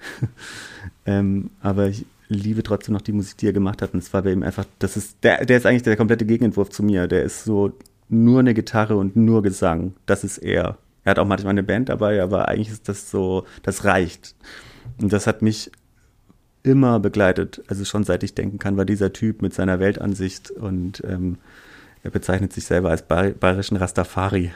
ähm, 1.07 1.51
aber 1.61 1.89
ich 1.89 2.07
liebe 2.29 2.63
trotzdem 2.63 2.95
noch 2.95 3.03
die 3.03 3.13
Musik, 3.13 3.37
die 3.39 3.47
er 3.47 3.53
gemacht 3.53 3.83
hat. 3.83 3.95
Und 3.95 4.01
es 4.01 4.13
war 4.13 4.23
bei 4.23 4.33
ihm 4.33 4.43
einfach, 4.43 4.65
das 4.79 4.97
ist, 4.97 5.17
der, 5.23 5.45
der 5.45 5.59
ist 5.59 5.67
eigentlich 5.67 5.83
der 5.83 5.97
komplette 5.97 6.27
Gegenentwurf 6.27 6.71
zu 6.71 6.83
mir. 6.83 7.07
Der 7.07 7.23
ist 7.23 7.45
so 7.45 7.73
nur 8.09 8.41
eine 8.41 8.55
Gitarre 8.55 8.97
und 8.97 9.17
nur 9.17 9.43
Gesang. 9.43 9.95
Das 10.07 10.25
ist 10.25 10.39
er. 10.39 10.79
Er 11.05 11.11
hat 11.11 11.19
auch 11.19 11.27
manchmal 11.27 11.53
eine 11.53 11.63
Band 11.63 11.89
dabei, 11.89 12.23
aber 12.23 12.49
eigentlich 12.49 12.71
ist 12.71 12.89
das 12.89 13.11
so, 13.11 13.45
das 13.63 13.85
reicht. 13.85 14.35
Und 15.01 15.13
das 15.13 15.27
hat 15.27 15.43
mich 15.43 15.71
immer 16.63 16.99
begleitet, 16.99 17.63
also 17.69 17.85
schon 17.85 18.03
seit 18.03 18.25
ich 18.25 18.35
denken 18.35 18.59
kann, 18.59 18.77
war 18.77 18.85
dieser 18.85 19.13
Typ 19.13 19.41
mit 19.41 19.55
seiner 19.55 19.79
Weltansicht 19.79 20.51
und 20.51 21.01
ähm, 21.07 21.39
er 22.07 22.11
bezeichnet 22.11 22.53
sich 22.53 22.65
selber 22.65 22.91
als 22.91 23.03
bayerischen 23.03 23.77
Rastafari 23.77 24.53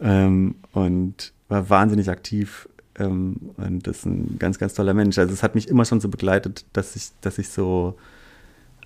ähm, 0.00 0.56
und 0.72 1.32
war 1.48 1.70
wahnsinnig 1.70 2.10
aktiv 2.10 2.68
ähm, 2.98 3.52
und 3.56 3.86
ist 3.86 4.04
ein 4.04 4.36
ganz, 4.40 4.58
ganz 4.58 4.74
toller 4.74 4.92
Mensch. 4.92 5.16
Also 5.16 5.32
es 5.32 5.44
hat 5.44 5.54
mich 5.54 5.68
immer 5.68 5.84
schon 5.84 6.00
so 6.00 6.08
begleitet, 6.08 6.64
dass 6.72 6.96
ich, 6.96 7.10
dass 7.20 7.38
ich 7.38 7.50
so 7.50 7.96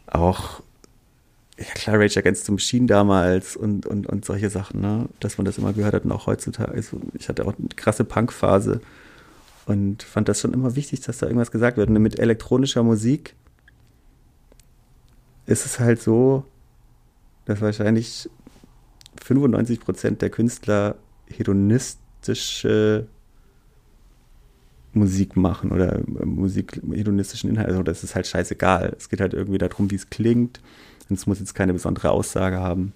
auch 0.07 0.61
ja 1.57 1.65
klar, 1.75 1.99
Rage 1.99 2.19
Against 2.19 2.45
the 2.45 2.53
Machine 2.53 2.87
damals 2.87 3.57
und, 3.57 3.87
und, 3.87 4.07
und 4.09 4.27
solche 4.27 4.51
Sachen, 4.51 4.83
ne? 4.83 5.09
dass 5.21 5.39
man 5.39 5.47
das 5.47 5.57
immer 5.57 5.73
gehört 5.73 5.95
hat 5.95 6.05
und 6.05 6.13
auch 6.13 6.27
heutzutage. 6.27 6.73
Also 6.73 7.01
ich 7.15 7.31
hatte 7.31 7.47
auch 7.47 7.55
eine 7.59 7.69
krasse 7.77 8.05
Punkphase 8.05 8.83
und 9.65 10.03
fand 10.03 10.29
das 10.29 10.39
schon 10.39 10.53
immer 10.53 10.77
wichtig, 10.77 11.01
dass 11.01 11.17
da 11.17 11.27
irgendwas 11.27 11.51
gesagt 11.51 11.79
wird. 11.79 11.89
Und 11.89 11.97
mit 12.03 12.19
elektronischer 12.19 12.83
Musik 12.83 13.35
ist 15.47 15.65
es 15.65 15.81
halt 15.81 16.03
so, 16.03 16.45
dass 17.45 17.61
wahrscheinlich 17.61 18.29
95 19.23 19.81
Prozent 19.81 20.23
der 20.23 20.31
Künstler 20.31 20.97
hedonistische 21.27 23.07
Musik 24.93 25.37
machen 25.37 25.73
oder 25.73 26.01
Musik 26.07 26.81
hedonistischen 26.91 27.51
Inhalt. 27.51 27.69
Also 27.69 27.83
das 27.83 28.05
ist 28.05 28.15
halt 28.15 28.27
scheißegal. 28.27 28.95
Es 28.97 29.09
geht 29.09 29.21
halt 29.21 29.35
irgendwie 29.35 29.59
darum, 29.59 29.91
wie 29.91 29.97
es 29.97 30.11
klingt. 30.11 30.61
Und 31.09 31.19
es 31.19 31.27
muss 31.27 31.41
jetzt 31.41 31.55
keine 31.55 31.73
besondere 31.73 32.11
Aussage 32.11 32.59
haben. 32.59 32.93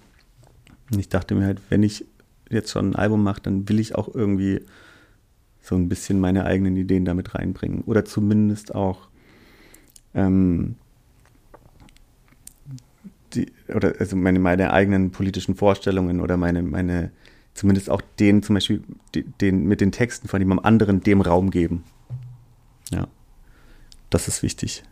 Und 0.91 0.99
ich 0.99 1.09
dachte 1.09 1.35
mir 1.35 1.45
halt, 1.45 1.61
wenn 1.69 1.83
ich 1.83 2.05
jetzt 2.49 2.71
schon 2.71 2.91
ein 2.91 2.95
Album 2.95 3.23
mache, 3.23 3.41
dann 3.41 3.69
will 3.69 3.79
ich 3.79 3.95
auch 3.95 4.13
irgendwie 4.13 4.61
so 5.61 5.75
ein 5.75 5.89
bisschen 5.89 6.19
meine 6.19 6.45
eigenen 6.45 6.75
Ideen 6.77 7.05
damit 7.05 7.35
reinbringen. 7.35 7.81
Oder 7.81 8.05
zumindest 8.05 8.73
auch 8.73 9.09
ähm, 10.15 10.75
die, 13.33 13.51
oder 13.73 13.95
also 13.99 14.15
meine, 14.15 14.39
meine 14.39 14.73
eigenen 14.73 15.11
politischen 15.11 15.55
Vorstellungen 15.55 16.21
oder 16.21 16.37
meine, 16.37 16.61
meine, 16.61 17.11
zumindest 17.53 17.89
auch 17.89 18.01
den 18.19 18.43
zum 18.43 18.55
Beispiel, 18.55 18.83
den, 19.41 19.65
mit 19.65 19.81
den 19.81 19.91
Texten 19.91 20.27
von 20.27 20.41
jemandem 20.41 20.65
anderen 20.65 21.01
dem 21.01 21.21
Raum 21.21 21.51
geben. 21.51 21.83
Ja. 22.91 23.07
Das 24.09 24.27
ist 24.27 24.43
wichtig. 24.43 24.83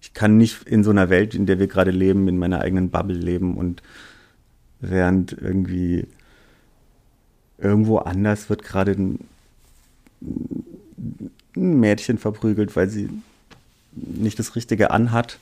Ich 0.00 0.14
kann 0.14 0.36
nicht 0.36 0.64
in 0.64 0.84
so 0.84 0.90
einer 0.90 1.10
Welt, 1.10 1.34
in 1.34 1.46
der 1.46 1.58
wir 1.58 1.68
gerade 1.68 1.90
leben, 1.90 2.28
in 2.28 2.38
meiner 2.38 2.60
eigenen 2.60 2.90
Bubble 2.90 3.16
leben 3.16 3.56
und 3.56 3.82
während 4.80 5.32
irgendwie 5.32 6.06
irgendwo 7.58 7.98
anders 7.98 8.50
wird 8.50 8.64
gerade 8.64 8.92
ein, 8.92 9.20
ein 11.56 11.80
Mädchen 11.80 12.18
verprügelt, 12.18 12.74
weil 12.74 12.88
sie 12.88 13.08
nicht 13.92 14.38
das 14.38 14.56
Richtige 14.56 14.90
anhat 14.90 15.38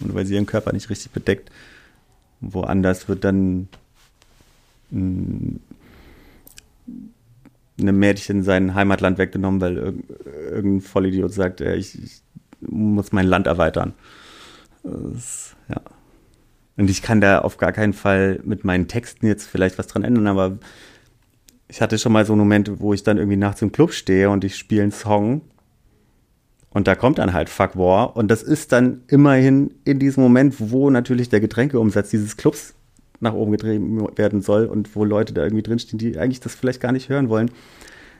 und 0.00 0.14
weil 0.14 0.26
sie 0.26 0.34
ihren 0.34 0.46
Körper 0.46 0.72
nicht 0.72 0.90
richtig 0.90 1.12
bedeckt. 1.12 1.50
Woanders 2.40 3.08
wird 3.08 3.24
dann 3.24 3.68
einem 4.92 5.60
Mädchen 7.78 8.42
sein 8.42 8.74
Heimatland 8.74 9.18
weggenommen, 9.18 9.60
weil 9.60 9.94
irgendein 10.50 10.80
Vollidiot 10.80 11.32
sagt, 11.32 11.60
ich, 11.60 12.02
ich 12.02 12.22
muss 12.60 13.12
mein 13.12 13.26
Land 13.26 13.46
erweitern. 13.46 13.94
Das, 14.82 15.54
ja. 15.68 15.80
Und 16.76 16.88
ich 16.88 17.02
kann 17.02 17.20
da 17.20 17.40
auf 17.40 17.58
gar 17.58 17.72
keinen 17.72 17.92
Fall 17.92 18.40
mit 18.44 18.64
meinen 18.64 18.88
Texten 18.88 19.26
jetzt 19.26 19.46
vielleicht 19.46 19.78
was 19.78 19.86
dran 19.86 20.02
ändern, 20.02 20.26
aber 20.26 20.58
ich 21.68 21.80
hatte 21.80 21.98
schon 21.98 22.12
mal 22.12 22.26
so 22.26 22.34
Momente, 22.34 22.80
wo 22.80 22.94
ich 22.94 23.02
dann 23.02 23.18
irgendwie 23.18 23.36
nachts 23.36 23.62
im 23.62 23.70
Club 23.70 23.92
stehe 23.92 24.30
und 24.30 24.44
ich 24.44 24.56
spiele 24.56 24.82
einen 24.82 24.92
Song 24.92 25.42
und 26.72 26.86
da 26.86 26.94
kommt 26.94 27.18
dann 27.18 27.32
halt 27.32 27.48
Fuck 27.48 27.76
War 27.76 28.16
und 28.16 28.28
das 28.28 28.42
ist 28.42 28.72
dann 28.72 29.02
immerhin 29.08 29.74
in 29.84 29.98
diesem 29.98 30.22
Moment, 30.22 30.56
wo 30.58 30.90
natürlich 30.90 31.28
der 31.28 31.40
Getränkeumsatz 31.40 32.10
dieses 32.10 32.36
Clubs 32.36 32.74
nach 33.20 33.34
oben 33.34 33.52
getrieben 33.52 34.06
werden 34.16 34.40
soll 34.40 34.66
und 34.66 34.94
wo 34.96 35.04
Leute 35.04 35.34
da 35.34 35.42
irgendwie 35.42 35.62
drinstehen, 35.62 35.98
die 35.98 36.18
eigentlich 36.18 36.40
das 36.40 36.54
vielleicht 36.54 36.80
gar 36.80 36.92
nicht 36.92 37.08
hören 37.08 37.28
wollen. 37.28 37.50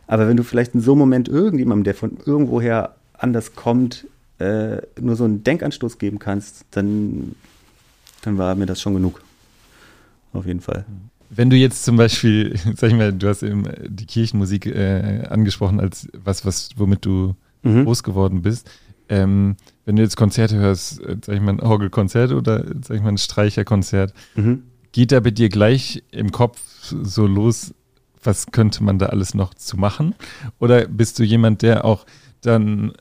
Aber 0.06 0.28
wenn 0.28 0.36
du 0.36 0.42
vielleicht 0.42 0.74
in 0.74 0.80
so 0.80 0.92
einem 0.92 0.98
Moment 1.00 1.28
irgendjemandem, 1.28 1.84
der 1.84 1.94
von 1.94 2.18
irgendwoher 2.26 2.96
anders 3.14 3.54
kommt, 3.54 4.06
äh, 4.38 4.78
nur 5.00 5.16
so 5.16 5.24
einen 5.24 5.44
Denkanstoß 5.44 5.98
geben 5.98 6.18
kannst, 6.18 6.64
dann, 6.72 7.36
dann 8.22 8.36
war 8.36 8.54
mir 8.56 8.66
das 8.66 8.80
schon 8.80 8.94
genug. 8.94 9.22
Auf 10.32 10.46
jeden 10.46 10.60
Fall. 10.60 10.84
Wenn 11.28 11.48
du 11.48 11.56
jetzt 11.56 11.84
zum 11.84 11.96
Beispiel, 11.96 12.56
sag 12.76 12.90
ich 12.90 12.96
mal, 12.96 13.12
du 13.12 13.28
hast 13.28 13.42
eben 13.42 13.64
die 13.86 14.06
Kirchenmusik 14.06 14.66
äh, 14.66 15.22
angesprochen 15.28 15.78
als 15.78 16.08
was, 16.12 16.44
was, 16.44 16.70
womit 16.76 17.04
du 17.04 17.34
mhm. 17.62 17.84
groß 17.84 18.02
geworden 18.02 18.42
bist. 18.42 18.70
Ähm, 19.08 19.56
wenn 19.84 19.96
du 19.96 20.02
jetzt 20.02 20.16
Konzerte 20.16 20.56
hörst, 20.56 21.00
äh, 21.00 21.16
sag 21.24 21.34
ich 21.34 21.40
mal, 21.40 21.52
ein 21.52 21.60
Orgelkonzert 21.60 22.32
oder 22.32 22.64
sag 22.82 22.96
ich 22.96 23.02
mal, 23.02 23.08
ein 23.08 23.18
Streicherkonzert, 23.18 24.14
mhm. 24.36 24.64
geht 24.92 25.12
da 25.12 25.20
bei 25.20 25.30
dir 25.30 25.48
gleich 25.48 26.02
im 26.10 26.30
Kopf 26.30 26.60
so 26.82 27.26
los, 27.26 27.74
was 28.22 28.46
könnte 28.52 28.84
man 28.84 28.98
da 28.98 29.06
alles 29.06 29.34
noch 29.34 29.54
zu 29.54 29.76
machen? 29.76 30.14
Oder 30.58 30.86
bist 30.86 31.18
du 31.18 31.24
jemand, 31.24 31.62
der 31.62 31.84
auch 31.84 32.06
dann 32.42 32.92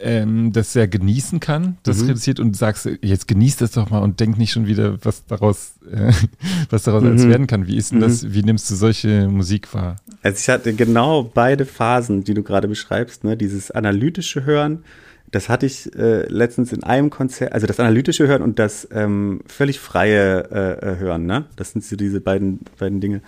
ähm, 0.00 0.52
das 0.52 0.72
sehr 0.72 0.88
genießen 0.88 1.40
kann, 1.40 1.76
das 1.82 1.98
mhm. 1.98 2.08
reduziert 2.08 2.40
und 2.40 2.56
sagst, 2.56 2.88
jetzt 3.02 3.28
genießt 3.28 3.60
das 3.60 3.72
doch 3.72 3.90
mal 3.90 4.00
und 4.00 4.20
denk 4.20 4.38
nicht 4.38 4.52
schon 4.52 4.66
wieder, 4.66 4.98
was 5.04 5.26
daraus, 5.26 5.74
äh, 5.90 6.12
was 6.70 6.84
daraus 6.84 7.02
mhm. 7.02 7.28
werden 7.28 7.46
kann. 7.46 7.66
Wie 7.66 7.76
ist 7.76 7.92
denn 7.92 8.00
das, 8.00 8.22
mhm. 8.22 8.34
wie 8.34 8.42
nimmst 8.42 8.70
du 8.70 8.74
solche 8.74 9.28
Musik 9.28 9.72
wahr? 9.74 9.96
Also 10.22 10.38
ich 10.38 10.48
hatte 10.48 10.74
genau 10.74 11.22
beide 11.22 11.66
Phasen, 11.66 12.24
die 12.24 12.34
du 12.34 12.42
gerade 12.42 12.68
beschreibst, 12.68 13.24
ne? 13.24 13.36
dieses 13.36 13.70
analytische 13.70 14.44
Hören, 14.44 14.84
das 15.30 15.48
hatte 15.48 15.66
ich 15.66 15.94
äh, 15.94 16.26
letztens 16.26 16.72
in 16.72 16.82
einem 16.82 17.10
Konzert, 17.10 17.52
also 17.52 17.66
das 17.66 17.78
analytische 17.78 18.26
Hören 18.26 18.42
und 18.42 18.58
das 18.58 18.88
ähm, 18.92 19.40
völlig 19.46 19.78
freie 19.78 20.50
äh, 20.50 20.94
äh 20.94 20.98
Hören, 20.98 21.26
ne? 21.26 21.44
Das 21.54 21.70
sind 21.70 21.84
so 21.84 21.94
diese 21.94 22.20
beiden, 22.20 22.60
beiden 22.78 23.00
Dinge 23.00 23.20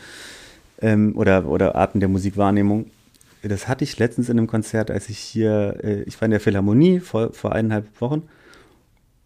ähm, 0.81 1.13
oder, 1.17 1.47
oder 1.47 1.77
Arten 1.77 2.01
der 2.01 2.09
Musikwahrnehmung 2.09 2.87
das 3.43 3.69
hatte 3.69 3.85
ich 3.85 3.99
letztens 3.99 4.29
in 4.29 4.39
einem 4.39 4.47
Konzert, 4.47 4.91
als 4.91 5.09
ich 5.09 5.19
hier, 5.19 5.79
äh, 5.83 6.03
ich 6.03 6.21
war 6.21 6.27
in 6.27 6.31
der 6.31 6.41
Philharmonie 6.41 7.01
vor, 7.01 7.33
vor 7.33 7.53
eineinhalb 7.53 8.01
Wochen. 8.01 8.23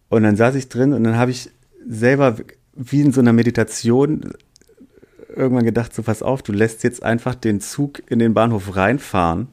Und 0.09 0.23
dann 0.23 0.35
saß 0.35 0.55
ich 0.55 0.69
drin 0.69 0.93
und 0.93 1.03
dann 1.03 1.17
habe 1.17 1.31
ich 1.31 1.49
selber 1.87 2.37
wie 2.73 3.01
in 3.01 3.11
so 3.11 3.21
einer 3.21 3.33
Meditation 3.33 4.33
irgendwann 5.35 5.65
gedacht, 5.65 5.93
so 5.93 6.03
pass 6.03 6.23
auf, 6.23 6.41
du 6.41 6.51
lässt 6.51 6.83
jetzt 6.83 7.03
einfach 7.03 7.35
den 7.35 7.61
Zug 7.61 8.01
in 8.09 8.19
den 8.19 8.33
Bahnhof 8.33 8.75
reinfahren 8.75 9.47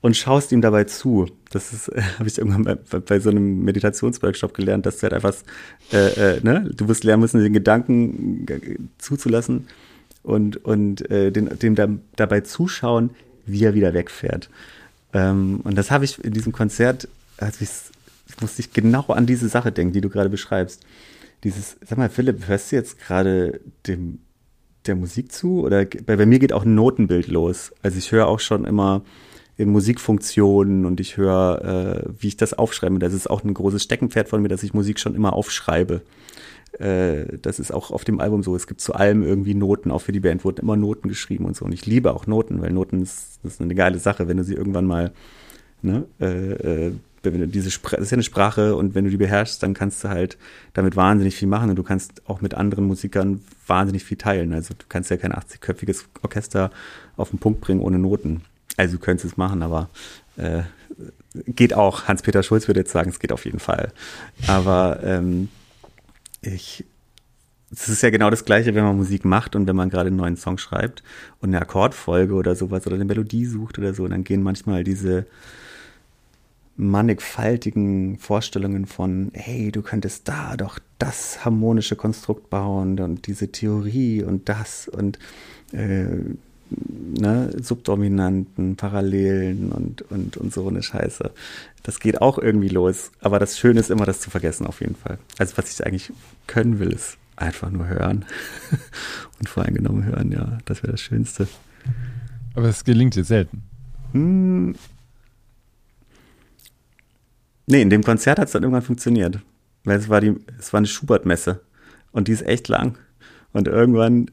und 0.00 0.16
schaust 0.16 0.52
ihm 0.52 0.62
dabei 0.62 0.84
zu. 0.84 1.26
Das 1.50 1.72
ist, 1.72 1.88
äh, 1.88 2.02
habe 2.18 2.28
ich 2.28 2.38
irgendwann 2.38 2.64
bei, 2.64 3.00
bei, 3.00 3.20
so 3.20 3.30
einem 3.30 3.64
Meditationsworkshop 3.64 4.54
gelernt, 4.54 4.86
dass 4.86 4.98
du 4.98 5.02
halt 5.02 5.14
einfach, 5.14 5.34
äh, 5.92 6.36
äh, 6.36 6.40
ne, 6.42 6.70
du 6.74 6.88
wirst 6.88 7.04
lernen 7.04 7.20
müssen, 7.20 7.42
den 7.42 7.52
Gedanken 7.52 8.90
zuzulassen 8.98 9.66
und, 10.22 10.64
und 10.64 11.10
äh, 11.10 11.30
den, 11.30 11.58
dem 11.58 11.74
da, 11.74 11.88
dabei 12.16 12.40
zuschauen, 12.40 13.10
wie 13.46 13.64
er 13.64 13.74
wieder 13.74 13.94
wegfährt. 13.94 14.50
Ähm, 15.12 15.60
und 15.64 15.76
das 15.76 15.90
habe 15.90 16.04
ich 16.04 16.22
in 16.24 16.32
diesem 16.32 16.52
Konzert, 16.52 17.08
also 17.36 17.62
ich, 17.62 17.70
musste 18.40 18.60
ich 18.60 18.72
genau 18.72 19.06
an 19.08 19.26
diese 19.26 19.48
Sache 19.48 19.72
denken, 19.72 19.92
die 19.92 20.00
du 20.00 20.08
gerade 20.08 20.30
beschreibst. 20.30 20.84
Dieses, 21.44 21.76
sag 21.86 21.98
mal, 21.98 22.10
Philipp, 22.10 22.46
hörst 22.46 22.70
du 22.70 22.76
jetzt 22.76 22.98
gerade 23.00 23.60
dem 23.86 24.20
der 24.86 24.96
Musik 24.96 25.32
zu? 25.32 25.62
Oder 25.62 25.84
bei, 25.84 26.16
bei 26.16 26.26
mir 26.26 26.38
geht 26.38 26.52
auch 26.52 26.64
ein 26.64 26.74
Notenbild 26.74 27.28
los. 27.28 27.72
Also 27.82 27.98
ich 27.98 28.12
höre 28.12 28.26
auch 28.26 28.40
schon 28.40 28.64
immer 28.64 29.02
in 29.60 29.68
Musikfunktionen 29.68 30.86
und 30.86 31.00
ich 31.00 31.18
höre, 31.18 32.04
äh, 32.06 32.12
wie 32.18 32.28
ich 32.28 32.36
das 32.38 32.54
aufschreibe. 32.54 32.98
Das 32.98 33.12
ist 33.12 33.28
auch 33.28 33.44
ein 33.44 33.52
großes 33.52 33.82
Steckenpferd 33.82 34.26
von 34.26 34.40
mir, 34.40 34.48
dass 34.48 34.62
ich 34.62 34.72
Musik 34.72 34.98
schon 34.98 35.14
immer 35.14 35.34
aufschreibe. 35.34 36.00
Äh, 36.78 37.36
das 37.42 37.58
ist 37.58 37.70
auch 37.70 37.90
auf 37.90 38.04
dem 38.04 38.20
Album 38.20 38.42
so. 38.42 38.56
Es 38.56 38.66
gibt 38.66 38.80
zu 38.80 38.94
allem 38.94 39.22
irgendwie 39.22 39.54
Noten, 39.54 39.90
auch 39.90 40.00
für 40.00 40.12
die 40.12 40.20
Band 40.20 40.46
wurden 40.46 40.62
immer 40.62 40.76
Noten 40.76 41.08
geschrieben 41.08 41.44
und 41.44 41.56
so. 41.56 41.66
Und 41.66 41.72
ich 41.72 41.84
liebe 41.84 42.14
auch 42.14 42.26
Noten, 42.26 42.62
weil 42.62 42.72
Noten 42.72 43.02
ist, 43.02 43.38
ist 43.44 43.60
eine 43.60 43.74
geile 43.74 43.98
Sache, 43.98 44.28
wenn 44.28 44.38
du 44.38 44.44
sie 44.44 44.54
irgendwann 44.54 44.86
mal, 44.86 45.12
ne, 45.82 46.06
äh, 46.20 46.86
äh, 46.86 46.92
wenn 47.22 47.40
du 47.40 47.46
diese 47.46 47.70
Sprache, 47.70 47.96
das 47.96 48.06
ist 48.06 48.12
ja 48.12 48.16
eine 48.16 48.22
Sprache 48.22 48.74
und 48.76 48.94
wenn 48.94 49.04
du 49.04 49.10
die 49.10 49.18
beherrschst, 49.18 49.62
dann 49.62 49.74
kannst 49.74 50.02
du 50.02 50.08
halt 50.08 50.38
damit 50.72 50.96
wahnsinnig 50.96 51.36
viel 51.36 51.48
machen 51.48 51.68
und 51.68 51.76
du 51.76 51.82
kannst 51.82 52.22
auch 52.26 52.40
mit 52.40 52.54
anderen 52.54 52.86
Musikern 52.86 53.42
wahnsinnig 53.66 54.04
viel 54.04 54.16
teilen. 54.16 54.54
Also 54.54 54.72
du 54.72 54.86
kannst 54.88 55.10
ja 55.10 55.18
kein 55.18 55.34
80-köpfiges 55.34 56.04
Orchester 56.22 56.70
auf 57.18 57.28
den 57.28 57.38
Punkt 57.38 57.60
bringen 57.60 57.80
ohne 57.80 57.98
Noten. 57.98 58.40
Also 58.80 58.96
du 58.96 59.02
könntest 59.02 59.32
es 59.32 59.36
machen, 59.36 59.62
aber 59.62 59.90
äh, 60.36 60.62
geht 61.46 61.74
auch. 61.74 62.04
Hans-Peter 62.08 62.42
Schulz 62.42 62.66
würde 62.66 62.80
jetzt 62.80 62.92
sagen, 62.92 63.10
es 63.10 63.18
geht 63.18 63.32
auf 63.32 63.44
jeden 63.44 63.58
Fall. 63.58 63.92
Aber 64.46 65.00
ähm, 65.02 65.48
ich, 66.40 66.84
es 67.70 67.88
ist 67.88 68.02
ja 68.02 68.10
genau 68.10 68.30
das 68.30 68.46
Gleiche, 68.46 68.74
wenn 68.74 68.84
man 68.84 68.96
Musik 68.96 69.24
macht 69.24 69.54
und 69.54 69.66
wenn 69.66 69.76
man 69.76 69.90
gerade 69.90 70.08
einen 70.08 70.16
neuen 70.16 70.36
Song 70.36 70.56
schreibt 70.56 71.02
und 71.40 71.50
eine 71.50 71.60
Akkordfolge 71.60 72.32
oder 72.34 72.56
sowas 72.56 72.86
oder 72.86 72.96
eine 72.96 73.04
Melodie 73.04 73.44
sucht 73.44 73.78
oder 73.78 73.92
so, 73.92 74.08
dann 74.08 74.24
gehen 74.24 74.42
manchmal 74.42 74.82
diese 74.82 75.26
mannigfaltigen 76.76 78.16
Vorstellungen 78.16 78.86
von, 78.86 79.30
hey, 79.34 79.70
du 79.70 79.82
könntest 79.82 80.26
da 80.26 80.56
doch 80.56 80.78
das 80.98 81.44
harmonische 81.44 81.96
Konstrukt 81.96 82.48
bauen 82.48 82.98
und 82.98 83.26
diese 83.26 83.52
Theorie 83.52 84.22
und 84.22 84.48
das 84.48 84.88
und 84.88 85.18
äh, 85.72 86.06
ne, 86.70 87.50
Subdominanten, 87.60 88.76
Parallelen 88.76 89.72
und, 89.72 90.02
und, 90.10 90.36
und 90.36 90.52
so 90.52 90.68
eine 90.68 90.82
Scheiße. 90.82 91.30
Das 91.82 92.00
geht 92.00 92.20
auch 92.20 92.38
irgendwie 92.38 92.68
los. 92.68 93.10
Aber 93.20 93.38
das 93.38 93.58
Schöne 93.58 93.80
ist 93.80 93.90
immer, 93.90 94.06
das 94.06 94.20
zu 94.20 94.30
vergessen, 94.30 94.66
auf 94.66 94.80
jeden 94.80 94.96
Fall. 94.96 95.18
Also, 95.38 95.56
was 95.56 95.72
ich 95.72 95.86
eigentlich 95.86 96.12
können 96.46 96.78
will, 96.78 96.92
ist 96.92 97.18
einfach 97.36 97.70
nur 97.70 97.88
hören. 97.88 98.24
und 99.38 99.48
voreingenommen 99.48 100.04
hören, 100.04 100.30
ja, 100.32 100.58
das 100.64 100.82
wäre 100.82 100.92
das 100.92 101.00
Schönste. 101.00 101.48
Aber 102.54 102.68
es 102.68 102.84
gelingt 102.84 103.14
dir 103.14 103.24
selten. 103.24 103.62
Hm. 104.12 104.74
Nee, 107.66 107.82
in 107.82 107.90
dem 107.90 108.02
Konzert 108.02 108.38
hat 108.38 108.46
es 108.46 108.52
dann 108.52 108.62
irgendwann 108.62 108.82
funktioniert. 108.82 109.38
Weil 109.84 109.98
es 109.98 110.08
war 110.08 110.20
die, 110.20 110.34
es 110.58 110.72
war 110.72 110.78
eine 110.78 110.86
Schubert-Messe. 110.86 111.60
Und 112.12 112.28
die 112.28 112.32
ist 112.32 112.42
echt 112.42 112.68
lang. 112.68 112.98
Und 113.52 113.68
irgendwann 113.68 114.30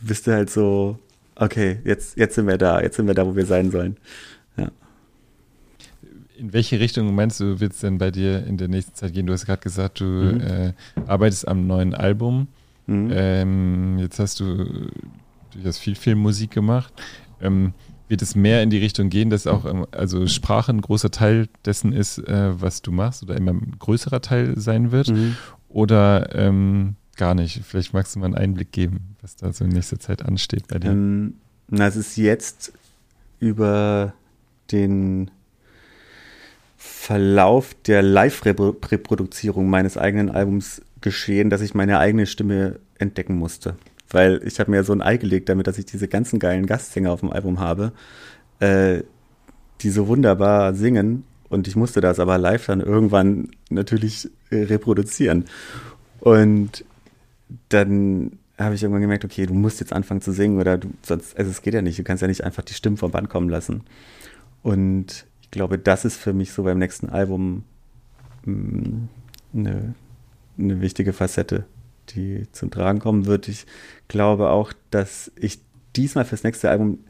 bist 0.00 0.26
du 0.26 0.32
halt 0.32 0.50
so, 0.50 0.98
okay, 1.36 1.78
jetzt, 1.84 2.16
jetzt 2.16 2.34
sind 2.34 2.46
wir 2.46 2.58
da, 2.58 2.80
jetzt 2.80 2.96
sind 2.96 3.06
wir 3.06 3.14
da, 3.14 3.26
wo 3.26 3.36
wir 3.36 3.46
sein 3.46 3.70
sollen. 3.70 3.96
Ja. 4.56 4.70
In 6.36 6.52
welche 6.52 6.80
Richtung 6.80 7.14
meinst 7.14 7.40
du, 7.40 7.60
wird 7.60 7.72
es 7.72 7.80
denn 7.80 7.98
bei 7.98 8.10
dir 8.10 8.46
in 8.46 8.56
der 8.56 8.68
nächsten 8.68 8.94
Zeit 8.94 9.12
gehen? 9.12 9.26
Du 9.26 9.32
hast 9.32 9.46
gerade 9.46 9.62
gesagt, 9.62 10.00
du 10.00 10.04
mhm. 10.04 10.40
äh, 10.40 10.72
arbeitest 11.06 11.48
am 11.48 11.66
neuen 11.66 11.94
Album. 11.94 12.48
Mhm. 12.86 13.10
Ähm, 13.12 13.98
jetzt 13.98 14.18
hast 14.18 14.40
du 14.40 14.90
durchaus 15.52 15.78
viel 15.78 15.94
Filmmusik 15.94 16.50
gemacht. 16.50 16.92
Ähm, 17.40 17.72
wird 18.08 18.22
es 18.22 18.36
mehr 18.36 18.62
in 18.62 18.70
die 18.70 18.78
Richtung 18.78 19.08
gehen, 19.08 19.30
dass 19.30 19.46
auch 19.46 19.64
ähm, 19.64 19.86
also 19.90 20.26
Sprache 20.26 20.72
ein 20.72 20.80
großer 20.80 21.10
Teil 21.10 21.48
dessen 21.64 21.92
ist, 21.92 22.18
äh, 22.18 22.60
was 22.60 22.82
du 22.82 22.92
machst 22.92 23.22
oder 23.22 23.36
immer 23.36 23.52
ein 23.52 23.74
größerer 23.78 24.20
Teil 24.20 24.58
sein 24.58 24.92
wird? 24.92 25.08
Mhm. 25.08 25.36
Oder 25.68 26.34
ähm, 26.34 26.94
gar 27.16 27.34
nicht? 27.34 27.62
Vielleicht 27.64 27.92
magst 27.92 28.14
du 28.14 28.20
mal 28.20 28.26
einen 28.26 28.34
Einblick 28.34 28.72
geben, 28.72 29.16
was 29.22 29.36
da 29.36 29.52
so 29.52 29.64
in 29.64 29.70
nächster 29.70 29.98
Zeit 29.98 30.24
ansteht 30.24 30.68
bei 30.68 30.78
dir. 30.78 30.90
Ähm, 30.90 31.34
na, 31.68 31.86
es 31.86 31.96
ist 31.96 32.16
jetzt 32.16 32.72
über 33.40 34.14
den 34.70 35.30
Verlauf 36.76 37.74
der 37.86 38.02
Live-Reproduzierung 38.02 39.68
meines 39.68 39.96
eigenen 39.96 40.30
Albums 40.30 40.82
geschehen, 41.00 41.50
dass 41.50 41.60
ich 41.60 41.74
meine 41.74 41.98
eigene 41.98 42.26
Stimme 42.26 42.78
entdecken 42.98 43.36
musste. 43.36 43.76
Weil 44.10 44.40
ich 44.44 44.60
habe 44.60 44.70
mir 44.70 44.84
so 44.84 44.92
ein 44.92 45.02
Ei 45.02 45.16
gelegt 45.16 45.48
damit, 45.48 45.66
dass 45.66 45.78
ich 45.78 45.86
diese 45.86 46.08
ganzen 46.08 46.38
geilen 46.38 46.66
Gastsänger 46.66 47.10
auf 47.10 47.20
dem 47.20 47.32
Album 47.32 47.58
habe, 47.58 47.92
äh, 48.60 49.02
die 49.80 49.90
so 49.90 50.06
wunderbar 50.08 50.74
singen. 50.74 51.24
Und 51.48 51.68
ich 51.68 51.76
musste 51.76 52.00
das 52.00 52.18
aber 52.18 52.38
live 52.38 52.66
dann 52.66 52.80
irgendwann 52.80 53.50
natürlich 53.70 54.28
äh, 54.50 54.62
reproduzieren. 54.62 55.44
Und 56.20 56.84
dann 57.68 58.38
habe 58.58 58.74
ich 58.74 58.82
irgendwann 58.82 59.02
gemerkt, 59.02 59.24
okay, 59.24 59.46
du 59.46 59.54
musst 59.54 59.80
jetzt 59.80 59.92
anfangen 59.92 60.22
zu 60.22 60.32
singen 60.32 60.58
oder 60.58 60.78
du, 60.78 60.90
sonst, 61.02 61.36
also 61.36 61.50
es 61.50 61.62
geht 61.62 61.74
ja 61.74 61.82
nicht, 61.82 61.98
du 61.98 62.04
kannst 62.04 62.22
ja 62.22 62.28
nicht 62.28 62.44
einfach 62.44 62.62
die 62.62 62.74
Stimmen 62.74 62.96
vom 62.96 63.10
Band 63.10 63.28
kommen 63.28 63.48
lassen. 63.48 63.82
Und 64.62 65.26
ich 65.42 65.50
glaube, 65.50 65.78
das 65.78 66.04
ist 66.04 66.16
für 66.16 66.32
mich 66.32 66.52
so 66.52 66.62
beim 66.62 66.78
nächsten 66.78 67.08
Album 67.08 67.64
mm, 68.44 69.04
eine, 69.54 69.94
eine 70.58 70.80
wichtige 70.80 71.12
Facette, 71.12 71.66
die 72.10 72.46
zum 72.52 72.70
Tragen 72.70 72.98
kommen 72.98 73.26
wird. 73.26 73.48
Ich 73.48 73.66
glaube 74.08 74.50
auch, 74.50 74.72
dass 74.90 75.30
ich 75.36 75.60
diesmal 75.94 76.24
fürs 76.24 76.42
nächste 76.42 76.70
Album 76.70 77.00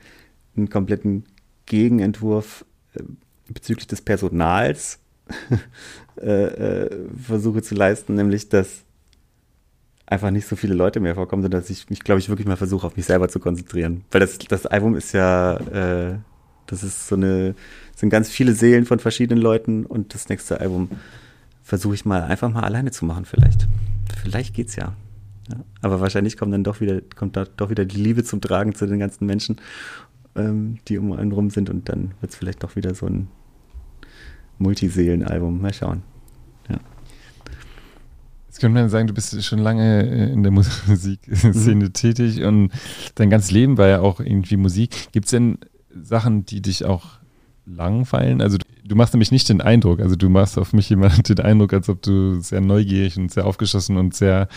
einen 0.57 0.69
kompletten 0.69 1.25
Gegenentwurf 1.67 2.65
äh, 2.95 3.03
bezüglich 3.49 3.87
des 3.87 4.01
Personals 4.01 4.99
äh, 6.21 6.29
äh, 6.29 7.09
versuche 7.17 7.63
zu 7.63 7.75
leisten, 7.75 8.15
nämlich 8.15 8.49
dass 8.49 8.86
einfach 10.07 10.31
nicht 10.31 10.47
so 10.47 10.57
viele 10.57 10.75
Leute 10.75 11.01
mehr 11.01 11.17
vorkommen, 11.17 11.43
sondern 11.43 11.61
dass 11.61 11.71
ich 11.71 11.91
mich, 11.91 12.01
glaube 12.01 12.21
ich, 12.21 12.29
wirklich 12.29 12.47
mal 12.47 12.57
versuche, 12.57 12.87
auf 12.87 12.97
mich 12.97 13.07
selber 13.07 13.29
zu 13.29 13.41
konzentrieren. 13.41 14.05
Weil 14.11 14.21
das, 14.21 14.39
das 14.39 14.67
Album 14.67 14.95
ist 14.95 15.13
ja, 15.13 15.57
äh, 15.57 16.19
das 16.67 16.85
ist 16.85 17.09
so 17.09 17.17
eine, 17.17 17.55
sind 17.95 18.11
ganz 18.11 18.29
viele 18.31 18.53
Seelen 18.53 18.87
von 18.87 19.01
verschiedenen 19.01 19.43
Leuten 19.43 19.85
und 19.85 20.15
das 20.15 20.29
nächste 20.29 20.61
Album 20.61 20.91
versuche 21.63 21.95
ich 21.95 22.05
mal 22.05 22.23
einfach 22.23 22.51
mal 22.51 22.63
alleine 22.63 22.93
zu 22.93 23.05
machen, 23.05 23.25
vielleicht. 23.25 23.67
Vielleicht 24.23 24.55
geht's 24.55 24.77
ja. 24.77 24.95
ja. 25.51 25.57
Aber 25.83 26.01
wahrscheinlich 26.01 26.37
kommt 26.37 26.53
dann 26.53 26.63
doch 26.63 26.81
wieder, 26.81 27.01
kommt 27.17 27.37
da 27.37 27.45
doch 27.45 27.71
wieder 27.71 27.85
die 27.85 28.01
Liebe 28.01 28.23
zum 28.23 28.41
Tragen 28.41 28.75
zu 28.75 28.87
den 28.87 29.01
ganzen 29.01 29.27
Menschen, 29.27 29.57
ähm, 30.37 30.79
die 30.87 30.99
um 30.99 31.13
einen 31.13 31.33
rum 31.33 31.51
sind 31.51 31.69
und 31.69 31.89
dann 31.89 32.13
wird 32.21 32.33
es 32.33 32.37
vielleicht 32.37 32.63
doch 32.63 32.77
wieder 32.77 32.95
so 32.95 33.07
ein 33.07 33.29
Multiseelen-Album. 34.59 35.61
Mal 35.61 35.75
schauen. 35.75 36.03
Jetzt 38.57 38.63
könnte 38.63 38.81
man 38.81 38.89
sagen, 38.89 39.07
du 39.07 39.13
bist 39.13 39.45
schon 39.45 39.59
lange 39.59 40.09
äh, 40.09 40.33
in 40.33 40.43
der 40.43 40.51
Musikszene 40.89 41.85
mhm. 41.85 41.93
tätig 41.93 42.43
und 42.43 42.73
dein 43.15 43.29
ganzes 43.29 43.51
Leben 43.51 43.77
war 43.77 43.87
ja 43.87 44.01
auch 44.01 44.19
irgendwie 44.19 44.57
Musik. 44.57 45.13
Gibt 45.13 45.27
es 45.27 45.33
denn 45.33 45.59
Sachen, 45.95 46.47
die 46.47 46.63
dich 46.63 46.87
auch 46.87 47.19
langweilen? 47.67 48.41
Also 48.41 48.57
du 48.83 48.97
machst 48.97 49.13
nämlich 49.13 49.31
nicht 49.31 49.51
den 49.51 49.61
Eindruck, 49.61 50.01
also 50.01 50.17
du 50.17 50.31
machst 50.31 50.57
auf 50.57 50.73
mich 50.73 50.89
jemand 50.89 51.29
den 51.39 51.41
Eindruck, 51.41 51.75
als 51.75 51.91
ob 51.91 52.01
du 52.01 52.41
sehr 52.41 52.63
neugierig 52.63 53.19
und 53.19 53.31
sehr 53.31 53.45
aufgeschlossen 53.45 53.99
und 53.99 54.15
sehr, 54.15 54.49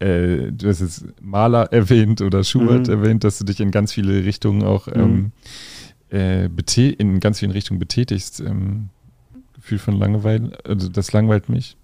äh, 0.00 0.50
du 0.50 0.66
hast 0.66 0.80
jetzt 0.80 1.04
Maler 1.22 1.72
erwähnt 1.72 2.22
oder 2.22 2.42
Schubert 2.42 2.88
mhm. 2.88 2.92
erwähnt, 2.92 3.22
dass 3.22 3.38
du 3.38 3.44
dich 3.44 3.60
in 3.60 3.70
ganz 3.70 3.92
viele 3.92 4.24
Richtungen 4.24 4.64
auch 4.64 4.88
mhm. 4.88 5.30
ähm, 6.10 6.48
äh, 6.48 6.90
in 6.90 7.20
ganz 7.20 7.38
vielen 7.38 7.52
Richtungen 7.52 7.78
betätigst. 7.78 8.40
Ähm, 8.40 8.88
Gefühl 9.52 9.78
von 9.78 9.96
Langeweile, 9.96 10.58
also 10.64 10.88
das 10.88 11.12
langweilt 11.12 11.48
mich. 11.48 11.76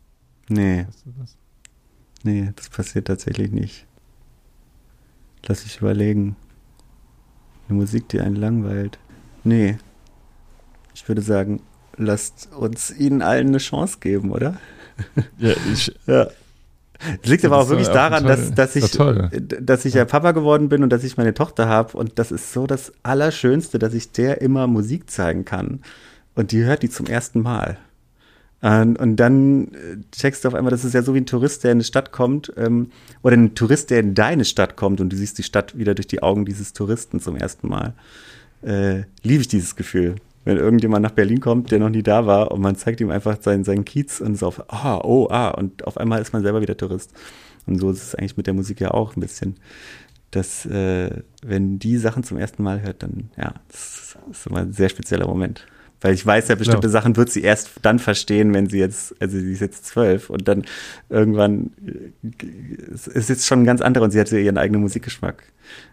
Nee. 0.49 0.85
Weißt 0.89 1.37
du? 1.37 1.41
Nee, 2.23 2.53
das 2.57 2.68
passiert 2.68 3.07
tatsächlich 3.07 3.51
nicht. 3.51 3.87
Lass 5.47 5.64
ich 5.64 5.79
überlegen. 5.79 6.37
Eine 7.68 7.79
Musik, 7.79 8.09
die 8.09 8.21
einen 8.21 8.37
langweilt. 8.37 8.99
Nee. 9.45 9.79
Ich 10.95 11.09
würde 11.09 11.23
sagen, 11.23 11.62
lasst 11.97 12.51
uns 12.53 12.91
ihnen 12.91 13.23
allen 13.23 13.49
eine 13.49 13.59
Chance 13.59 13.99
geben, 14.01 14.33
oder? 14.33 14.59
Ja, 15.39 15.55
ich. 15.73 15.95
ja. 16.07 16.29
Es 17.23 17.31
liegt 17.31 17.45
aber 17.47 17.57
auch 17.57 17.71
wirklich 17.71 17.89
daran, 17.89 18.25
dass, 18.25 18.53
dass 18.55 18.77
ich, 18.77 18.99
dass 19.41 19.85
ich 19.87 19.95
ja 19.95 20.05
Papa 20.05 20.33
geworden 20.33 20.68
bin 20.68 20.83
und 20.83 20.91
dass 20.91 21.03
ich 21.03 21.16
meine 21.16 21.33
Tochter 21.33 21.66
habe. 21.66 21.97
Und 21.97 22.18
das 22.18 22.31
ist 22.31 22.53
so 22.53 22.66
das 22.66 22.93
Allerschönste, 23.03 23.79
dass 23.79 23.95
ich 23.95 24.12
der 24.12 24.43
immer 24.43 24.66
Musik 24.66 25.09
zeigen 25.11 25.47
kann. 25.47 25.81
Und 26.35 26.53
die 26.53 26.62
hört 26.64 26.83
die 26.83 26.91
zum 26.91 27.07
ersten 27.07 27.41
Mal. 27.41 27.79
Und, 28.63 28.99
und 28.99 29.17
dann 29.17 29.69
äh, 29.69 29.97
checkst 30.13 30.45
du 30.45 30.49
auf 30.49 30.55
einmal, 30.55 30.71
das 30.71 30.85
ist 30.85 30.93
ja 30.93 31.03
so 31.03 31.15
wie 31.15 31.21
ein 31.21 31.27
Tourist, 31.27 31.65
der 31.65 31.73
in 31.73 31.77
eine 31.77 31.85
Stadt 31.85 32.13
kommt, 32.13 32.53
ähm, 32.57 32.91
oder 33.23 33.37
ein 33.37 33.55
Tourist, 33.55 33.91
der 33.91 34.01
in 34.01 34.15
deine 34.15 34.45
Stadt 34.45 34.77
kommt 34.77 35.01
und 35.01 35.11
du 35.11 35.17
siehst 35.17 35.39
die 35.39 35.43
Stadt 35.43 35.79
wieder 35.79 35.95
durch 35.95 36.07
die 36.07 36.23
Augen 36.23 36.45
dieses 36.45 36.75
Touristen 36.75 37.21
zum 37.21 37.37
ersten 37.37 37.69
Mal. 37.69 37.95
Äh, 38.63 39.05
liebe 39.23 39.41
ich 39.41 39.49
dieses 39.49 39.77
Gefühl. 39.77 40.17
Wenn 40.45 40.59
irgendjemand 40.59 41.03
nach 41.03 41.11
Berlin 41.11 41.41
kommt, 41.41 41.71
der 41.71 41.79
noch 41.79 41.89
nie 41.89 42.03
da 42.03 42.27
war 42.27 42.51
und 42.51 42.61
man 42.61 42.77
zeigt 42.77 43.01
ihm 43.01 43.11
einfach 43.11 43.41
seinen, 43.41 43.65
seinen 43.65 43.85
Kiez 43.85 44.21
und 44.21 44.37
so 44.37 44.47
auf, 44.47 44.65
ah, 44.69 45.01
oh, 45.03 45.29
ah, 45.31 45.49
und 45.49 45.87
auf 45.87 45.97
einmal 45.97 46.21
ist 46.21 46.33
man 46.33 46.43
selber 46.43 46.61
wieder 46.61 46.77
Tourist. 46.77 47.13
Und 47.67 47.79
so 47.79 47.91
ist 47.91 48.03
es 48.03 48.15
eigentlich 48.15 48.37
mit 48.37 48.47
der 48.47 48.55
Musik 48.55 48.81
ja 48.81 48.91
auch 48.91 49.17
ein 49.17 49.21
bisschen. 49.21 49.57
Dass, 50.31 50.65
äh, 50.67 51.23
wenn 51.43 51.79
die 51.79 51.97
Sachen 51.97 52.25
zum 52.25 52.39
ersten 52.39 52.63
Mal 52.63 52.83
hört, 52.83 53.03
dann, 53.03 53.31
ja, 53.37 53.55
das 53.69 54.17
ist 54.31 54.47
immer 54.47 54.61
ein 54.61 54.73
sehr 54.73 54.89
spezieller 54.89 55.27
Moment. 55.27 55.67
Weil 56.01 56.14
ich 56.14 56.24
weiß 56.24 56.48
ja, 56.48 56.55
bestimmte 56.55 56.86
ja. 56.86 56.92
Sachen 56.92 57.16
wird 57.16 57.30
sie 57.30 57.42
erst 57.42 57.70
dann 57.82 57.98
verstehen, 57.98 58.55
wenn 58.55 58.68
sie 58.68 58.78
jetzt, 58.78 59.14
also 59.20 59.38
sie 59.38 59.53
ist 59.53 59.61
jetzt 59.61 59.84
zwölf 59.84 60.30
und 60.30 60.48
dann 60.48 60.64
irgendwann 61.11 61.72
es 62.92 63.07
ist 63.07 63.28
jetzt 63.28 63.46
schon 63.46 63.62
ein 63.62 63.64
ganz 63.64 63.80
anderer 63.80 64.05
und 64.05 64.11
sie 64.11 64.20
hat 64.20 64.30
ja 64.30 64.38
ihren 64.38 64.59
eigenen 64.59 64.80
Musikgeschmack. 64.80 65.42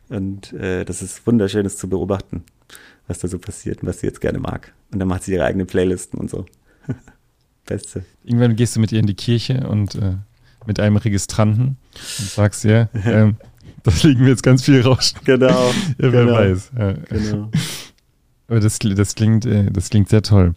Und 0.10 0.54
äh, 0.54 0.86
das 0.86 1.02
ist 1.02 1.28
wunderschön, 1.28 1.64
das 1.64 1.78
zu 1.78 1.90
beobachten, 1.90 2.44
was 3.08 3.20
da 3.20 3.28
so 3.28 3.38
passiert 3.38 3.82
und 3.82 3.90
was 3.90 4.00
sie 4.00 4.08
jetzt 4.08 4.22
gerne 4.22 4.40
mag. 4.40 4.74
Und 4.92 5.00
dann 5.00 5.08
macht 5.08 5.24
sie 5.24 5.34
ihre 5.34 5.44
eigenen 5.44 5.68
Playlisten 5.68 6.20
und 6.20 6.30
so. 6.30 6.46
Beste. 7.66 8.06
Irgendwann 8.24 8.56
gehst 8.56 8.76
du 8.76 8.80
mit 8.80 8.94
ihr 8.94 9.00
in 9.00 9.08
die 9.08 9.16
Kirche 9.16 9.68
und 9.68 9.96
äh, 9.96 10.16
mit 10.66 10.80
einem 10.80 10.96
Registranten 10.96 11.78
und 12.20 12.30
sagst 12.30 12.64
ihr, 12.64 12.90
ähm, 13.06 13.36
da 13.84 13.92
liegen 14.04 14.22
wir 14.22 14.30
jetzt 14.30 14.44
ganz 14.44 14.64
viel 14.64 14.82
Rauschen. 14.82 15.20
Genau. 15.26 15.48
ja, 15.48 15.74
wer 15.98 16.12
genau. 16.12 16.34
weiß. 16.34 16.72
Ja. 16.78 16.94
Genau. 17.10 17.52
Aber 18.48 18.60
das, 18.60 18.80
das, 18.80 19.16
klingt, 19.16 19.46
äh, 19.46 19.70
das 19.72 19.90
klingt 19.90 20.10
sehr 20.10 20.22
toll. 20.22 20.56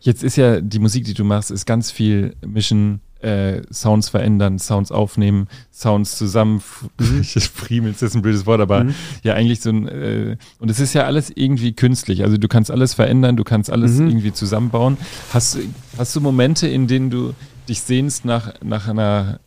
Jetzt 0.00 0.22
ist 0.22 0.36
ja 0.36 0.60
die 0.60 0.78
Musik, 0.78 1.04
die 1.04 1.14
du 1.14 1.24
machst, 1.24 1.50
ist 1.50 1.66
ganz 1.66 1.90
viel 1.90 2.34
Mischen, 2.46 3.00
äh, 3.20 3.62
Sounds 3.72 4.08
verändern, 4.08 4.58
Sounds 4.58 4.92
aufnehmen, 4.92 5.48
Sounds 5.72 6.16
zusammen, 6.16 6.62
mhm. 7.00 7.24
friemeln 7.24 7.94
ist 7.98 8.14
ein 8.14 8.22
blödes 8.22 8.46
Wort, 8.46 8.60
aber 8.60 8.84
mhm. 8.84 8.94
ja 9.24 9.34
eigentlich 9.34 9.60
so 9.60 9.70
ein, 9.70 9.88
äh, 9.88 10.36
und 10.60 10.70
es 10.70 10.78
ist 10.78 10.94
ja 10.94 11.04
alles 11.04 11.30
irgendwie 11.34 11.72
künstlich, 11.72 12.22
also 12.22 12.36
du 12.36 12.46
kannst 12.46 12.70
alles 12.70 12.94
verändern, 12.94 13.36
du 13.36 13.44
kannst 13.44 13.70
alles 13.70 13.92
mhm. 13.98 14.08
irgendwie 14.08 14.32
zusammenbauen. 14.32 14.96
Hast, 15.32 15.58
hast 15.96 16.14
du 16.14 16.20
Momente, 16.20 16.68
in 16.68 16.86
denen 16.86 17.10
du 17.10 17.34
dich 17.68 17.80
sehnst 17.80 18.24
nach, 18.24 18.54
nach 18.62 18.86
einer 18.86 19.40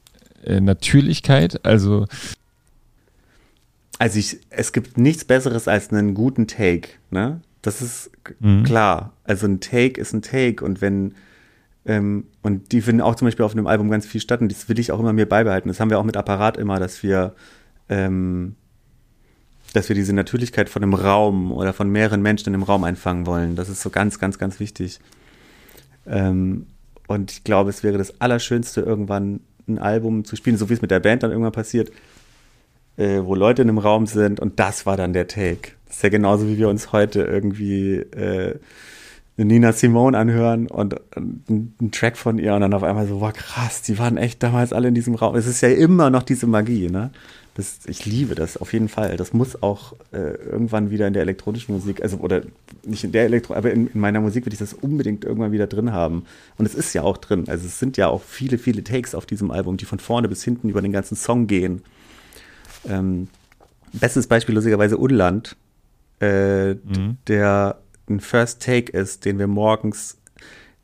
äh, 0.43 0.59
Natürlichkeit, 0.59 1.65
also 1.65 2.07
also 4.01 4.17
ich, 4.17 4.39
es 4.49 4.73
gibt 4.73 4.97
nichts 4.97 5.25
Besseres 5.25 5.67
als 5.67 5.93
einen 5.93 6.15
guten 6.15 6.47
Take, 6.47 6.89
ne? 7.11 7.39
Das 7.61 7.83
ist 7.83 8.09
mhm. 8.39 8.63
klar. 8.63 9.13
Also 9.25 9.45
ein 9.45 9.59
Take 9.59 10.01
ist 10.01 10.11
ein 10.11 10.23
Take 10.23 10.65
und 10.65 10.81
wenn 10.81 11.13
ähm, 11.85 12.25
und 12.41 12.71
die 12.71 12.81
finden 12.81 13.01
auch 13.01 13.13
zum 13.13 13.27
Beispiel 13.27 13.45
auf 13.45 13.51
einem 13.51 13.67
Album 13.67 13.91
ganz 13.91 14.07
viel 14.07 14.19
statt 14.19 14.41
und 14.41 14.51
das 14.51 14.67
will 14.67 14.79
ich 14.79 14.91
auch 14.91 14.99
immer 14.99 15.13
mir 15.13 15.29
beibehalten. 15.29 15.67
Das 15.67 15.79
haben 15.79 15.91
wir 15.91 15.99
auch 15.99 16.03
mit 16.03 16.17
Apparat 16.17 16.57
immer, 16.57 16.79
dass 16.79 17.03
wir 17.03 17.35
ähm, 17.89 18.55
dass 19.73 19.87
wir 19.87 19.95
diese 19.95 20.13
Natürlichkeit 20.13 20.67
von 20.67 20.81
einem 20.81 20.95
Raum 20.95 21.51
oder 21.51 21.71
von 21.71 21.87
mehreren 21.87 22.23
Menschen 22.23 22.47
in 22.47 22.55
einem 22.55 22.63
Raum 22.63 22.83
einfangen 22.83 23.27
wollen. 23.27 23.55
Das 23.55 23.69
ist 23.69 23.83
so 23.83 23.91
ganz, 23.91 24.17
ganz, 24.17 24.39
ganz 24.39 24.59
wichtig. 24.59 24.99
Ähm, 26.07 26.65
und 27.05 27.31
ich 27.33 27.43
glaube, 27.43 27.69
es 27.69 27.83
wäre 27.83 27.99
das 27.99 28.19
Allerschönste, 28.19 28.81
irgendwann 28.81 29.41
ein 29.67 29.77
Album 29.77 30.25
zu 30.25 30.35
spielen, 30.35 30.57
so 30.57 30.69
wie 30.71 30.73
es 30.73 30.81
mit 30.81 30.89
der 30.89 31.01
Band 31.01 31.21
dann 31.21 31.29
irgendwann 31.29 31.51
passiert, 31.51 31.91
äh, 32.97 33.21
wo 33.23 33.35
Leute 33.35 33.61
in 33.61 33.69
einem 33.69 33.77
Raum 33.77 34.05
sind 34.05 34.39
und 34.39 34.59
das 34.59 34.85
war 34.85 34.97
dann 34.97 35.13
der 35.13 35.27
Take. 35.27 35.71
Das 35.87 35.97
ist 35.97 36.03
ja 36.03 36.09
genauso, 36.09 36.47
wie 36.47 36.57
wir 36.57 36.69
uns 36.69 36.91
heute 36.91 37.21
irgendwie 37.23 37.95
äh, 37.95 38.59
Nina 39.37 39.71
Simone 39.73 40.17
anhören 40.17 40.67
und, 40.67 40.95
einen 41.15 41.91
Track 41.91 42.17
von 42.17 42.37
ihr 42.37 42.53
und 42.53 42.61
dann 42.61 42.73
auf 42.73 42.83
einmal 42.83 43.07
so, 43.07 43.21
wow, 43.21 43.33
krass, 43.33 43.81
die 43.81 43.97
waren 43.97 44.17
echt 44.17 44.43
damals 44.43 44.73
alle 44.73 44.89
in 44.89 44.93
diesem 44.93 45.15
Raum. 45.15 45.35
Es 45.35 45.47
ist 45.47 45.61
ja 45.61 45.69
immer 45.69 46.09
noch 46.09 46.23
diese 46.23 46.47
Magie, 46.47 46.89
ne? 46.89 47.11
Das, 47.55 47.79
ich 47.85 48.05
liebe 48.05 48.33
das 48.33 48.55
auf 48.55 48.71
jeden 48.71 48.87
Fall. 48.87 49.17
Das 49.17 49.33
muss 49.33 49.61
auch 49.61 49.93
äh, 50.13 50.35
irgendwann 50.35 50.89
wieder 50.89 51.07
in 51.07 51.13
der 51.13 51.21
elektronischen 51.21 51.75
Musik, 51.75 52.01
also 52.01 52.17
oder 52.17 52.43
nicht 52.85 53.03
in 53.03 53.11
der 53.11 53.25
Elektro, 53.25 53.55
aber 53.55 53.71
in, 53.71 53.87
in, 53.87 53.99
meiner 53.99 54.21
Musik 54.21 54.45
würde 54.45 54.53
ich 54.53 54.59
das 54.59 54.73
unbedingt 54.73 55.25
irgendwann 55.25 55.51
wieder 55.51 55.67
drin 55.67 55.91
haben. 55.91 56.23
Und 56.57 56.65
es 56.65 56.75
ist 56.75 56.93
ja 56.93 57.01
auch 57.01 57.17
drin. 57.17 57.45
Also 57.47 57.65
es 57.65 57.77
sind 57.77 57.97
ja 57.97 58.07
auch 58.07 58.21
viele, 58.21 58.57
viele 58.57 58.85
Takes 58.85 59.13
auf 59.13 59.25
diesem 59.25 59.51
Album, 59.51 59.75
die 59.75 59.83
von 59.83 59.99
vorne 59.99 60.29
bis 60.29 60.43
hinten 60.45 60.69
über 60.69 60.81
den 60.81 60.93
ganzen 60.93 61.17
Song 61.17 61.47
gehen. 61.47 61.81
Ähm, 62.87 63.27
bestes 63.93 64.27
Beispiel 64.27 64.55
lustigerweise 64.55 64.97
Unland, 64.97 65.55
äh, 66.19 66.73
mhm. 66.73 67.17
der 67.27 67.79
ein 68.09 68.19
First 68.19 68.61
Take 68.61 68.91
ist, 68.91 69.25
den 69.25 69.39
wir 69.39 69.47
morgens 69.47 70.17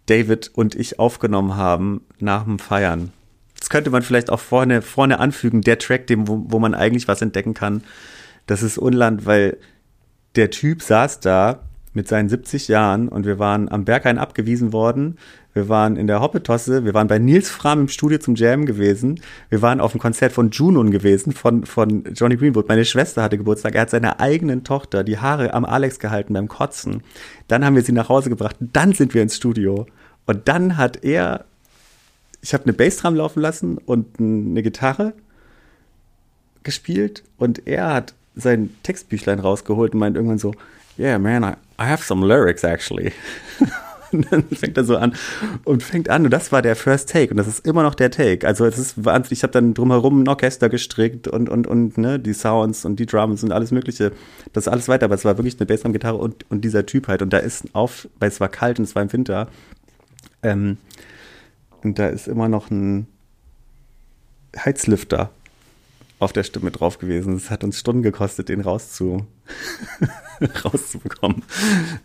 David 0.07 0.51
und 0.53 0.75
ich 0.75 0.99
aufgenommen 0.99 1.55
haben 1.55 2.01
nach 2.19 2.43
dem 2.43 2.59
Feiern. 2.59 3.11
Das 3.59 3.69
könnte 3.69 3.89
man 3.89 4.01
vielleicht 4.01 4.29
auch 4.29 4.39
vorne, 4.39 4.81
vorne 4.81 5.19
anfügen, 5.19 5.61
der 5.61 5.79
Track, 5.79 6.07
dem, 6.07 6.27
wo, 6.27 6.45
wo 6.47 6.59
man 6.59 6.73
eigentlich 6.73 7.07
was 7.07 7.21
entdecken 7.21 7.53
kann. 7.53 7.83
Das 8.45 8.63
ist 8.63 8.77
Unland, 8.77 9.25
weil 9.25 9.57
der 10.35 10.51
Typ 10.51 10.81
saß 10.81 11.19
da 11.19 11.63
mit 11.93 12.07
seinen 12.07 12.29
70 12.29 12.67
Jahren 12.67 13.09
und 13.09 13.25
wir 13.25 13.39
waren 13.39 13.69
am 13.69 13.83
Berghain 13.83 14.19
abgewiesen 14.19 14.71
worden. 14.71 15.17
Wir 15.57 15.69
waren 15.69 15.97
in 15.97 16.05
der 16.05 16.21
Hoppetosse, 16.21 16.85
wir 16.85 16.93
waren 16.93 17.07
bei 17.07 17.17
Nils 17.17 17.49
Fram 17.49 17.81
im 17.81 17.87
Studio 17.87 18.19
zum 18.19 18.35
Jam 18.35 18.67
gewesen. 18.67 19.19
Wir 19.49 19.63
waren 19.63 19.81
auf 19.81 19.91
dem 19.91 19.99
Konzert 19.99 20.31
von 20.31 20.51
Junon 20.51 20.91
gewesen, 20.91 21.31
von, 21.31 21.65
von 21.65 22.03
Johnny 22.13 22.37
Greenwood. 22.37 22.67
Meine 22.67 22.85
Schwester 22.85 23.23
hatte 23.23 23.39
Geburtstag. 23.39 23.73
Er 23.73 23.81
hat 23.81 23.89
seiner 23.89 24.19
eigenen 24.19 24.63
Tochter 24.63 25.03
die 25.03 25.17
Haare 25.17 25.55
am 25.55 25.65
Alex 25.65 25.97
gehalten 25.97 26.35
beim 26.35 26.47
Kotzen. 26.47 27.01
Dann 27.47 27.65
haben 27.65 27.75
wir 27.75 27.81
sie 27.81 27.91
nach 27.91 28.07
Hause 28.07 28.29
gebracht. 28.29 28.55
Dann 28.59 28.93
sind 28.93 29.15
wir 29.15 29.23
ins 29.23 29.35
Studio. 29.35 29.87
Und 30.27 30.47
dann 30.47 30.77
hat 30.77 31.03
er, 31.03 31.45
ich 32.43 32.53
habe 32.53 32.65
eine 32.65 32.73
Bassdrum 32.73 33.15
laufen 33.15 33.41
lassen 33.41 33.79
und 33.79 34.19
eine 34.19 34.61
Gitarre 34.61 35.13
gespielt 36.61 37.23
und 37.37 37.65
er 37.65 37.95
hat 37.95 38.13
sein 38.35 38.75
Textbüchlein 38.83 39.39
rausgeholt 39.39 39.93
und 39.95 40.01
meint 40.01 40.17
irgendwann 40.17 40.37
so, 40.37 40.53
yeah 40.99 41.17
man, 41.17 41.43
I, 41.43 41.53
I 41.81 41.87
have 41.87 42.03
some 42.03 42.23
lyrics 42.23 42.63
actually. 42.63 43.11
und 44.11 44.31
dann 44.31 44.43
fängt 44.43 44.77
er 44.77 44.83
so 44.83 44.97
an 44.97 45.15
und 45.63 45.83
fängt 45.83 46.09
an 46.09 46.25
und 46.25 46.31
das 46.31 46.51
war 46.51 46.61
der 46.61 46.75
First 46.75 47.09
Take 47.09 47.31
und 47.31 47.37
das 47.37 47.47
ist 47.47 47.65
immer 47.65 47.83
noch 47.83 47.95
der 47.95 48.11
Take. 48.11 48.47
Also 48.47 48.65
es 48.65 48.77
ist 48.77 49.03
wahnsinnig, 49.03 49.39
ich 49.39 49.43
habe 49.43 49.53
dann 49.53 49.73
drumherum 49.73 50.23
ein 50.23 50.27
Orchester 50.27 50.69
gestrickt 50.69 51.27
und 51.27 51.49
und 51.49 51.67
und 51.67 51.97
ne, 51.97 52.19
die 52.19 52.33
Sounds 52.33 52.85
und 52.85 52.99
die 52.99 53.05
Drums 53.05 53.43
und 53.43 53.51
alles 53.51 53.71
mögliche. 53.71 54.11
Das 54.53 54.65
ist 54.65 54.67
alles 54.67 54.87
weiter, 54.87 55.05
aber 55.05 55.15
es 55.15 55.25
war 55.25 55.37
wirklich 55.37 55.59
eine 55.59 55.65
Bassdrum-Gitarre 55.65 56.17
und, 56.17 56.49
und 56.49 56.61
dieser 56.61 56.85
Typ 56.85 57.07
halt 57.07 57.21
und 57.21 57.31
da 57.31 57.37
ist 57.37 57.65
auf, 57.73 58.07
weil 58.19 58.29
es 58.29 58.39
war 58.39 58.49
kalt 58.49 58.79
und 58.79 58.85
es 58.85 58.95
war 58.95 59.03
im 59.03 59.13
Winter 59.13 59.47
ähm, 60.43 60.77
und 61.83 61.99
da 61.99 62.07
ist 62.07 62.27
immer 62.27 62.47
noch 62.49 62.69
ein 62.71 63.07
Heizlüfter 64.57 65.29
auf 66.19 66.33
der 66.33 66.43
Stimme 66.43 66.71
drauf 66.71 66.97
gewesen. 66.97 67.35
Es 67.35 67.49
hat 67.49 67.63
uns 67.63 67.79
Stunden 67.79 68.01
gekostet, 68.01 68.49
den 68.49 68.61
rauszu 68.61 69.27
rauszubekommen. 70.65 71.43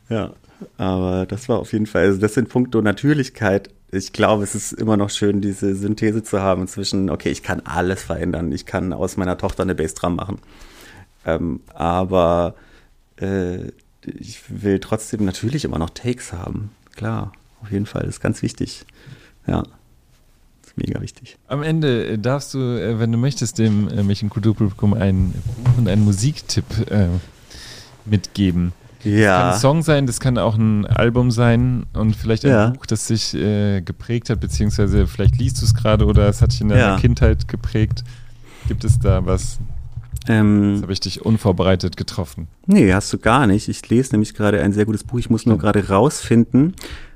Ja, 0.08 0.34
aber 0.78 1.26
das 1.26 1.48
war 1.48 1.58
auf 1.58 1.72
jeden 1.72 1.86
Fall, 1.86 2.04
also 2.04 2.20
das 2.20 2.34
sind 2.34 2.48
Punkte 2.48 2.82
Natürlichkeit. 2.82 3.70
Ich 3.90 4.12
glaube, 4.12 4.42
es 4.42 4.54
ist 4.54 4.72
immer 4.72 4.96
noch 4.96 5.10
schön, 5.10 5.40
diese 5.40 5.74
Synthese 5.74 6.22
zu 6.22 6.40
haben 6.40 6.66
zwischen, 6.66 7.10
okay, 7.10 7.30
ich 7.30 7.42
kann 7.42 7.60
alles 7.60 8.02
verändern. 8.02 8.50
Ich 8.52 8.64
kann 8.64 8.92
aus 8.92 9.16
meiner 9.16 9.36
Tochter 9.36 9.62
eine 9.64 9.74
Bassdrum 9.74 10.16
machen. 10.16 10.38
Ähm, 11.26 11.60
aber 11.74 12.54
äh, 13.20 13.68
ich 14.04 14.42
will 14.48 14.80
trotzdem 14.80 15.24
natürlich 15.24 15.64
immer 15.64 15.78
noch 15.78 15.90
Takes 15.90 16.32
haben. 16.32 16.70
Klar, 16.96 17.32
auf 17.62 17.70
jeden 17.70 17.86
Fall, 17.86 18.02
das 18.02 18.16
ist 18.16 18.20
ganz 18.20 18.42
wichtig. 18.42 18.86
Ja 19.46 19.62
mega 20.76 21.00
wichtig. 21.00 21.36
Am 21.48 21.62
Ende 21.62 22.06
äh, 22.06 22.18
darfst 22.18 22.54
du, 22.54 22.58
äh, 22.58 22.98
wenn 22.98 23.12
du 23.12 23.18
möchtest, 23.18 23.58
dem 23.58 23.88
äh, 23.88 24.28
Kulturpublikum 24.28 24.94
einen 24.94 25.32
Buch 25.64 25.78
und 25.78 25.88
einen 25.88 26.04
Musiktipp 26.04 26.64
äh, 26.90 27.08
mitgeben. 28.04 28.72
Ja. 29.04 29.20
Das 29.20 29.38
kann 29.38 29.52
ein 29.52 29.60
Song 29.60 29.82
sein, 29.82 30.06
das 30.06 30.20
kann 30.20 30.38
auch 30.38 30.56
ein 30.56 30.86
Album 30.86 31.30
sein 31.30 31.86
und 31.92 32.14
vielleicht 32.14 32.44
ein 32.44 32.50
ja. 32.50 32.70
Buch, 32.70 32.86
das 32.86 33.06
sich 33.06 33.34
äh, 33.34 33.80
geprägt 33.80 34.30
hat, 34.30 34.40
beziehungsweise 34.40 35.06
vielleicht 35.06 35.38
liest 35.38 35.60
du 35.60 35.64
es 35.64 35.74
gerade 35.74 36.06
oder 36.06 36.28
es 36.28 36.40
hat 36.40 36.52
dich 36.52 36.60
in 36.60 36.68
deiner 36.68 36.80
ja. 36.80 36.96
Kindheit 36.98 37.48
geprägt. 37.48 38.04
Gibt 38.68 38.84
es 38.84 38.98
da 38.98 39.26
was? 39.26 39.58
Ähm, 40.28 40.74
das 40.74 40.82
habe 40.82 40.92
ich 40.92 41.00
dich 41.00 41.24
unvorbereitet 41.24 41.96
getroffen. 41.96 42.46
Nee, 42.66 42.92
hast 42.92 43.12
du 43.12 43.18
gar 43.18 43.46
nicht. 43.46 43.68
Ich 43.68 43.88
lese 43.88 44.12
nämlich 44.12 44.34
gerade 44.34 44.62
ein 44.62 44.72
sehr 44.72 44.84
gutes 44.84 45.04
Buch. 45.04 45.18
Ich 45.18 45.30
muss 45.30 45.46
nur 45.46 45.58
gerade 45.58 45.88
rausfinden, 45.88 46.74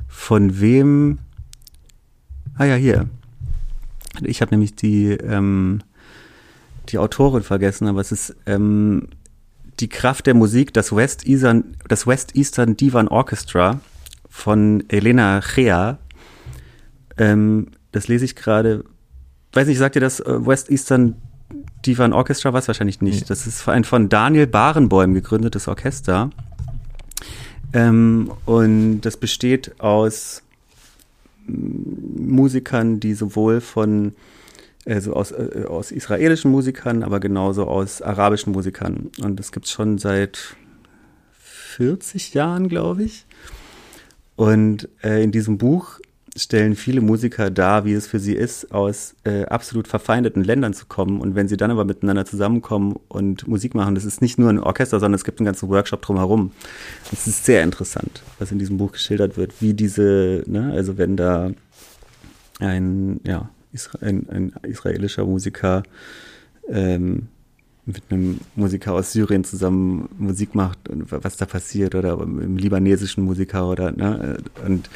von 0.08 0.60
wem. 0.60 1.18
Ah 2.56 2.64
ja, 2.64 2.74
hier. 2.74 3.08
Ich 4.22 4.40
habe 4.40 4.50
nämlich 4.50 4.74
die, 4.74 5.10
ähm, 5.10 5.82
die 6.88 6.98
Autorin 6.98 7.42
vergessen, 7.42 7.86
aber 7.86 8.00
es 8.00 8.12
ist 8.12 8.34
ähm, 8.46 9.08
die 9.80 9.88
Kraft 9.88 10.26
der 10.26 10.34
Musik, 10.34 10.72
das 10.72 10.94
West 10.94 11.26
Eastern, 11.26 11.76
das 11.88 12.06
West 12.06 12.34
Eastern 12.34 12.76
Divan 12.76 13.08
Orchestra 13.08 13.80
von 14.28 14.84
Elena 14.88 15.40
Chea. 15.40 15.98
Ähm, 17.18 17.68
das 17.92 18.08
lese 18.08 18.24
ich 18.24 18.36
gerade. 18.36 18.84
Weiß 19.52 19.68
nicht, 19.68 19.78
sagt 19.78 19.94
ihr 19.94 20.00
das 20.00 20.20
äh, 20.20 20.46
West 20.46 20.70
Eastern 20.70 21.16
Divan 21.84 22.12
Orchestra 22.12 22.52
was? 22.52 22.68
Wahrscheinlich 22.68 23.00
nicht. 23.00 23.20
Nee. 23.20 23.26
Das 23.28 23.46
ist 23.46 23.68
ein 23.68 23.84
von 23.84 24.08
Daniel 24.08 24.46
Barenboim 24.46 25.14
gegründetes 25.14 25.68
Orchester. 25.68 26.30
Ähm, 27.72 28.32
und 28.44 29.02
das 29.02 29.16
besteht 29.16 29.80
aus 29.80 30.42
Musikern, 31.46 33.00
die 33.00 33.14
sowohl 33.14 33.60
von 33.60 34.14
also 34.86 35.14
aus, 35.14 35.32
äh, 35.32 35.64
aus 35.68 35.90
israelischen 35.90 36.50
Musikern, 36.50 37.02
aber 37.02 37.20
genauso 37.20 37.66
aus 37.66 38.02
arabischen 38.02 38.52
Musikern. 38.52 39.10
Und 39.22 39.38
das 39.38 39.52
gibt 39.52 39.66
es 39.66 39.72
schon 39.72 39.98
seit 39.98 40.56
40 41.40 42.34
Jahren, 42.34 42.68
glaube 42.68 43.02
ich. 43.02 43.26
Und 44.36 44.88
äh, 45.02 45.22
in 45.22 45.32
diesem 45.32 45.58
Buch 45.58 46.00
stellen 46.36 46.76
viele 46.76 47.00
Musiker 47.00 47.50
dar, 47.50 47.84
wie 47.84 47.94
es 47.94 48.06
für 48.06 48.18
sie 48.18 48.34
ist, 48.34 48.72
aus 48.72 49.14
äh, 49.24 49.46
absolut 49.46 49.88
verfeindeten 49.88 50.44
Ländern 50.44 50.74
zu 50.74 50.86
kommen. 50.86 51.20
Und 51.20 51.34
wenn 51.34 51.48
sie 51.48 51.56
dann 51.56 51.70
aber 51.70 51.84
miteinander 51.84 52.26
zusammenkommen 52.26 52.96
und 53.08 53.48
Musik 53.48 53.74
machen, 53.74 53.94
das 53.94 54.04
ist 54.04 54.20
nicht 54.20 54.38
nur 54.38 54.50
ein 54.50 54.60
Orchester, 54.60 55.00
sondern 55.00 55.14
es 55.14 55.24
gibt 55.24 55.40
einen 55.40 55.46
ganzen 55.46 55.68
Workshop 55.70 56.02
drumherum. 56.02 56.52
Es 57.12 57.26
ist 57.26 57.44
sehr 57.44 57.62
interessant, 57.62 58.22
was 58.38 58.52
in 58.52 58.58
diesem 58.58 58.76
Buch 58.76 58.92
geschildert 58.92 59.36
wird, 59.36 59.54
wie 59.60 59.72
diese, 59.72 60.44
ne, 60.46 60.72
also 60.74 60.98
wenn 60.98 61.16
da 61.16 61.50
ein, 62.60 63.20
ja, 63.24 63.48
ein, 64.00 64.28
ein 64.28 64.52
israelischer 64.62 65.24
Musiker 65.24 65.82
ähm, 66.68 67.28
mit 67.86 68.02
einem 68.10 68.40
Musiker 68.56 68.94
aus 68.94 69.12
Syrien 69.12 69.44
zusammen 69.44 70.08
Musik 70.18 70.54
macht 70.54 70.88
und 70.88 71.10
was 71.10 71.36
da 71.36 71.46
passiert 71.46 71.94
oder 71.94 72.20
einem 72.20 72.56
libanesischen 72.56 73.24
Musiker 73.24 73.68
oder 73.70 73.92
ne, 73.92 74.38
und 74.66 74.90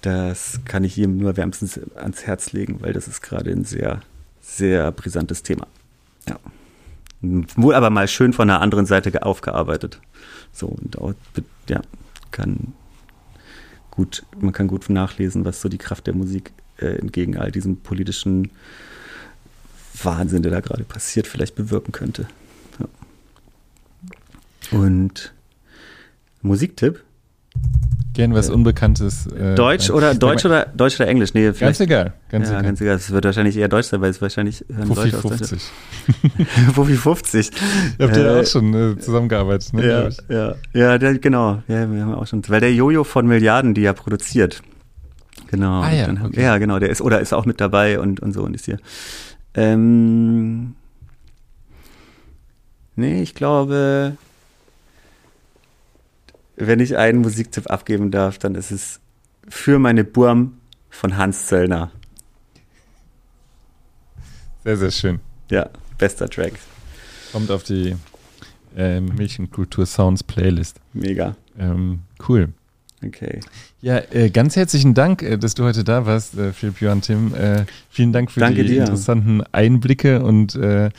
das 0.00 0.60
kann 0.64 0.84
ich 0.84 0.98
ihm 0.98 1.18
nur 1.18 1.36
wärmstens 1.36 1.80
ans 1.94 2.26
Herz 2.26 2.52
legen, 2.52 2.78
weil 2.80 2.92
das 2.92 3.08
ist 3.08 3.22
gerade 3.22 3.50
ein 3.50 3.64
sehr, 3.64 4.02
sehr 4.42 4.92
brisantes 4.92 5.42
Thema. 5.42 5.66
Ja. 6.28 6.38
Wohl 7.56 7.74
aber 7.74 7.88
mal 7.88 8.06
schön 8.06 8.34
von 8.34 8.48
der 8.48 8.60
anderen 8.60 8.84
Seite 8.84 9.24
aufgearbeitet. 9.24 10.00
So, 10.52 10.66
und 10.66 10.98
auch, 10.98 11.14
ja, 11.70 11.80
kann 12.30 12.74
gut, 13.90 14.24
man 14.38 14.52
kann 14.52 14.68
gut 14.68 14.90
nachlesen, 14.90 15.46
was 15.46 15.62
so 15.62 15.70
die 15.70 15.78
Kraft 15.78 16.06
der 16.06 16.14
Musik 16.14 16.52
äh, 16.84 16.96
entgegen 16.96 17.36
all 17.36 17.50
diesem 17.50 17.78
politischen 17.78 18.50
Wahnsinn, 20.02 20.42
der 20.42 20.52
da 20.52 20.60
gerade 20.60 20.84
passiert, 20.84 21.26
vielleicht 21.26 21.54
bewirken 21.54 21.92
könnte. 21.92 22.26
Ja. 22.78 24.78
Und 24.78 25.32
Musiktipp 26.42 27.02
Gern 28.14 28.32
was 28.32 28.48
Unbekanntes. 28.48 29.26
Äh, 29.26 29.56
Deutsch 29.56 29.90
oder 29.90 30.14
Deutsch 30.14 30.44
oder 30.44 30.66
Deutsch 30.66 31.00
oder 31.00 31.08
Englisch? 31.08 31.34
Nee, 31.34 31.50
ganz 31.50 31.80
egal. 31.80 32.12
Ganz 32.28 32.46
ja, 32.46 32.52
egal. 32.52 32.62
ganz 32.62 32.80
egal. 32.80 32.94
Es 32.94 33.10
wird 33.10 33.24
wahrscheinlich 33.24 33.56
eher 33.56 33.66
Deutsch 33.66 33.88
sein, 33.88 34.00
weil 34.00 34.10
es 34.10 34.22
wahrscheinlich 34.22 34.64
Puffy 34.86 35.10
50. 35.10 35.60
Puffy 36.76 36.94
50. 36.94 37.50
Habt 37.98 38.16
ihr 38.16 38.24
äh, 38.24 38.40
auch 38.40 38.46
schon 38.46 38.72
äh, 38.72 38.96
zusammengearbeitet, 39.00 39.72
ne? 39.72 40.12
Ja, 40.28 40.28
ja, 40.28 40.54
ja 40.72 40.98
der, 40.98 41.18
genau. 41.18 41.64
Ja, 41.66 41.90
wir 41.90 42.02
haben 42.02 42.14
auch 42.14 42.26
schon. 42.28 42.48
Weil 42.48 42.60
der 42.60 42.72
Jojo 42.72 43.02
von 43.02 43.26
Milliarden, 43.26 43.74
die 43.74 43.80
ja 43.80 43.92
produziert. 43.92 44.62
Genau. 45.54 45.82
Ah, 45.82 45.92
ja, 45.92 46.08
okay. 46.10 46.42
ja, 46.42 46.58
genau. 46.58 46.78
Der 46.78 46.90
ist 46.90 47.00
oder 47.00 47.20
ist 47.20 47.32
auch 47.32 47.46
mit 47.46 47.60
dabei 47.60 47.98
und 47.98 48.20
und 48.20 48.32
so 48.32 48.42
und 48.42 48.54
ist 48.54 48.64
hier. 48.64 48.78
Ähm, 49.54 50.74
nee, 52.96 53.22
ich 53.22 53.34
glaube 53.34 54.16
wenn 56.56 56.80
ich 56.80 56.96
einen 56.96 57.20
Musiktipp 57.20 57.70
abgeben 57.70 58.10
darf, 58.10 58.38
dann 58.38 58.54
ist 58.54 58.70
es 58.70 59.00
für 59.48 59.78
meine 59.78 60.04
Burm 60.04 60.58
von 60.90 61.16
Hans 61.16 61.46
Zöllner. 61.46 61.90
Sehr, 64.64 64.76
sehr 64.76 64.90
schön. 64.90 65.20
Ja, 65.50 65.68
bester 65.98 66.28
Track. 66.28 66.54
Kommt 67.32 67.50
auf 67.50 67.64
die 67.64 67.96
äh, 68.76 69.00
Mädchenkultur 69.00 69.84
Sounds 69.84 70.22
Playlist. 70.22 70.80
Mega. 70.92 71.36
Ähm, 71.58 72.00
cool. 72.28 72.52
Okay. 73.06 73.40
Ja, 73.80 74.00
äh, 74.12 74.30
ganz 74.30 74.56
herzlichen 74.56 74.94
Dank, 74.94 75.22
äh, 75.22 75.36
dass 75.36 75.54
du 75.54 75.64
heute 75.64 75.84
da 75.84 76.06
warst, 76.06 76.36
äh, 76.38 76.52
Philipp 76.52 76.80
Johann 76.80 77.02
Tim. 77.02 77.34
Äh, 77.34 77.64
vielen 77.90 78.12
Dank 78.12 78.30
für 78.30 78.40
Danke 78.40 78.62
die 78.62 78.70
dir. 78.70 78.80
interessanten 78.80 79.42
Einblicke 79.52 80.22
und, 80.22 80.54
äh, 80.54 80.90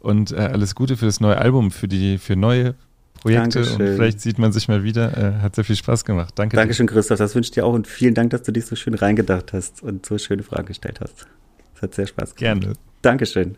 und 0.00 0.32
äh, 0.32 0.36
alles 0.36 0.74
Gute 0.74 0.96
für 0.96 1.06
das 1.06 1.20
neue 1.20 1.38
Album, 1.38 1.70
für 1.70 1.88
die 1.88 2.18
für 2.18 2.36
neue 2.36 2.74
Projekte 3.20 3.60
Dankeschön. 3.60 3.80
und 3.80 3.96
vielleicht 3.96 4.20
sieht 4.20 4.38
man 4.38 4.52
sich 4.52 4.68
mal 4.68 4.84
wieder. 4.84 5.40
Hat 5.40 5.54
sehr 5.54 5.64
viel 5.64 5.76
Spaß 5.76 6.04
gemacht. 6.04 6.34
Danke. 6.36 6.56
Dankeschön, 6.56 6.86
dir. 6.86 6.92
Christoph. 6.92 7.18
Das 7.18 7.34
wünsche 7.34 7.48
ich 7.48 7.52
dir 7.52 7.64
auch 7.64 7.72
und 7.72 7.86
vielen 7.86 8.14
Dank, 8.14 8.30
dass 8.30 8.42
du 8.42 8.52
dich 8.52 8.66
so 8.66 8.76
schön 8.76 8.94
reingedacht 8.94 9.52
hast 9.52 9.82
und 9.82 10.04
so 10.04 10.18
schöne 10.18 10.42
Fragen 10.42 10.66
gestellt 10.66 11.00
hast. 11.00 11.26
Es 11.74 11.82
hat 11.82 11.94
sehr 11.94 12.06
Spaß 12.06 12.34
gemacht. 12.34 12.60
Gerne. 12.62 12.74
Dankeschön. 13.02 13.52